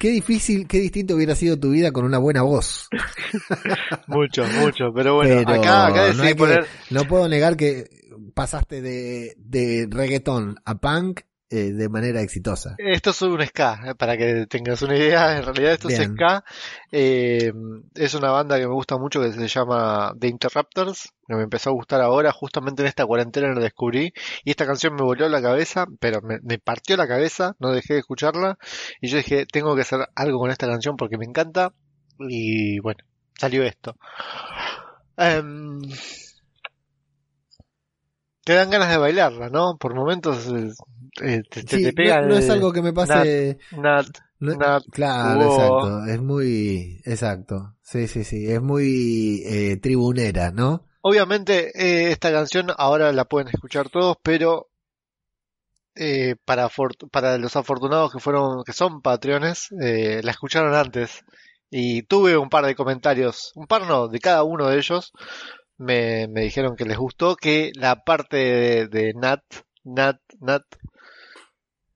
[0.00, 2.88] qué, difícil, qué distinto hubiera sido tu vida con una buena voz.
[4.06, 4.92] Mucho, mucho.
[4.94, 7.88] Pero bueno, Pero acá, acá no, que- poner no puedo negar que
[8.34, 11.20] pasaste de, de reggaetón a punk
[11.50, 12.74] eh, de manera exitosa.
[12.76, 15.38] Esto es un ska, eh, para que tengas una idea.
[15.38, 16.44] En realidad esto es ska.
[16.92, 17.52] Eh,
[17.94, 21.70] es una banda que me gusta mucho que se llama The Interrupters, que me empezó
[21.70, 24.12] a gustar ahora, justamente en esta cuarentena lo descubrí.
[24.44, 27.94] Y esta canción me volvió la cabeza, pero me, me partió la cabeza, no dejé
[27.94, 28.58] de escucharla.
[29.00, 31.72] Y yo dije, tengo que hacer algo con esta canción porque me encanta.
[32.18, 33.04] Y bueno,
[33.38, 33.96] salió esto.
[35.16, 35.80] Em,
[38.48, 39.76] te dan ganas de bailarla, ¿no?
[39.78, 40.70] Por momentos eh,
[41.22, 42.22] eh, te, Sí, te pega.
[42.22, 43.58] no, no es algo que me pase.
[43.72, 44.06] Nat,
[44.40, 45.52] no- Nat, claro, wow.
[45.52, 46.04] exacto.
[46.06, 47.02] Es muy.
[47.04, 47.76] Exacto.
[47.82, 48.50] Sí, sí, sí.
[48.50, 50.86] Es muy eh, tribunera, ¿no?
[51.02, 54.70] Obviamente eh, esta canción ahora la pueden escuchar todos, pero
[55.94, 56.68] eh, para
[57.10, 61.22] para los afortunados que fueron que son patreones eh, la escucharon antes
[61.70, 65.12] y tuve un par de comentarios, un par no, de cada uno de ellos
[65.78, 69.42] me, me dijeron que les gustó que la parte de, de Nat
[69.84, 70.64] Nat Nat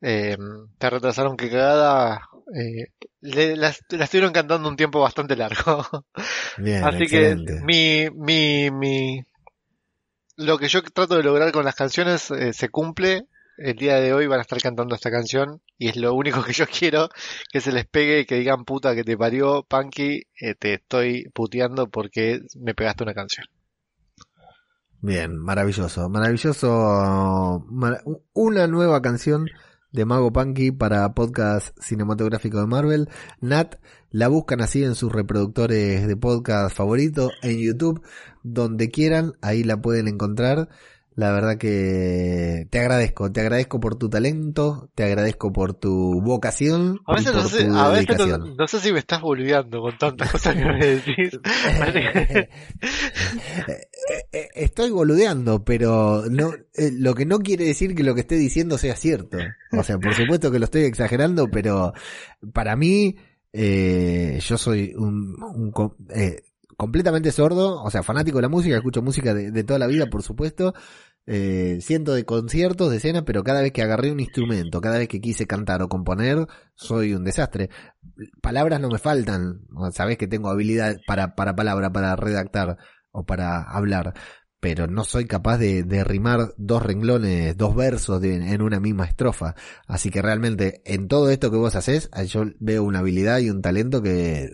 [0.00, 0.36] eh,
[0.78, 2.86] te retrasaron que cagada eh,
[3.20, 5.86] le- la, la estuvieron cantando un tiempo bastante largo.
[6.58, 7.52] Bien, Así excelente.
[7.54, 9.22] que mi, mi, mi,
[10.36, 13.26] lo que yo trato de lograr con las canciones eh, se cumple.
[13.58, 16.54] El día de hoy van a estar cantando esta canción y es lo único que
[16.54, 17.10] yo quiero,
[17.52, 21.28] que se les pegue y que digan puta que te parió, Punky, eh, te estoy
[21.34, 23.46] puteando porque me pegaste una canción.
[25.02, 27.64] Bien, maravilloso, maravilloso.
[27.68, 28.02] mar-
[28.32, 29.48] una nueva canción
[29.90, 33.08] de Mago Punky para podcast cinematográfico de Marvel.
[33.40, 33.74] Nat,
[34.10, 38.00] la buscan así en sus reproductores de podcast favorito, en YouTube,
[38.44, 40.68] donde quieran, ahí la pueden encontrar.
[41.14, 47.00] La verdad que te agradezco, te agradezco por tu talento, te agradezco por tu vocación
[47.06, 49.82] A y veces, por no sé, tu a veces no, sé si me estás boludeando
[49.82, 51.38] con tantas cosas que me decís.
[54.10, 58.22] Eh, eh, Estoy boludeando, pero no, eh, lo que no quiere decir que lo que
[58.22, 59.38] esté diciendo sea cierto.
[59.70, 61.92] O sea, por supuesto que lo estoy exagerando, pero
[62.52, 63.16] para mí,
[63.52, 65.72] eh, yo soy un, un
[66.14, 66.42] eh,
[66.82, 70.24] completamente sordo, o sea, fanático de la música, escucho música de, toda la vida, por
[70.24, 70.74] supuesto.
[71.26, 75.06] Eh, siento de conciertos, de escena, pero cada vez que agarré un instrumento, cada vez
[75.06, 76.44] que quise cantar o componer,
[76.74, 77.70] soy un desastre.
[78.40, 79.60] Palabras no me faltan,
[79.92, 82.78] sabés que tengo habilidad para, para palabra, para redactar
[83.12, 84.14] o para hablar,
[84.58, 89.54] pero no soy capaz de, de rimar dos renglones, dos versos en una misma estrofa.
[89.86, 93.62] Así que realmente en todo esto que vos haces, yo veo una habilidad y un
[93.62, 94.50] talento que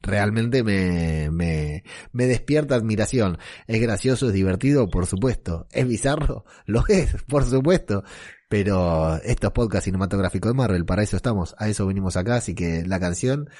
[0.00, 3.38] realmente me, me, me despierta admiración.
[3.66, 5.66] Es gracioso, es divertido, por supuesto.
[5.72, 8.04] Es bizarro, lo es, por supuesto.
[8.48, 12.54] Pero esto es podcast cinematográfico de Marvel, para eso estamos, a eso venimos acá, así
[12.54, 13.50] que la canción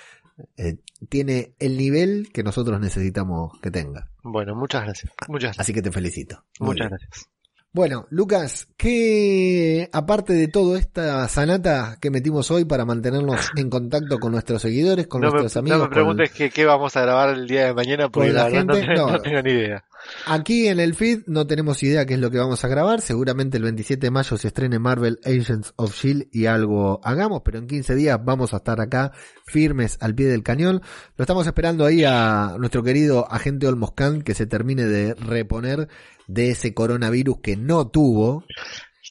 [0.57, 0.79] eh,
[1.11, 4.11] tiene el nivel que nosotros necesitamos que tenga.
[4.23, 5.13] Bueno, muchas gracias.
[5.29, 5.61] Muchas gracias.
[5.61, 6.45] Así que te felicito.
[6.61, 6.99] Muy Muchas bien.
[6.99, 7.38] gracias.
[7.79, 14.19] Bueno, Lucas, ¿qué, aparte de todo esta sanata que metimos hoy para mantenernos en contacto
[14.19, 17.03] con nuestros seguidores, con No me, nuestros amigos, no me con- preguntes qué, vamos a
[17.03, 18.81] grabar el día de mañana porque la la gente?
[18.81, 19.13] te- No.
[19.13, 19.85] no tengo ni idea.
[20.27, 23.01] Aquí en el feed no tenemos idea qué es lo que vamos a grabar.
[23.01, 27.59] Seguramente el 27 de mayo se estrene Marvel Agents of Shield y algo hagamos, pero
[27.59, 29.13] en 15 días vamos a estar acá
[29.47, 30.83] firmes al pie del cañón.
[31.17, 35.89] Lo estamos esperando ahí a nuestro querido agente Olmos Khan que se termine de reponer
[36.27, 38.45] de ese coronavirus que no tuvo,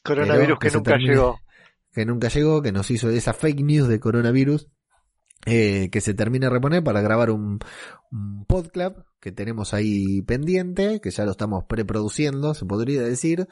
[0.04, 1.14] Coronavirus que nunca termine.
[1.14, 1.40] llegó.
[1.92, 4.68] que nunca llegó, que nos hizo esa fake news de coronavirus,
[5.46, 7.58] eh, que se termine de reponer para grabar un,
[8.10, 13.48] un podclub que tenemos ahí pendiente, que ya lo estamos preproduciendo, se podría decir.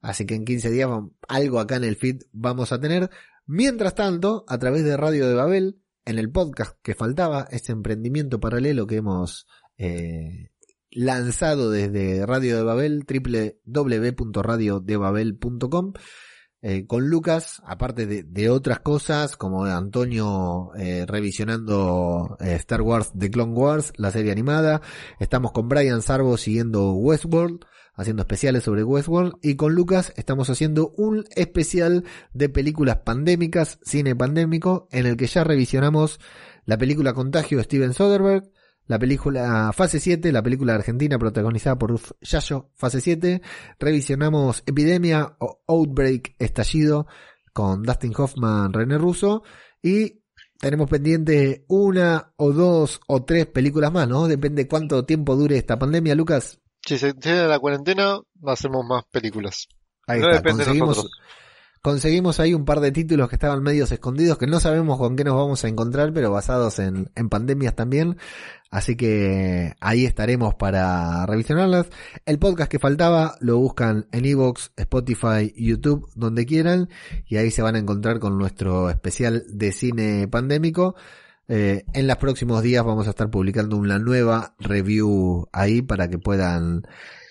[0.00, 0.88] Así que en 15 días
[1.28, 3.10] algo acá en el feed vamos a tener.
[3.46, 8.40] Mientras tanto, a través de Radio de Babel, en el podcast que faltaba, este emprendimiento
[8.40, 9.46] paralelo que hemos
[9.78, 10.50] eh,
[10.90, 15.92] lanzado desde Radio de Babel, www.radiodebabel.com,
[16.64, 23.30] eh, con Lucas, aparte de, otras cosas, como Antonio eh, revisionando eh, Star Wars The
[23.32, 24.80] Clone Wars, la serie animada,
[25.18, 27.64] estamos con Brian Sarbo siguiendo Westworld,
[27.94, 34.14] haciendo especiales sobre Westworld, y con Lucas estamos haciendo un especial de películas pandémicas, cine
[34.14, 36.20] pandémico, en el que ya revisionamos
[36.64, 38.52] la película Contagio de Steven Soderbergh,
[38.86, 43.40] la película Fase 7, la película argentina protagonizada por Uf Yayo, Fase 7.
[43.78, 47.06] Revisionamos Epidemia o Outbreak Estallido
[47.52, 49.42] con Dustin Hoffman, René Russo.
[49.82, 50.22] Y
[50.58, 54.28] tenemos pendiente una o dos o tres películas más, ¿no?
[54.28, 56.60] Depende cuánto tiempo dure esta pandemia, Lucas.
[56.84, 59.68] Si se tiene la cuarentena, hacemos más películas.
[60.06, 60.64] Ahí no está, de
[61.82, 65.24] conseguimos, ahí un par de títulos que estaban medios escondidos, que no sabemos con qué
[65.24, 68.16] nos vamos a encontrar, pero basados en, en pandemias también.
[68.70, 71.88] Así que ahí estaremos para revisionarlas.
[72.24, 76.88] El podcast que faltaba lo buscan en Evox, Spotify, YouTube, donde quieran.
[77.26, 80.94] Y ahí se van a encontrar con nuestro especial de cine pandémico.
[81.48, 86.16] Eh, en los próximos días vamos a estar publicando una nueva review ahí para que
[86.16, 86.86] puedan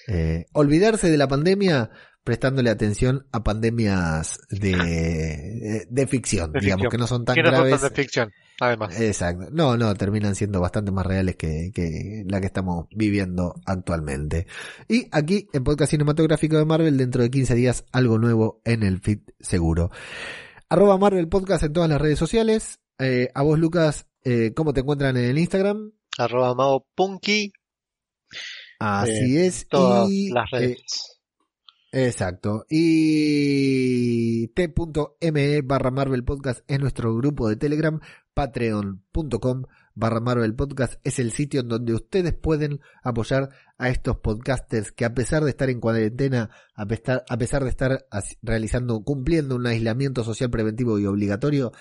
[0.07, 1.89] eh, olvidarse de la pandemia
[2.23, 6.91] prestándole atención a pandemias de, de, de ficción, De digamos, ficción.
[6.91, 8.31] que no son tan Que no son graves tan de ficción.
[8.59, 8.99] además.
[8.99, 9.47] Exacto.
[9.51, 14.45] No, no, terminan siendo bastante más reales que, que la que estamos viviendo actualmente.
[14.87, 18.99] Y aquí, en Podcast Cinematográfico de Marvel, dentro de 15 días, algo nuevo en el
[19.01, 19.89] feed seguro.
[20.69, 22.79] Arroba Marvel Podcast en todas las redes sociales.
[22.99, 25.91] Eh, a vos, Lucas, eh, ¿cómo te encuentran en el Instagram?
[26.17, 27.51] Arroba Mago Punky,
[28.79, 29.67] Así es.
[29.67, 31.20] todas y, las eh, redes.
[31.91, 32.65] Exacto.
[32.69, 37.99] Y t.me barra Marvel Podcast es nuestro grupo de Telegram.
[38.33, 39.63] Patreon.com
[39.93, 45.03] barra Marvel Podcast es el sitio en donde ustedes pueden apoyar a estos podcasters que
[45.03, 48.05] a pesar de estar en cuarentena, a pesar, a pesar de estar
[48.41, 51.73] realizando, cumpliendo un aislamiento social preventivo y obligatorio,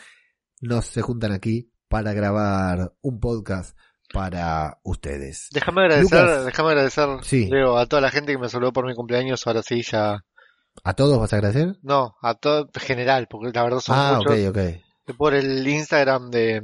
[0.60, 3.76] nos se juntan aquí para grabar un podcast
[4.12, 5.48] para ustedes.
[5.52, 6.44] Déjame agradecer, Lucas.
[6.46, 7.46] déjame agradecer, Sí.
[7.48, 10.24] Leo, a toda la gente que me saludó por mi cumpleaños, ahora sí ya,
[10.84, 11.76] ¿A todos vas a agradecer?
[11.82, 14.32] no, a todo en general, porque la verdad son Ah, muchos.
[14.48, 15.16] ok, ok.
[15.16, 16.62] Por el Instagram de,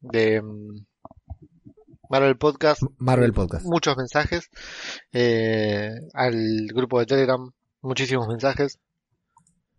[0.00, 0.42] de
[2.10, 3.64] Marvel Podcast, Marvel Podcast.
[3.66, 4.48] muchos mensajes,
[5.12, 7.50] eh, al grupo de Telegram,
[7.82, 8.78] muchísimos mensajes,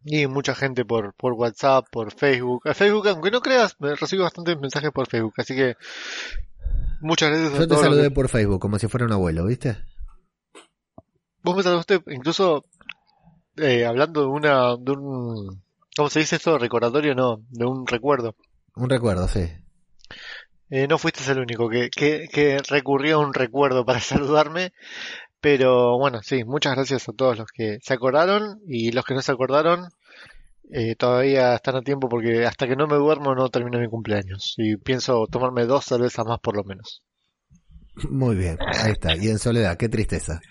[0.04, 2.68] y mucha gente por, por WhatsApp, por Facebook.
[2.68, 5.76] A Facebook, aunque no creas, me recibo bastantes mensajes por Facebook, así que
[7.02, 9.45] muchas gracias a Yo te todos saludé que- por Facebook como si fuera un abuelo,
[9.45, 9.78] ¿viste?
[11.44, 12.65] Vos me saludaste incluso
[13.57, 15.64] eh, hablando de una, de un,
[15.95, 16.57] ¿cómo se dice esto?
[16.57, 18.36] Recordatorio, no, de un recuerdo.
[18.76, 19.49] Un recuerdo, sí.
[20.69, 24.74] Eh, no fuiste el único que, que, que recurrió a un recuerdo para saludarme,
[25.40, 29.22] pero bueno, sí, muchas gracias a todos los que se acordaron y los que no
[29.22, 29.90] se acordaron,
[30.72, 34.53] eh, todavía están a tiempo porque hasta que no me duermo no termino mi cumpleaños
[34.57, 37.03] y pienso tomarme dos cervezas más por lo menos.
[38.10, 39.15] Muy bien, ahí está.
[39.15, 40.41] Y en soledad, qué tristeza.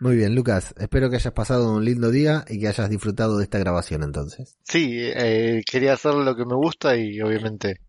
[0.00, 0.74] Muy bien, Lucas.
[0.78, 4.56] Espero que hayas pasado un lindo día y que hayas disfrutado de esta grabación entonces.
[4.62, 7.80] Sí, eh, quería hacer lo que me gusta y obviamente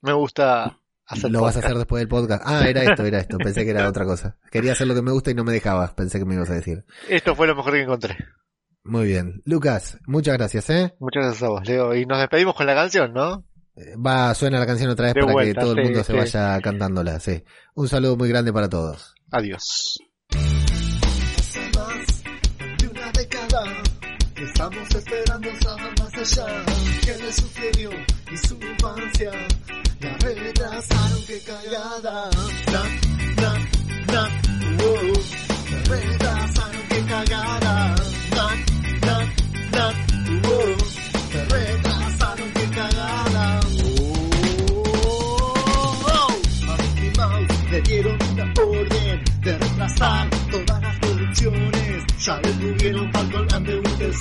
[0.00, 2.42] me gusta hacer Lo vas a hacer después del podcast.
[2.46, 3.38] Ah, era esto, era esto.
[3.38, 4.38] Pensé que era otra cosa.
[4.50, 5.92] Quería hacer lo que me gusta y no me dejabas.
[5.92, 6.84] Pensé que me ibas a decir.
[7.08, 8.16] Esto fue lo mejor que encontré.
[8.84, 9.40] Muy bien.
[9.46, 10.94] Lucas, muchas gracias, ¿eh?
[11.00, 11.94] Muchas gracias a vos, Leo.
[11.94, 13.44] Y nos despedimos con la canción, ¿no?
[14.06, 16.12] Va, suena la canción otra vez De para vuelta, que todo el sí, mundo se
[16.12, 17.42] vaya cantándola, sí.
[17.74, 19.14] Un saludo muy grande para todos.
[19.32, 19.98] Adiós.
[20.30, 22.22] Hace más
[22.78, 23.82] de una década
[24.34, 26.46] que estamos esperando saber más allá
[27.04, 27.90] qué le sucedió
[28.32, 29.30] y su infancia
[30.00, 32.30] la retrasaron que cagada
[32.70, 32.82] na
[33.42, 33.52] na
[34.12, 34.28] na
[34.76, 35.12] wow.
[35.70, 37.94] la retrasaron que cagada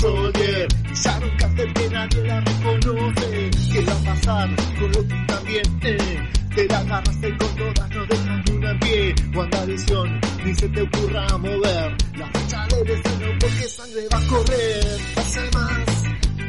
[0.04, 0.68] Soldier.
[0.84, 3.52] Pillaron cartel que nadie la reconoce.
[3.72, 5.80] ¿Qué va a pasar con lo que también?
[5.82, 6.30] Eh?
[6.54, 9.16] Te la agarraste con todas, no dejas ni una en pie.
[9.34, 11.96] WandaVision, ni se te ocurra mover.
[12.18, 15.02] La fecha del estreno porque sangre va a correr.
[15.16, 16.04] Hace más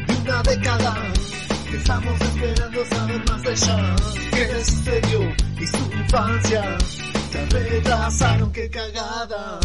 [0.09, 1.13] de una década
[1.73, 3.97] estamos esperando saber más allá.
[4.33, 5.21] ¿Qué le sucedió
[5.61, 6.79] y su infancia?
[7.31, 9.61] Se retrasaron, qué cagada.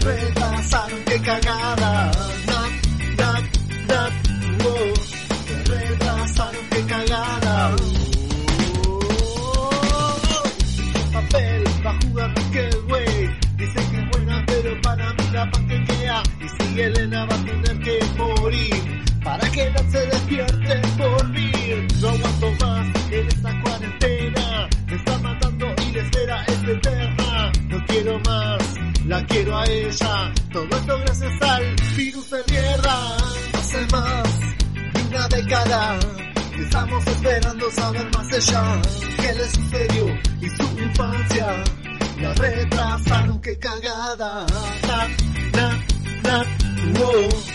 [0.00, 2.10] Se retrasaron, qué cagada.
[37.70, 38.82] Esperando saber más allá.
[39.16, 40.06] ¿Qué le sucedió
[40.40, 41.64] y su infancia?
[42.20, 44.46] La retrasaron, qué cagada.
[44.86, 45.08] Na,
[45.52, 45.84] na,
[46.22, 46.44] na,
[46.98, 47.49] wow.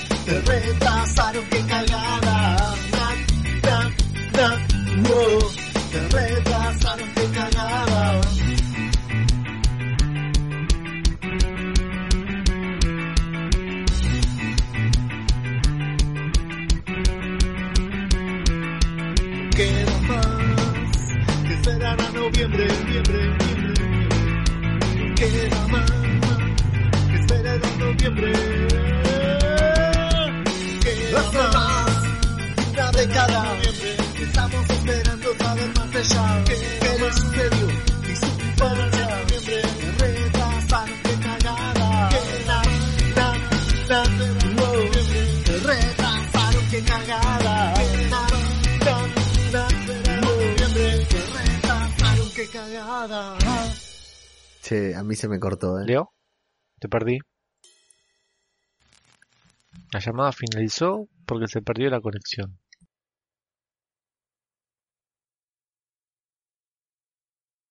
[55.16, 55.86] Se me cortó, ¿eh?
[55.86, 56.14] Leo,
[56.80, 57.20] te perdí.
[59.92, 62.60] La llamada finalizó porque se perdió la conexión.